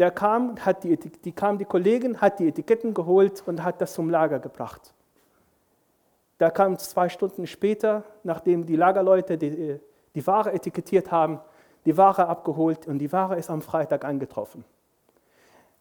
Der 0.00 0.10
kam, 0.10 0.56
hat 0.64 0.82
die, 0.82 0.96
die 0.96 1.32
kam 1.32 1.58
die 1.58 1.66
Kollegin, 1.66 2.22
hat 2.22 2.38
die 2.38 2.48
Etiketten 2.48 2.94
geholt 2.94 3.42
und 3.46 3.62
hat 3.62 3.82
das 3.82 3.92
zum 3.92 4.08
Lager 4.08 4.38
gebracht. 4.38 4.94
Da 6.38 6.48
kam 6.48 6.78
zwei 6.78 7.10
Stunden 7.10 7.46
später, 7.46 8.04
nachdem 8.22 8.64
die 8.64 8.76
Lagerleute 8.76 9.36
die, 9.36 9.78
die 10.14 10.26
Ware 10.26 10.54
etikettiert 10.54 11.12
haben, 11.12 11.38
die 11.84 11.98
Ware 11.98 12.28
abgeholt 12.28 12.86
und 12.86 12.98
die 12.98 13.12
Ware 13.12 13.36
ist 13.36 13.50
am 13.50 13.60
Freitag 13.60 14.06
eingetroffen. 14.06 14.64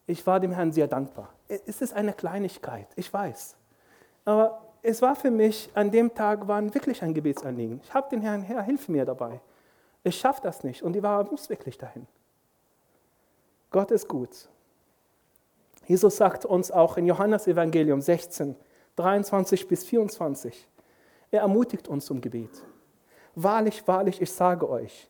Ich 0.06 0.28
war 0.28 0.42
dem 0.42 0.52
Herrn 0.52 0.74
sehr 0.74 0.88
dankbar. 0.88 1.30
Es 1.48 1.80
ist 1.80 1.94
eine 1.94 2.12
Kleinigkeit, 2.12 2.88
ich 2.98 3.14
weiß. 3.14 3.56
Aber 4.26 4.60
es 4.82 5.02
war 5.02 5.16
für 5.16 5.32
mich, 5.32 5.70
an 5.76 5.92
dem 5.92 6.14
Tag 6.14 6.46
war 6.46 6.62
wirklich 6.74 7.02
ein 7.04 7.14
Gebetsanliegen. 7.14 7.80
Ich 7.86 7.94
habe 7.94 8.10
den 8.10 8.20
Herrn, 8.20 8.42
Herr, 8.42 8.64
hilf 8.64 8.90
mir 8.90 9.06
dabei. 9.06 9.40
Ich 10.04 10.20
schaffe 10.20 10.42
das 10.44 10.66
nicht 10.66 10.84
und 10.84 10.92
die 10.92 11.04
Ware 11.04 11.24
muss 11.24 11.50
wirklich 11.50 11.78
dahin. 11.78 12.06
Gott 13.72 13.92
ist 13.92 14.08
gut. 14.08 14.50
Jesus 15.86 16.18
sagt 16.18 16.46
uns 16.46 16.72
auch 16.72 16.98
in 16.98 17.06
Johannes 17.06 17.48
Evangelium 17.48 18.02
16, 18.02 18.56
23 18.96 19.68
bis 19.68 19.84
24, 19.84 20.68
er 21.32 21.42
ermutigt 21.42 21.88
uns 21.88 22.06
zum 22.06 22.22
Gebet. 22.22 22.50
Wahrlich, 23.36 23.88
wahrlich, 23.88 24.22
ich 24.22 24.32
sage 24.32 24.70
euch, 24.70 25.10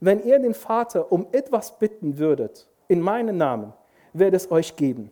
wenn 0.00 0.22
ihr 0.24 0.38
den 0.38 0.54
Vater 0.54 1.10
um 1.10 1.26
etwas 1.32 1.78
bitten 1.78 2.18
würdet, 2.18 2.68
in 2.88 3.00
meinem 3.00 3.36
Namen, 3.36 3.72
werde 4.12 4.36
es 4.36 4.50
euch 4.50 4.76
geben. 4.76 5.10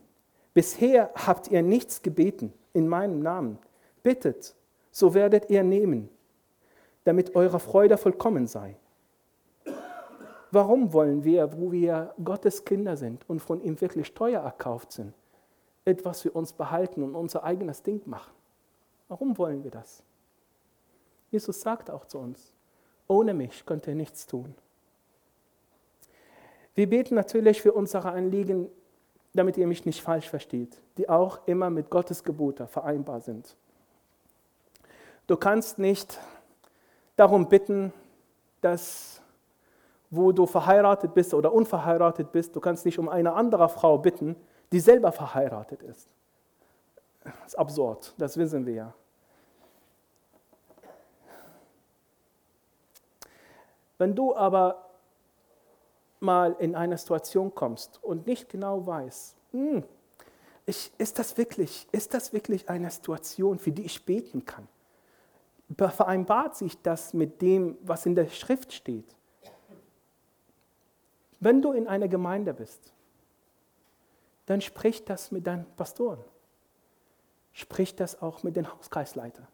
Bisher 0.53 1.11
habt 1.15 1.49
ihr 1.49 1.63
nichts 1.63 2.03
gebeten 2.03 2.53
in 2.73 2.87
meinem 2.89 3.21
Namen. 3.21 3.59
Bittet, 4.03 4.55
so 4.91 5.15
werdet 5.15 5.51
ihr 5.51 5.65
nehmen, 5.65 6.09
damit 7.05 7.35
eure 7.35 7.59
Freude 7.59 7.97
vollkommen 7.97 8.47
sei. 8.47 8.77
Warum 10.55 10.93
wollen 10.93 11.25
wir, 11.25 11.53
wo 11.59 11.73
wir 11.73 12.15
Gottes 12.23 12.65
Kinder 12.65 12.97
sind 12.97 13.29
und 13.29 13.41
von 13.41 13.61
ihm 13.61 13.81
wirklich 13.81 14.15
teuer 14.15 14.41
erkauft 14.41 14.93
sind, 14.93 15.13
etwas 15.85 16.21
für 16.21 16.31
uns 16.31 16.53
behalten 16.53 17.03
und 17.03 17.17
unser 17.17 17.43
eigenes 17.43 17.83
Ding 17.83 18.01
machen? 18.07 18.33
Warum 19.09 19.37
wollen 19.37 19.65
wir 19.65 19.73
das? 19.73 20.05
Jesus 21.33 21.61
sagt 21.61 21.91
auch 21.91 22.05
zu 22.05 22.19
uns, 22.19 22.55
ohne 23.09 23.35
mich 23.35 23.67
könnt 23.67 23.89
ihr 23.89 23.97
nichts 23.97 24.29
tun. 24.29 24.55
Wir 26.77 26.89
beten 26.89 27.17
natürlich 27.17 27.61
für 27.61 27.73
unsere 27.73 28.13
Anliegen, 28.13 28.69
damit 29.33 29.57
ihr 29.57 29.67
mich 29.67 29.85
nicht 29.85 30.03
falsch 30.03 30.31
versteht, 30.31 30.81
die 30.99 31.09
auch 31.09 31.49
immer 31.49 31.69
mit 31.69 31.91
Gottes 31.91 32.23
Gebote 32.23 32.69
vereinbar 32.69 33.21
sind. 33.21 33.57
Du 35.27 35.37
kannst 35.37 35.81
nicht 35.81 36.21
darum 37.17 37.49
bitten, 37.49 37.93
dass 38.61 39.14
wo 40.15 40.33
du 40.33 40.47
verheiratet 40.47 41.15
bist 41.15 41.35
oder 41.35 41.53
unverheiratet 41.53 42.33
bist, 42.33 42.55
du 42.55 42.61
kannst 42.61 42.85
nicht 42.85 42.99
um 42.99 43.09
eine 43.09 43.33
andere 43.33 43.69
Frau 43.69 43.99
bitten, 43.99 44.37
die 44.73 44.81
selber 44.81 45.13
verheiratet 45.13 45.83
ist. 45.83 46.09
Das 47.23 47.35
ist 47.47 47.59
absurd, 47.59 48.15
das 48.19 48.37
wissen 48.37 48.67
wir 48.67 48.75
ja. 48.75 48.95
Wenn 53.99 54.15
du 54.15 54.35
aber 54.35 54.91
mal 56.21 56.57
in 56.59 56.75
eine 56.75 56.99
Situation 56.99 57.55
kommst 57.55 58.03
und 58.03 58.27
nicht 58.27 58.49
genau 58.49 58.87
weißt, 58.87 59.37
hm, 59.53 59.85
ich, 60.67 60.91
ist, 60.99 61.19
das 61.19 61.37
wirklich, 61.37 61.87
ist 61.93 62.15
das 62.15 62.33
wirklich 62.33 62.69
eine 62.69 62.91
Situation, 62.91 63.59
für 63.59 63.71
die 63.71 63.85
ich 63.85 64.05
beten 64.05 64.45
kann? 64.45 64.67
Vereinbart 65.77 66.57
sich 66.57 66.81
das 66.83 67.15
mit 67.15 67.41
dem, 67.41 67.79
was 67.83 68.07
in 68.07 68.15
der 68.15 68.29
Schrift 68.29 68.73
steht? 68.73 69.15
Wenn 71.45 71.61
du 71.61 71.73
in 71.73 71.87
einer 71.87 72.09
Gemeinde 72.09 72.55
bist, 72.55 72.95
dann 74.47 74.63
sprich 74.63 75.05
das 75.05 75.31
mit 75.31 75.47
deinen 75.47 75.67
Pastoren. 75.77 76.25
Sprich 77.53 77.95
das 77.95 78.23
auch 78.23 78.43
mit 78.43 78.57
den 78.57 78.73
Hauskreisleitern. 78.73 79.47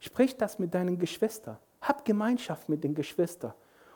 Sprich 0.00 0.38
das 0.38 0.58
mit 0.58 0.72
deinen 0.72 0.98
Geschwistern. 0.98 1.58
Hab 1.82 2.06
Gemeinschaft 2.06 2.70
mit 2.70 2.82
den 2.82 2.94
Geschwistern 2.94 3.52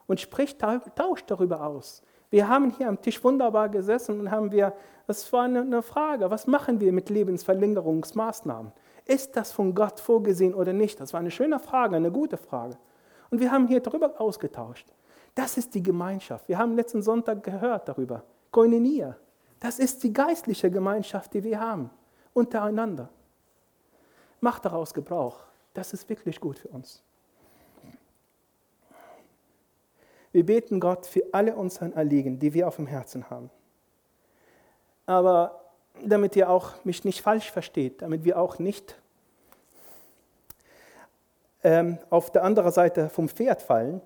und 0.06 0.20
sprich, 0.20 0.58
tausch 0.58 1.24
darüber 1.24 1.64
aus. 1.64 2.02
Wir 2.28 2.48
haben 2.48 2.68
hier 2.72 2.86
am 2.86 3.00
Tisch 3.00 3.24
wunderbar 3.24 3.70
gesessen 3.70 4.20
und 4.20 4.30
haben 4.30 4.52
wir, 4.52 4.74
das 5.06 5.32
war 5.32 5.44
eine 5.44 5.80
Frage, 5.80 6.30
was 6.30 6.46
machen 6.46 6.80
wir 6.80 6.92
mit 6.92 7.08
Lebensverlängerungsmaßnahmen? 7.08 8.72
Ist 9.06 9.36
das 9.36 9.52
von 9.52 9.74
Gott 9.74 10.00
vorgesehen 10.00 10.52
oder 10.52 10.74
nicht? 10.74 11.00
Das 11.00 11.14
war 11.14 11.20
eine 11.20 11.30
schöne 11.30 11.60
Frage, 11.60 11.96
eine 11.96 12.12
gute 12.12 12.36
Frage. 12.36 12.76
Und 13.30 13.40
wir 13.40 13.50
haben 13.50 13.68
hier 13.68 13.80
darüber 13.80 14.20
ausgetauscht. 14.20 14.92
Das 15.36 15.58
ist 15.58 15.74
die 15.74 15.82
Gemeinschaft. 15.82 16.48
Wir 16.48 16.56
haben 16.56 16.74
letzten 16.76 17.02
Sonntag 17.02 17.44
gehört 17.44 17.88
darüber. 17.88 18.24
Koinonia. 18.50 19.16
Das 19.60 19.78
ist 19.78 20.02
die 20.02 20.10
geistliche 20.12 20.70
Gemeinschaft, 20.70 21.34
die 21.34 21.44
wir 21.44 21.60
haben, 21.60 21.90
untereinander. 22.32 23.10
Macht 24.40 24.64
daraus 24.64 24.94
Gebrauch. 24.94 25.40
Das 25.74 25.92
ist 25.92 26.08
wirklich 26.08 26.40
gut 26.40 26.58
für 26.58 26.68
uns. 26.68 27.02
Wir 30.32 30.46
beten 30.46 30.80
Gott 30.80 31.04
für 31.04 31.22
alle 31.32 31.54
unsere 31.54 31.94
Anliegen, 31.94 32.38
die 32.38 32.54
wir 32.54 32.66
auf 32.66 32.76
dem 32.76 32.86
Herzen 32.86 33.28
haben. 33.28 33.50
Aber 35.04 35.60
damit 36.02 36.34
ihr 36.34 36.48
auch 36.48 36.82
mich 36.82 37.04
nicht 37.04 37.20
falsch 37.20 37.50
versteht, 37.50 38.00
damit 38.00 38.24
wir 38.24 38.38
auch 38.38 38.58
nicht 38.58 38.98
ähm, 41.62 41.98
auf 42.08 42.30
der 42.30 42.42
anderen 42.42 42.72
Seite 42.72 43.10
vom 43.10 43.28
Pferd 43.28 43.60
fallen, 43.60 44.00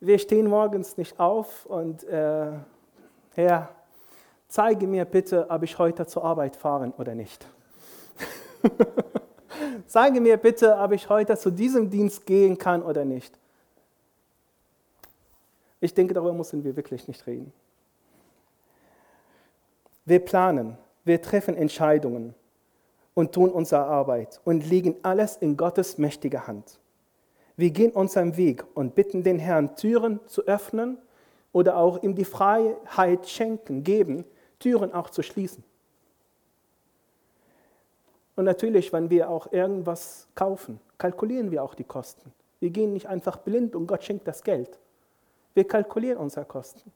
wir 0.00 0.18
stehen 0.18 0.48
morgens 0.48 0.96
nicht 0.96 1.18
auf 1.18 1.66
und 1.66 2.04
äh, 2.04 2.52
Herr, 3.34 3.68
zeige 4.48 4.86
mir 4.86 5.04
bitte, 5.04 5.48
ob 5.50 5.62
ich 5.62 5.78
heute 5.78 6.06
zur 6.06 6.24
Arbeit 6.24 6.56
fahren 6.56 6.92
oder 6.98 7.14
nicht. 7.14 7.46
Zeige 9.86 10.20
mir 10.20 10.36
bitte, 10.36 10.76
ob 10.76 10.92
ich 10.92 11.08
heute 11.08 11.36
zu 11.36 11.50
diesem 11.50 11.90
Dienst 11.90 12.26
gehen 12.26 12.58
kann 12.58 12.82
oder 12.82 13.04
nicht. 13.04 13.38
Ich 15.80 15.94
denke, 15.94 16.14
darüber 16.14 16.32
müssen 16.32 16.64
wir 16.64 16.76
wirklich 16.76 17.06
nicht 17.08 17.26
reden. 17.26 17.52
Wir 20.04 20.20
planen, 20.20 20.76
wir 21.04 21.22
treffen 21.22 21.54
Entscheidungen 21.54 22.34
und 23.14 23.32
tun 23.32 23.50
unsere 23.50 23.84
Arbeit 23.84 24.40
und 24.44 24.68
legen 24.68 24.96
alles 25.02 25.36
in 25.36 25.56
Gottes 25.56 25.98
mächtige 25.98 26.46
Hand. 26.46 26.78
Wir 27.58 27.72
gehen 27.72 27.90
unseren 27.90 28.36
Weg 28.36 28.64
und 28.74 28.94
bitten 28.94 29.24
den 29.24 29.40
Herrn, 29.40 29.74
Türen 29.74 30.20
zu 30.28 30.42
öffnen 30.46 30.96
oder 31.50 31.76
auch 31.76 32.00
ihm 32.04 32.14
die 32.14 32.24
Freiheit 32.24 33.28
schenken, 33.28 33.82
geben, 33.82 34.24
Türen 34.60 34.94
auch 34.94 35.10
zu 35.10 35.24
schließen. 35.24 35.64
Und 38.36 38.44
natürlich, 38.44 38.92
wenn 38.92 39.10
wir 39.10 39.28
auch 39.28 39.50
irgendwas 39.50 40.28
kaufen, 40.36 40.78
kalkulieren 40.98 41.50
wir 41.50 41.64
auch 41.64 41.74
die 41.74 41.82
Kosten. 41.82 42.32
Wir 42.60 42.70
gehen 42.70 42.92
nicht 42.92 43.08
einfach 43.08 43.38
blind 43.38 43.74
und 43.74 43.88
Gott 43.88 44.04
schenkt 44.04 44.28
das 44.28 44.44
Geld. 44.44 44.78
Wir 45.54 45.66
kalkulieren 45.66 46.18
unsere 46.18 46.44
Kosten. 46.44 46.92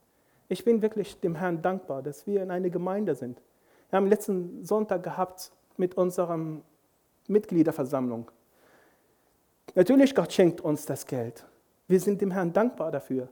Ich 0.47 0.63
bin 0.63 0.81
wirklich 0.81 1.19
dem 1.19 1.35
Herrn 1.35 1.61
dankbar, 1.61 2.01
dass 2.01 2.25
wir 2.25 2.41
in 2.41 2.51
einer 2.51 2.69
Gemeinde 2.69 3.15
sind. 3.15 3.41
Wir 3.89 3.97
haben 3.97 4.07
letzten 4.07 4.63
Sonntag 4.63 5.03
gehabt 5.03 5.51
mit 5.75 5.97
unserer 5.97 6.39
Mitgliederversammlung. 7.27 8.31
Natürlich, 9.75 10.13
Gott 10.13 10.31
schenkt 10.31 10.61
uns 10.61 10.85
das 10.85 11.05
Geld. 11.05 11.45
Wir 11.87 11.99
sind 11.99 12.21
dem 12.21 12.31
Herrn 12.31 12.53
dankbar 12.53 12.91
dafür. 12.91 13.29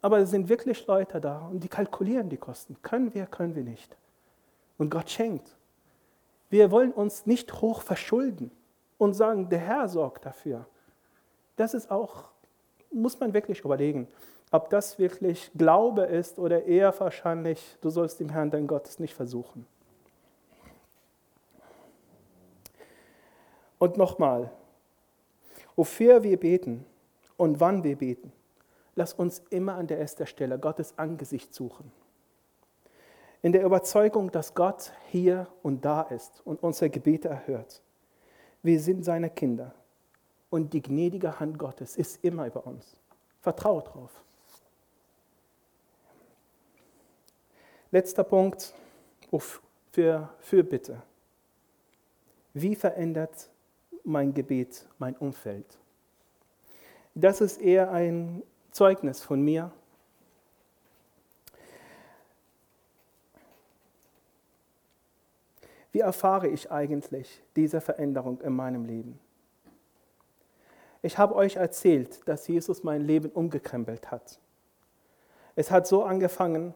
Aber 0.00 0.18
es 0.18 0.30
sind 0.30 0.48
wirklich 0.48 0.86
Leute 0.86 1.20
da 1.20 1.46
und 1.46 1.62
die 1.62 1.68
kalkulieren 1.68 2.28
die 2.28 2.36
Kosten. 2.36 2.76
Können 2.82 3.14
wir, 3.14 3.26
können 3.26 3.54
wir 3.54 3.62
nicht. 3.62 3.96
Und 4.76 4.90
Gott 4.90 5.08
schenkt. 5.08 5.56
Wir 6.50 6.70
wollen 6.70 6.92
uns 6.92 7.24
nicht 7.24 7.60
hoch 7.60 7.82
verschulden 7.82 8.50
und 8.98 9.14
sagen, 9.14 9.48
der 9.48 9.60
Herr 9.60 9.88
sorgt 9.88 10.26
dafür. 10.26 10.66
Das 11.56 11.72
ist 11.72 11.90
auch, 11.90 12.24
muss 12.90 13.18
man 13.20 13.32
wirklich 13.32 13.60
überlegen, 13.60 14.08
ob 14.50 14.68
das 14.70 14.98
wirklich 14.98 15.50
Glaube 15.54 16.02
ist 16.02 16.38
oder 16.38 16.64
eher 16.64 16.98
wahrscheinlich, 16.98 17.78
du 17.80 17.90
sollst 17.90 18.20
dem 18.20 18.28
Herrn 18.28 18.50
dein 18.50 18.66
Gottes 18.66 18.98
nicht 18.98 19.14
versuchen. 19.14 19.66
Und 23.78 23.96
nochmal, 23.96 24.50
wofür 25.76 26.22
wir 26.22 26.38
beten 26.38 26.84
und 27.36 27.60
wann 27.60 27.84
wir 27.84 27.96
beten, 27.96 28.32
lass 28.94 29.14
uns 29.14 29.42
immer 29.50 29.74
an 29.74 29.86
der 29.86 29.98
ersten 29.98 30.26
Stelle 30.26 30.58
Gottes 30.58 30.98
Angesicht 30.98 31.54
suchen. 31.54 31.90
In 33.42 33.52
der 33.52 33.64
Überzeugung, 33.64 34.30
dass 34.30 34.54
Gott 34.54 34.92
hier 35.10 35.48
und 35.62 35.84
da 35.84 36.02
ist 36.02 36.42
und 36.44 36.62
unsere 36.62 36.90
Gebete 36.90 37.28
erhört. 37.28 37.82
Wir 38.62 38.80
sind 38.80 39.04
seine 39.04 39.30
Kinder 39.30 39.74
und 40.50 40.72
die 40.72 40.82
gnädige 40.82 41.40
Hand 41.40 41.58
Gottes 41.58 41.96
ist 41.96 42.22
immer 42.22 42.46
über 42.46 42.66
uns. 42.66 42.96
Vertraue 43.40 43.82
drauf. 43.82 44.10
Letzter 47.90 48.22
Punkt 48.24 48.72
für, 49.90 50.28
für 50.38 50.62
Bitte. 50.62 51.02
Wie 52.54 52.76
verändert 52.76 53.48
mein 54.04 54.34
Gebet, 54.34 54.86
mein 54.98 55.16
Umfeld. 55.16 55.78
Das 57.14 57.40
ist 57.40 57.60
eher 57.60 57.90
ein 57.90 58.42
Zeugnis 58.70 59.22
von 59.22 59.42
mir. 59.42 59.70
Wie 65.92 66.00
erfahre 66.00 66.48
ich 66.48 66.70
eigentlich 66.70 67.42
diese 67.54 67.82
Veränderung 67.82 68.40
in 68.40 68.54
meinem 68.54 68.86
Leben? 68.86 69.18
Ich 71.02 71.18
habe 71.18 71.34
euch 71.34 71.56
erzählt, 71.56 72.26
dass 72.26 72.48
Jesus 72.48 72.82
mein 72.82 73.02
Leben 73.02 73.28
umgekrempelt 73.30 74.10
hat. 74.10 74.38
Es 75.54 75.70
hat 75.70 75.86
so 75.86 76.04
angefangen, 76.04 76.72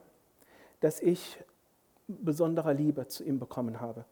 dass 0.80 1.00
ich 1.00 1.42
besondere 2.08 2.74
Liebe 2.74 3.08
zu 3.08 3.24
ihm 3.24 3.38
bekommen 3.38 3.80
habe 3.80 4.04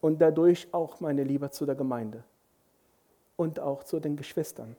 und 0.00 0.20
dadurch 0.20 0.68
auch 0.72 1.00
meine 1.00 1.24
Liebe 1.24 1.50
zu 1.50 1.66
der 1.66 1.74
Gemeinde 1.74 2.22
und 3.36 3.60
auch 3.60 3.84
zu 3.84 4.00
den 4.00 4.16
Geschwistern. 4.16 4.76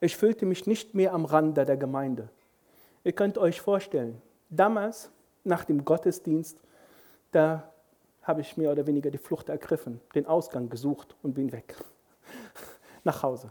Ich 0.00 0.16
fühlte 0.16 0.46
mich 0.46 0.66
nicht 0.66 0.94
mehr 0.94 1.12
am 1.12 1.24
Rande 1.24 1.64
der 1.64 1.76
Gemeinde. 1.76 2.28
Ihr 3.04 3.12
könnt 3.12 3.38
euch 3.38 3.60
vorstellen, 3.60 4.20
damals 4.48 5.10
nach 5.44 5.64
dem 5.64 5.84
Gottesdienst, 5.84 6.58
da 7.32 7.72
habe 8.22 8.42
ich 8.42 8.56
mehr 8.56 8.70
oder 8.70 8.86
weniger 8.86 9.10
die 9.10 9.18
Flucht 9.18 9.48
ergriffen, 9.48 10.00
den 10.14 10.26
Ausgang 10.26 10.68
gesucht 10.68 11.16
und 11.22 11.34
bin 11.34 11.50
weg 11.50 11.74
nach 13.04 13.22
Hause. 13.22 13.50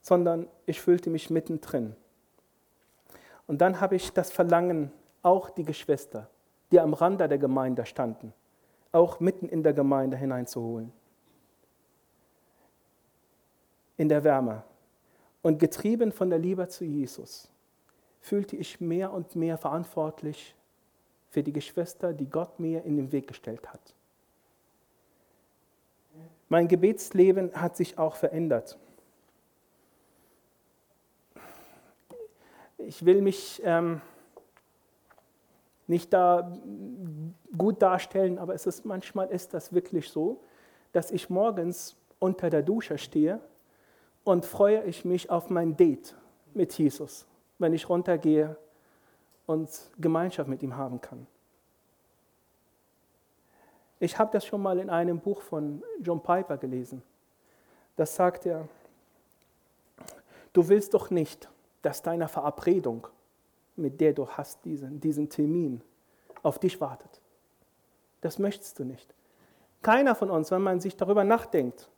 Sondern 0.00 0.48
ich 0.66 0.80
fühlte 0.80 1.10
mich 1.10 1.30
mittendrin. 1.30 1.94
Und 3.46 3.58
dann 3.60 3.80
habe 3.80 3.94
ich 3.94 4.12
das 4.12 4.32
Verlangen, 4.32 4.90
auch 5.22 5.50
die 5.50 5.64
Geschwister, 5.64 6.28
die 6.70 6.80
am 6.80 6.94
Rande 6.94 7.28
der 7.28 7.38
Gemeinde 7.38 7.86
standen, 7.86 8.32
auch 8.90 9.20
mitten 9.20 9.48
in 9.48 9.62
der 9.62 9.72
Gemeinde 9.72 10.16
hineinzuholen. 10.16 10.92
In 13.96 14.08
der 14.08 14.24
Wärme. 14.24 14.62
Und 15.42 15.58
getrieben 15.58 16.12
von 16.12 16.30
der 16.30 16.38
Liebe 16.38 16.68
zu 16.68 16.84
Jesus, 16.84 17.50
fühlte 18.20 18.56
ich 18.56 18.80
mehr 18.80 19.12
und 19.12 19.34
mehr 19.34 19.58
verantwortlich 19.58 20.54
für 21.30 21.42
die 21.42 21.52
Geschwister, 21.52 22.12
die 22.12 22.28
Gott 22.28 22.60
mir 22.60 22.84
in 22.84 22.96
den 22.96 23.10
Weg 23.10 23.26
gestellt 23.26 23.72
hat. 23.72 23.94
Mein 26.48 26.68
Gebetsleben 26.68 27.52
hat 27.54 27.76
sich 27.76 27.98
auch 27.98 28.14
verändert. 28.14 28.78
Ich 32.76 33.04
will 33.04 33.22
mich 33.22 33.62
ähm, 33.64 34.02
nicht 35.86 36.12
da 36.12 36.52
gut 37.56 37.82
darstellen, 37.82 38.38
aber 38.38 38.54
es 38.54 38.66
ist, 38.66 38.84
manchmal 38.84 39.28
ist 39.28 39.54
das 39.54 39.72
wirklich 39.72 40.08
so, 40.08 40.40
dass 40.92 41.10
ich 41.10 41.30
morgens 41.30 41.96
unter 42.18 42.50
der 42.50 42.62
Dusche 42.62 42.98
stehe 42.98 43.40
und 44.24 44.46
freue 44.46 44.84
ich 44.84 45.04
mich 45.04 45.30
auf 45.30 45.50
mein 45.50 45.76
Date 45.76 46.14
mit 46.54 46.76
Jesus, 46.78 47.26
wenn 47.58 47.72
ich 47.72 47.88
runtergehe 47.88 48.56
und 49.46 49.68
Gemeinschaft 49.98 50.48
mit 50.48 50.62
ihm 50.62 50.76
haben 50.76 51.00
kann. 51.00 51.26
Ich 53.98 54.18
habe 54.18 54.32
das 54.32 54.44
schon 54.44 54.62
mal 54.62 54.78
in 54.78 54.90
einem 54.90 55.20
Buch 55.20 55.42
von 55.42 55.82
John 56.00 56.22
Piper 56.22 56.56
gelesen. 56.56 57.02
Das 57.96 58.14
sagt 58.16 58.46
er, 58.46 58.66
du 60.52 60.68
willst 60.68 60.94
doch 60.94 61.10
nicht, 61.10 61.48
dass 61.82 62.02
deine 62.02 62.28
Verabredung, 62.28 63.06
mit 63.82 64.00
der 64.00 64.12
du 64.12 64.26
hast 64.28 64.64
diesen, 64.64 65.00
diesen 65.00 65.28
Termin, 65.28 65.82
auf 66.42 66.58
dich 66.58 66.80
wartet. 66.80 67.20
Das 68.20 68.38
möchtest 68.38 68.78
du 68.78 68.84
nicht. 68.84 69.14
Keiner 69.82 70.14
von 70.14 70.30
uns, 70.30 70.50
wenn 70.50 70.62
man 70.62 70.80
sich 70.80 70.96
darüber 70.96 71.24
nachdenkt, 71.24 71.88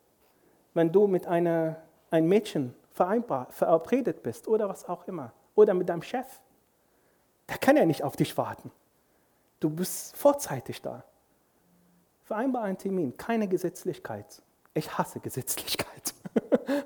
wenn 0.72 0.91
du 0.91 1.07
mit 1.07 1.26
einer, 1.26 1.76
einem 2.11 2.28
Mädchen 2.28 2.74
verabredet 2.93 4.22
bist 4.22 4.49
oder 4.49 4.68
was 4.68 4.89
auch 4.89 5.07
immer, 5.07 5.32
oder 5.55 5.74
mit 5.74 5.89
deinem 5.89 6.03
Chef, 6.03 6.26
der 7.49 7.59
kann 7.59 7.76
ja 7.76 7.85
nicht 7.85 8.03
auf 8.03 8.16
dich 8.16 8.37
warten. 8.37 8.70
Du 9.61 9.70
bist 9.70 10.16
vorzeitig 10.16 10.82
da. 10.82 11.05
Vereinbar 12.24 12.62
einen 12.62 12.78
Termin, 12.78 13.16
keine 13.16 13.47
Gesetzlichkeit. 13.49 14.43
Ich 14.72 14.97
hasse 14.97 15.20
Gesetzlichkeit. 15.20 16.14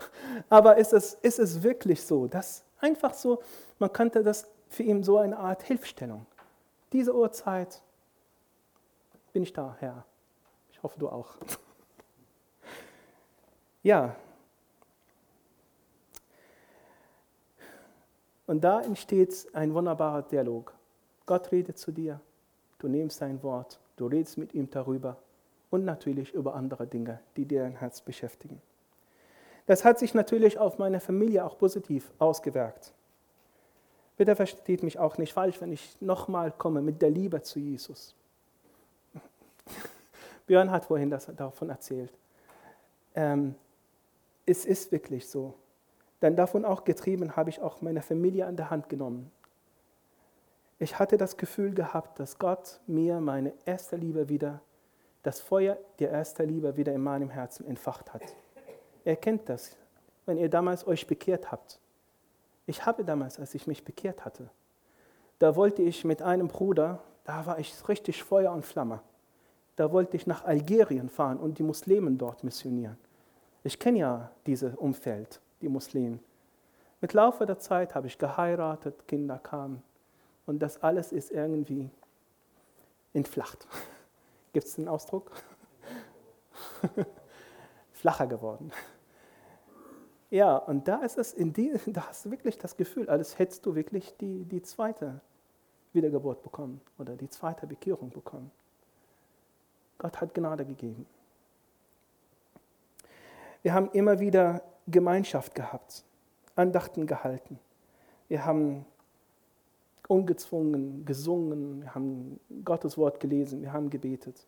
Aber 0.48 0.76
ist 0.76 0.92
es, 0.92 1.14
ist 1.14 1.38
es 1.38 1.62
wirklich 1.62 2.02
so, 2.02 2.26
dass 2.26 2.64
einfach 2.80 3.14
so, 3.14 3.40
man 3.78 3.92
könnte 3.92 4.22
das 4.22 4.46
für 4.68 4.82
ihn 4.82 5.02
so 5.02 5.18
eine 5.18 5.38
Art 5.38 5.62
Hilfestellung. 5.62 6.26
Diese 6.92 7.14
Uhrzeit 7.14 7.82
bin 9.32 9.42
ich 9.42 9.52
da, 9.52 9.76
Herr. 9.80 10.04
Ich 10.72 10.82
hoffe, 10.82 10.98
du 10.98 11.08
auch. 11.08 11.36
ja. 13.82 14.14
Und 18.46 18.62
da 18.62 18.80
entsteht 18.80 19.46
ein 19.52 19.74
wunderbarer 19.74 20.22
Dialog. 20.22 20.72
Gott 21.26 21.52
redet 21.52 21.78
zu 21.78 21.92
dir, 21.92 22.20
du 22.78 22.88
nimmst 22.88 23.18
sein 23.18 23.42
Wort, 23.42 23.78
du 23.96 24.06
redest 24.06 24.38
mit 24.38 24.54
ihm 24.54 24.70
darüber 24.70 25.18
und 25.70 25.84
natürlich 25.84 26.32
über 26.32 26.54
andere 26.54 26.86
Dinge, 26.86 27.20
die 27.36 27.44
dir 27.44 27.62
dein 27.62 27.76
Herz 27.76 28.00
beschäftigen. 28.00 28.62
Das 29.66 29.84
hat 29.84 29.98
sich 29.98 30.14
natürlich 30.14 30.58
auf 30.58 30.78
meine 30.78 31.00
Familie 31.00 31.44
auch 31.44 31.58
positiv 31.58 32.10
ausgewirkt. 32.18 32.94
Bitte 34.18 34.34
versteht 34.34 34.82
mich 34.82 34.98
auch 34.98 35.16
nicht 35.16 35.32
falsch, 35.32 35.60
wenn 35.60 35.72
ich 35.72 35.96
nochmal 36.00 36.50
komme 36.50 36.82
mit 36.82 37.00
der 37.00 37.10
Liebe 37.10 37.40
zu 37.40 37.60
Jesus. 37.60 38.16
Björn 40.46 40.72
hat 40.72 40.86
vorhin 40.86 41.08
das, 41.08 41.30
davon 41.36 41.70
erzählt. 41.70 42.12
Ähm, 43.14 43.54
es 44.44 44.64
ist 44.64 44.90
wirklich 44.90 45.28
so. 45.28 45.54
Denn 46.20 46.34
davon 46.34 46.64
auch 46.64 46.82
getrieben 46.82 47.36
habe 47.36 47.50
ich 47.50 47.60
auch 47.60 47.80
meine 47.80 48.02
Familie 48.02 48.46
an 48.46 48.56
der 48.56 48.70
Hand 48.70 48.88
genommen. 48.88 49.30
Ich 50.80 50.98
hatte 50.98 51.16
das 51.16 51.36
Gefühl 51.36 51.72
gehabt, 51.72 52.18
dass 52.18 52.40
Gott 52.40 52.80
mir 52.88 53.20
meine 53.20 53.52
erste 53.66 53.94
Liebe 53.94 54.28
wieder 54.28 54.60
das 55.22 55.38
Feuer 55.38 55.78
der 56.00 56.10
ersten 56.10 56.48
Liebe 56.48 56.76
wieder 56.76 56.92
in 56.92 57.02
meinem 57.02 57.30
Herzen 57.30 57.64
entfacht 57.66 58.12
hat. 58.12 58.22
Er 59.04 59.14
kennt 59.14 59.48
das, 59.48 59.76
wenn 60.26 60.38
ihr 60.38 60.48
damals 60.48 60.84
euch 60.88 61.06
bekehrt 61.06 61.52
habt. 61.52 61.78
Ich 62.68 62.84
habe 62.84 63.02
damals, 63.02 63.40
als 63.40 63.54
ich 63.54 63.66
mich 63.66 63.82
bekehrt 63.82 64.26
hatte, 64.26 64.50
da 65.38 65.56
wollte 65.56 65.80
ich 65.80 66.04
mit 66.04 66.20
einem 66.20 66.48
Bruder, 66.48 67.02
da 67.24 67.46
war 67.46 67.58
ich 67.58 67.88
richtig 67.88 68.22
Feuer 68.22 68.52
und 68.52 68.66
Flamme. 68.66 69.00
Da 69.76 69.90
wollte 69.90 70.18
ich 70.18 70.26
nach 70.26 70.44
Algerien 70.44 71.08
fahren 71.08 71.38
und 71.38 71.58
die 71.58 71.62
Muslimen 71.62 72.18
dort 72.18 72.44
missionieren. 72.44 72.98
Ich 73.64 73.78
kenne 73.78 74.00
ja 74.00 74.30
dieses 74.44 74.74
Umfeld, 74.74 75.40
die 75.62 75.70
Muslimen. 75.70 76.20
Mit 77.00 77.14
Laufe 77.14 77.46
der 77.46 77.58
Zeit 77.58 77.94
habe 77.94 78.06
ich 78.06 78.18
geheiratet, 78.18 79.08
Kinder 79.08 79.38
kamen 79.38 79.82
und 80.44 80.58
das 80.58 80.82
alles 80.82 81.10
ist 81.10 81.30
irgendwie 81.30 81.88
entflacht. 83.14 83.66
Gibt 84.52 84.66
es 84.66 84.74
den 84.74 84.88
Ausdruck? 84.88 85.32
Flacher 87.92 88.26
geworden. 88.26 88.72
Ja, 90.30 90.56
und 90.56 90.86
da 90.88 90.96
ist 90.98 91.16
es 91.18 91.32
in 91.32 91.52
die, 91.52 91.72
da 91.86 92.08
hast 92.08 92.26
du 92.26 92.30
wirklich 92.30 92.58
das 92.58 92.76
Gefühl, 92.76 93.08
als 93.08 93.38
hättest 93.38 93.64
du 93.66 93.74
wirklich 93.74 94.14
die, 94.18 94.44
die 94.44 94.62
zweite 94.62 95.20
Wiedergeburt 95.92 96.42
bekommen 96.42 96.80
oder 96.98 97.16
die 97.16 97.28
zweite 97.28 97.66
Bekehrung 97.66 98.10
bekommen. 98.10 98.50
Gott 99.96 100.20
hat 100.20 100.34
Gnade 100.34 100.64
gegeben. 100.64 101.06
Wir 103.62 103.74
haben 103.74 103.90
immer 103.92 104.20
wieder 104.20 104.62
Gemeinschaft 104.86 105.54
gehabt, 105.54 106.04
Andachten 106.54 107.06
gehalten. 107.06 107.58
Wir 108.28 108.44
haben 108.44 108.84
ungezwungen 110.06 111.04
gesungen, 111.04 111.82
wir 111.82 111.94
haben 111.94 112.38
Gottes 112.64 112.96
Wort 112.96 113.18
gelesen, 113.18 113.62
wir 113.62 113.72
haben 113.72 113.90
gebetet. 113.90 114.46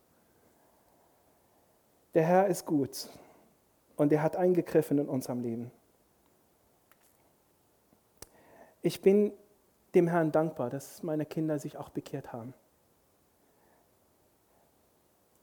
Der 2.14 2.24
Herr 2.24 2.46
ist 2.46 2.64
gut 2.66 3.08
und 4.00 4.10
er 4.14 4.22
hat 4.22 4.34
eingegriffen 4.34 4.96
in 4.96 5.10
unserem 5.10 5.42
Leben. 5.42 5.70
Ich 8.80 9.02
bin 9.02 9.30
dem 9.94 10.08
Herrn 10.08 10.32
dankbar, 10.32 10.70
dass 10.70 11.02
meine 11.02 11.26
Kinder 11.26 11.58
sich 11.58 11.76
auch 11.76 11.90
bekehrt 11.90 12.32
haben. 12.32 12.54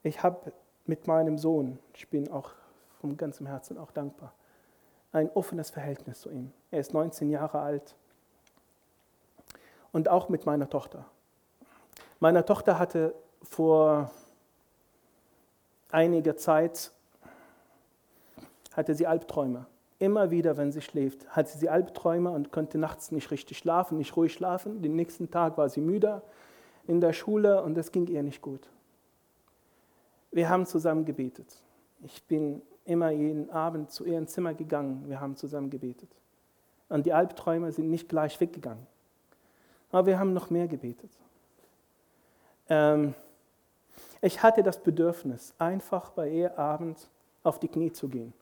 Ich 0.01 0.23
habe 0.23 0.51
mit 0.87 1.05
meinem 1.05 1.37
Sohn, 1.37 1.77
ich 1.93 2.07
bin 2.07 2.31
auch 2.31 2.49
vom 2.99 3.15
ganzen 3.15 3.45
Herzen 3.45 3.77
auch 3.77 3.91
dankbar, 3.91 4.33
ein 5.11 5.29
offenes 5.35 5.69
Verhältnis 5.69 6.21
zu 6.21 6.31
ihm. 6.31 6.51
Er 6.71 6.79
ist 6.79 6.95
19 6.95 7.29
Jahre 7.29 7.59
alt 7.59 7.93
und 9.91 10.09
auch 10.09 10.29
mit 10.29 10.47
meiner 10.47 10.67
Tochter. 10.67 11.05
Meine 12.19 12.43
Tochter 12.43 12.79
hatte 12.79 13.13
vor 13.43 14.09
einiger 15.91 16.35
Zeit 16.37 16.91
hatte 18.77 18.95
sie 18.95 19.07
Albträume. 19.07 19.65
Immer 19.99 20.29
wieder, 20.29 20.55
wenn 20.55 20.71
sie 20.71 20.81
schläft, 20.81 21.27
hatte 21.35 21.57
sie 21.57 21.69
Albträume 21.69 22.29
und 22.29 22.51
konnte 22.51 22.77
nachts 22.77 23.11
nicht 23.11 23.31
richtig 23.31 23.57
schlafen, 23.57 23.97
nicht 23.97 24.15
ruhig 24.15 24.31
schlafen. 24.31 24.83
Den 24.83 24.95
nächsten 24.95 25.31
Tag 25.31 25.57
war 25.57 25.67
sie 25.67 25.81
müde 25.81 26.21
in 26.85 27.01
der 27.01 27.13
Schule 27.13 27.63
und 27.63 27.75
es 27.77 27.91
ging 27.91 28.07
ihr 28.07 28.21
nicht 28.23 28.41
gut. 28.41 28.69
wir 30.31 30.49
haben 30.49 30.67
zusammen 30.67 31.03
gebetet. 31.03 31.47
Ich 32.03 32.23
bin 32.23 32.61
immer 32.85 33.09
jeden 33.09 33.49
Abend 33.49 33.89
zu 33.89 34.05
ihrem 34.05 34.27
Zimmer 34.27 34.53
gegangen. 34.53 35.03
Wir 35.07 35.19
haben 35.19 35.35
zusammen 35.35 35.71
gebetet. 35.71 36.09
Und 36.89 37.07
die 37.07 37.13
Albträume 37.13 37.71
sind 37.71 37.89
nicht 37.89 38.07
gleich 38.07 38.39
weggegangen. 38.39 38.85
Aber 39.91 40.05
wir 40.05 40.19
haben 40.19 40.33
noch 40.33 40.51
mehr 40.51 40.67
gebetet. 40.67 41.09
Ähm, 42.69 43.15
ich 44.21 44.43
hatte 44.43 44.61
das 44.61 44.83
Bedürfnis, 44.83 45.53
einfach 45.57 46.11
bei 46.11 46.29
ihr 46.29 46.59
abends 46.59 47.09
auf 47.41 47.59
die 47.59 47.67
Knie 47.67 47.91
zu 47.91 48.07
gehen. 48.07 48.33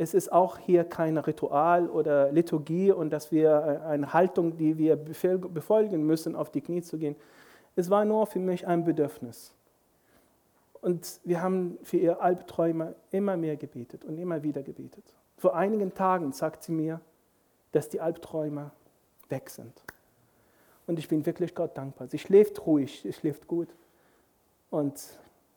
Es 0.00 0.14
ist 0.14 0.30
auch 0.30 0.58
hier 0.58 0.84
kein 0.84 1.18
Ritual 1.18 1.90
oder 1.90 2.30
Liturgie 2.30 2.92
und 2.92 3.10
dass 3.10 3.32
wir 3.32 3.82
eine 3.84 4.12
Haltung, 4.12 4.56
die 4.56 4.78
wir 4.78 4.94
befolgen 4.94 6.06
müssen, 6.06 6.36
auf 6.36 6.52
die 6.52 6.60
Knie 6.60 6.82
zu 6.82 6.98
gehen. 6.98 7.16
Es 7.74 7.90
war 7.90 8.04
nur 8.04 8.24
für 8.28 8.38
mich 8.38 8.64
ein 8.64 8.84
Bedürfnis. 8.84 9.52
Und 10.80 11.18
wir 11.24 11.42
haben 11.42 11.78
für 11.82 11.96
ihr 11.96 12.22
Albträume 12.22 12.94
immer 13.10 13.36
mehr 13.36 13.56
gebetet 13.56 14.04
und 14.04 14.18
immer 14.18 14.44
wieder 14.44 14.62
gebetet. 14.62 15.02
Vor 15.36 15.56
einigen 15.56 15.92
Tagen 15.92 16.30
sagt 16.30 16.62
sie 16.62 16.72
mir, 16.72 17.00
dass 17.72 17.88
die 17.88 18.00
Albträume 18.00 18.70
weg 19.28 19.50
sind. 19.50 19.82
Und 20.86 21.00
ich 21.00 21.08
bin 21.08 21.26
wirklich 21.26 21.56
Gott 21.56 21.76
dankbar. 21.76 22.06
Sie 22.06 22.20
schläft 22.20 22.64
ruhig, 22.64 23.00
sie 23.02 23.12
schläft 23.12 23.48
gut. 23.48 23.68
Und 24.70 25.00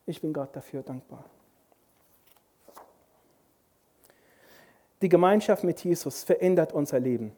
ich 0.04 0.20
bin 0.20 0.32
Gott 0.32 0.56
dafür 0.56 0.82
dankbar. 0.82 1.24
Die 5.02 5.08
Gemeinschaft 5.08 5.64
mit 5.64 5.82
Jesus 5.82 6.22
verändert 6.22 6.72
unser 6.72 7.00
Leben. 7.00 7.32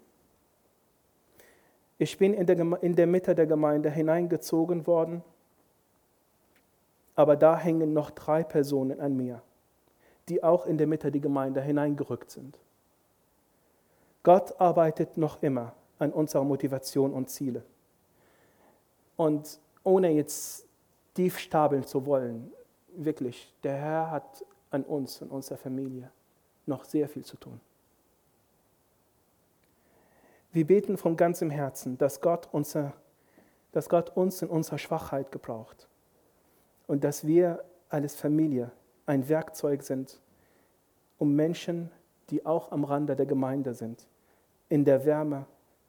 Ich 1.97 2.19
bin 2.19 2.35
in 2.35 2.47
der, 2.47 2.59
in 2.83 2.95
der 2.95 3.07
Mitte 3.07 3.35
der 3.35 3.47
Gemeinde 3.47 3.91
hineingezogen 3.91 4.87
worden, 4.87 5.25
aber 7.17 7.37
da 7.37 7.57
hängen 7.57 7.95
noch 7.95 8.11
drei 8.11 8.43
Personen 8.43 9.01
an 9.01 9.17
mir, 9.17 9.41
die 10.29 10.45
auch 10.45 10.67
in 10.67 10.77
der 10.77 10.87
Mitte 10.87 11.11
der 11.11 11.23
Gemeinde 11.23 11.62
hineingerückt 11.62 12.31
sind. 12.31 12.59
Gott 14.23 14.61
arbeitet 14.61 15.17
noch 15.17 15.43
immer 15.43 15.73
an 15.99 16.12
unserer 16.12 16.45
Motivation 16.45 17.15
und 17.15 17.31
Ziele. 17.31 17.62
Und 19.17 19.59
ohne 19.85 20.11
jetzt 20.11 20.67
tief 21.15 21.39
stapeln 21.39 21.87
zu 21.87 22.05
wollen, 22.05 22.53
wirklich, 22.95 23.55
der 23.62 23.77
Herr 23.77 24.11
hat 24.11 24.45
an 24.71 24.83
uns 24.83 25.23
und 25.23 25.31
unserer 25.31 25.57
Familie 25.57 26.11
noch 26.67 26.85
sehr 26.85 27.09
viel 27.09 27.25
zu 27.25 27.37
tun. 27.37 27.61
Wir 30.53 30.67
beten 30.67 30.97
von 30.97 31.17
ganzem 31.17 31.51
Herzen, 31.51 31.99
dass 31.99 32.21
Gott, 32.21 32.49
unser, 32.53 32.95
dass 33.73 33.89
Gott 33.89 34.17
uns 34.17 34.41
in 34.41 34.49
unserer 34.49 34.79
Schwachheit 34.79 35.33
gebraucht 35.33 35.89
und 36.87 37.03
dass 37.03 37.27
wir 37.27 37.65
als 37.89 38.15
Familie 38.15 38.71
ein 39.07 39.29
Werkzeug 39.29 39.83
sind, 39.83 40.21
um 41.19 41.35
Menschen, 41.35 41.91
die 42.31 42.47
auch 42.47 42.73
am 42.73 42.85
Rande 42.85 43.17
der 43.17 43.27
Gemeinde 43.27 43.75
sind, 43.75 44.07
in 44.69 44.85
der 44.85 45.05
Wärme 45.05 45.47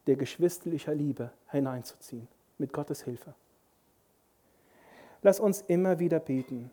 der 0.08 0.16
geschwisterlicher 0.16 0.94
Liebe 0.94 1.32
hineinzuziehen, 1.50 2.28
mit 2.58 2.74
Gottes 2.74 3.04
Hilfe. 3.04 3.34
Lass 5.22 5.40
uns 5.40 5.62
immer 5.62 6.00
wieder 6.00 6.20
beten, 6.20 6.72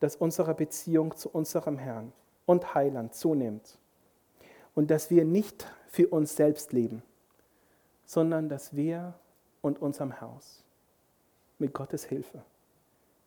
dass 0.00 0.16
unsere 0.16 0.54
Beziehung 0.54 1.16
zu 1.16 1.28
unserem 1.30 1.78
Herrn 1.78 2.12
und 2.46 2.74
Heiland 2.74 3.14
zunimmt. 3.14 3.78
Und 4.74 4.90
dass 4.90 5.10
wir 5.10 5.24
nicht 5.24 5.66
für 5.88 6.08
uns 6.08 6.36
selbst 6.36 6.72
leben, 6.72 7.02
sondern 8.04 8.48
dass 8.48 8.74
wir 8.74 9.14
und 9.60 9.80
unserem 9.80 10.20
Haus 10.20 10.64
mit 11.58 11.72
Gottes 11.72 12.04
Hilfe 12.04 12.42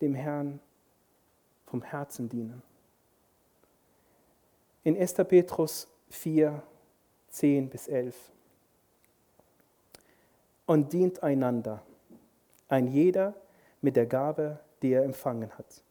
dem 0.01 0.13
Herrn 0.13 0.59
vom 1.65 1.81
Herzen 1.81 2.29
dienen. 2.29 2.61
In 4.83 4.97
1. 4.97 5.13
Petrus 5.13 5.87
4, 6.09 6.61
10 7.29 7.69
bis 7.69 7.87
11. 7.87 8.15
Und 10.65 10.93
dient 10.93 11.23
einander, 11.23 11.81
ein 12.67 12.87
jeder 12.87 13.33
mit 13.81 13.95
der 13.95 14.05
Gabe, 14.05 14.59
die 14.81 14.91
er 14.91 15.03
empfangen 15.03 15.51
hat. 15.57 15.83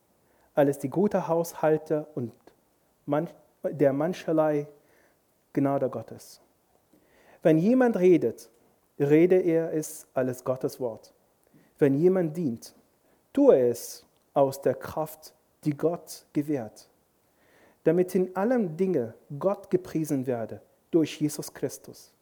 Alles 0.55 0.79
die 0.79 0.91
gute 0.91 1.27
Haushalter 1.27 2.07
und 2.15 2.33
der 3.07 3.93
mancherlei 3.93 4.67
Gnade 5.53 5.89
Gottes. 5.89 6.41
Wenn 7.43 7.59
jemand 7.59 7.97
redet, 7.97 8.51
rede 8.99 9.37
er 9.37 9.73
es 9.73 10.07
alles 10.15 10.45
Gottes 10.45 10.81
Wort. 10.81 11.13
Wenn 11.79 11.95
jemand 11.95 12.37
dient, 12.37 12.75
tue 13.33 13.59
es 13.69 14.07
aus 14.33 14.61
der 14.61 14.75
Kraft, 14.75 15.35
die 15.65 15.77
Gott 15.77 16.27
gewährt, 16.33 16.89
damit 17.85 18.15
in 18.15 18.35
allem 18.37 18.77
Dinge 18.77 19.15
Gott 19.39 19.71
gepriesen 19.71 20.27
werde 20.27 20.61
durch 20.91 21.21
Jesus 21.21 21.53
Christus. 21.53 22.13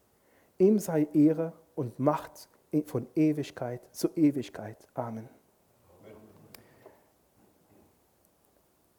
Ihm 0.59 0.79
sei 0.79 1.09
Ehre 1.13 1.53
und 1.75 1.99
Macht 1.99 2.49
von 2.87 3.07
Ewigkeit 3.15 3.81
zu 3.93 4.09
Ewigkeit. 4.17 4.79
Amen. 4.95 5.29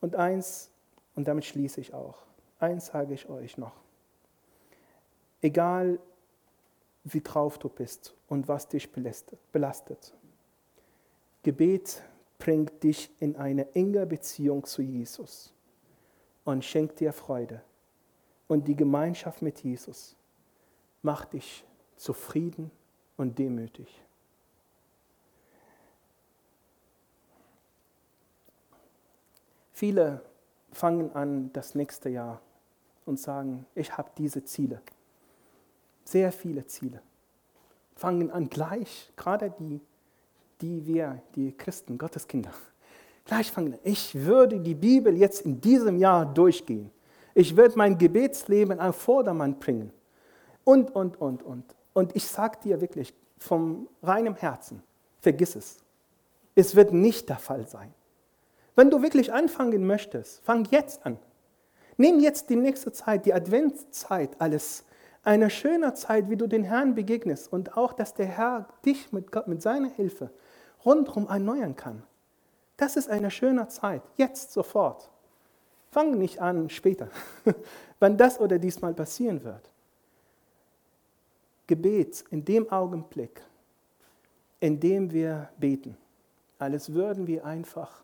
Und 0.02 0.16
eins 0.16 0.70
und 1.16 1.28
damit 1.28 1.46
schließe 1.46 1.82
ich 1.82 1.94
auch. 1.94 2.18
Eins 2.60 2.88
sage 2.88 3.14
ich 3.14 3.30
euch 3.30 3.58
noch. 3.58 3.74
Egal 5.42 6.00
wie 7.04 7.22
drauf 7.22 7.58
du 7.58 7.68
bist 7.70 8.16
und 8.28 8.48
was 8.48 8.68
dich 8.70 8.90
belastet, 8.92 10.14
Gebet 11.44 12.02
bringt 12.40 12.84
dich 12.84 13.10
in 13.20 13.36
eine 13.36 13.74
enge 13.76 14.06
Beziehung 14.06 14.64
zu 14.64 14.82
Jesus 14.82 15.54
und 16.46 16.64
schenkt 16.64 17.00
dir 17.00 17.12
Freude. 17.12 17.62
Und 18.48 18.68
die 18.68 18.76
Gemeinschaft 18.76 19.42
mit 19.42 19.60
Jesus 19.64 20.16
macht 21.02 21.34
dich 21.34 21.66
zufrieden 21.96 22.72
und 23.18 23.38
demütig. 23.38 24.02
Viele 29.74 30.24
fangen 30.74 31.16
an 31.16 31.52
das 31.54 31.76
nächste 31.76 32.10
Jahr 32.10 32.42
und 33.06 33.20
sagen, 33.20 33.66
ich 33.76 33.98
habe 33.98 34.10
diese 34.18 34.44
Ziele. 34.44 34.82
Sehr 36.04 36.32
viele 36.32 36.66
Ziele. 36.66 37.02
Fangen 37.96 38.32
an 38.32 38.50
gleich, 38.50 39.12
gerade 39.16 39.54
die, 39.60 39.80
die 40.62 40.86
wir, 40.86 41.22
die 41.36 41.52
Christen, 41.56 41.98
Gotteskinder, 41.98 42.52
gleich 43.26 43.52
fangen 43.52 43.74
an. 43.74 43.80
Ich 43.84 44.16
würde 44.16 44.60
die 44.60 44.76
Bibel 44.76 45.16
jetzt 45.16 45.42
in 45.42 45.62
diesem 45.62 45.98
Jahr 45.98 46.26
durchgehen. 46.26 46.92
Ich 47.36 47.56
werde 47.56 47.78
mein 47.78 47.98
Gebetsleben 47.98 48.80
auf 48.80 48.96
Vordermann 48.96 49.60
bringen. 49.60 49.92
Und, 50.64 50.96
und, 50.96 51.20
und, 51.20 51.44
und. 51.44 51.64
Und 51.94 52.16
ich 52.16 52.26
sage 52.28 52.58
dir 52.64 52.82
wirklich 52.82 53.14
vom 53.38 53.88
reinem 54.02 54.36
Herzen, 54.36 54.82
vergiss 55.22 55.56
es. 55.56 55.78
Es 56.56 56.76
wird 56.76 56.94
nicht 56.94 57.30
der 57.30 57.38
Fall 57.38 57.68
sein. 57.68 57.94
Wenn 58.76 58.90
du 58.90 59.02
wirklich 59.02 59.32
anfangen 59.32 59.86
möchtest, 59.86 60.44
fang 60.44 60.66
jetzt 60.72 61.06
an. 61.06 61.18
Nimm 61.98 62.20
jetzt 62.20 62.50
die 62.50 62.56
nächste 62.56 62.92
Zeit, 62.92 63.26
die 63.26 63.34
Adventszeit, 63.34 64.32
alles 64.40 64.84
eine 65.24 65.50
schöne 65.50 65.94
Zeit, 65.94 66.30
wie 66.30 66.36
du 66.36 66.48
den 66.48 66.64
Herrn 66.64 66.96
begegnest 66.96 67.52
und 67.52 67.78
auch, 67.78 67.94
dass 67.94 68.14
der 68.14 68.26
Herr 68.26 68.68
dich 68.86 69.12
mit, 69.14 69.32
Gott, 69.32 69.48
mit 69.48 69.62
seiner 69.62 69.90
Hilfe 69.90 70.30
rundherum 70.84 71.28
erneuern 71.28 71.76
kann. 71.76 72.04
Das 72.78 72.98
ist 72.98 73.10
eine 73.10 73.32
schöne 73.32 73.68
Zeit, 73.70 74.02
jetzt 74.18 74.52
sofort. 74.52 75.10
Fang 75.92 76.18
nicht 76.18 76.42
an 76.42 76.70
später, 76.70 77.10
wann 78.00 78.18
das 78.18 78.40
oder 78.40 78.58
diesmal 78.58 78.94
passieren 78.94 79.44
wird. 79.44 79.70
Gebet 81.68 82.26
in 82.32 82.44
dem 82.44 82.70
Augenblick, 82.72 83.42
in 84.60 84.80
dem 84.80 85.12
wir 85.12 85.50
beten, 85.58 85.96
alles 86.60 86.94
würden 86.94 87.28
wir 87.28 87.46
einfach 87.46 88.04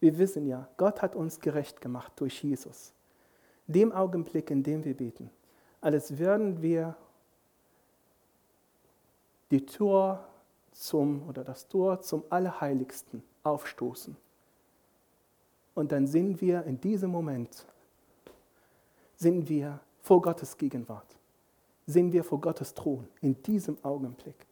wir 0.00 0.18
wissen 0.18 0.46
ja, 0.46 0.68
Gott 0.76 1.02
hat 1.02 1.16
uns 1.16 1.40
gerecht 1.40 1.80
gemacht 1.80 2.12
durch 2.16 2.42
Jesus. 2.42 2.92
Dem 3.66 3.92
Augenblick, 3.92 4.50
in 4.50 4.62
dem 4.62 4.84
wir 4.84 4.96
beten, 4.96 5.30
alles 5.80 6.18
werden 6.18 6.62
wir 6.62 6.96
die 9.50 9.64
Tür 9.64 10.24
zum 10.72 11.26
oder 11.28 11.42
das 11.44 11.66
Tor 11.68 12.00
zum 12.00 12.24
Allerheiligsten 12.28 13.22
aufstoßen. 13.42 14.16
Und 15.74 15.92
dann 15.92 16.06
sind 16.06 16.40
wir 16.40 16.64
in 16.64 16.80
diesem 16.80 17.10
Moment, 17.10 17.66
sind 19.16 19.48
wir 19.48 19.80
vor 20.00 20.20
Gottes 20.22 20.56
Gegenwart, 20.56 21.16
sind 21.86 22.12
wir 22.12 22.24
vor 22.24 22.40
Gottes 22.40 22.74
Thron, 22.74 23.08
in 23.20 23.40
diesem 23.42 23.82
Augenblick, 23.84 24.46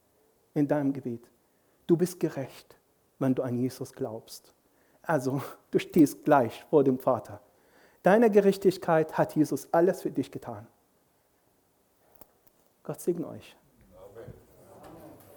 in 0.55 0.69
deinem 0.69 0.93
Gebet. 0.93 1.29
Du 1.87 1.97
bist 1.97 2.19
gerecht, 2.21 2.77
wenn 3.19 3.35
du 3.35 3.43
an 3.43 3.59
Jesus 3.59 3.93
glaubst. 3.93 4.54
Also, 5.07 5.43
du 5.71 5.79
stehst 5.79 6.25
gleich 6.25 6.65
vor 6.71 6.85
dem 6.85 6.99
Vater. 6.99 7.41
Deine 8.03 8.31
Gerechtigkeit 8.31 9.17
hat 9.17 9.35
Jesus 9.35 9.69
alles 9.73 10.03
für 10.03 10.11
dich 10.11 10.31
getan. 10.31 10.67
Gott 12.83 13.01
segne 13.01 13.27
euch. 13.29 13.57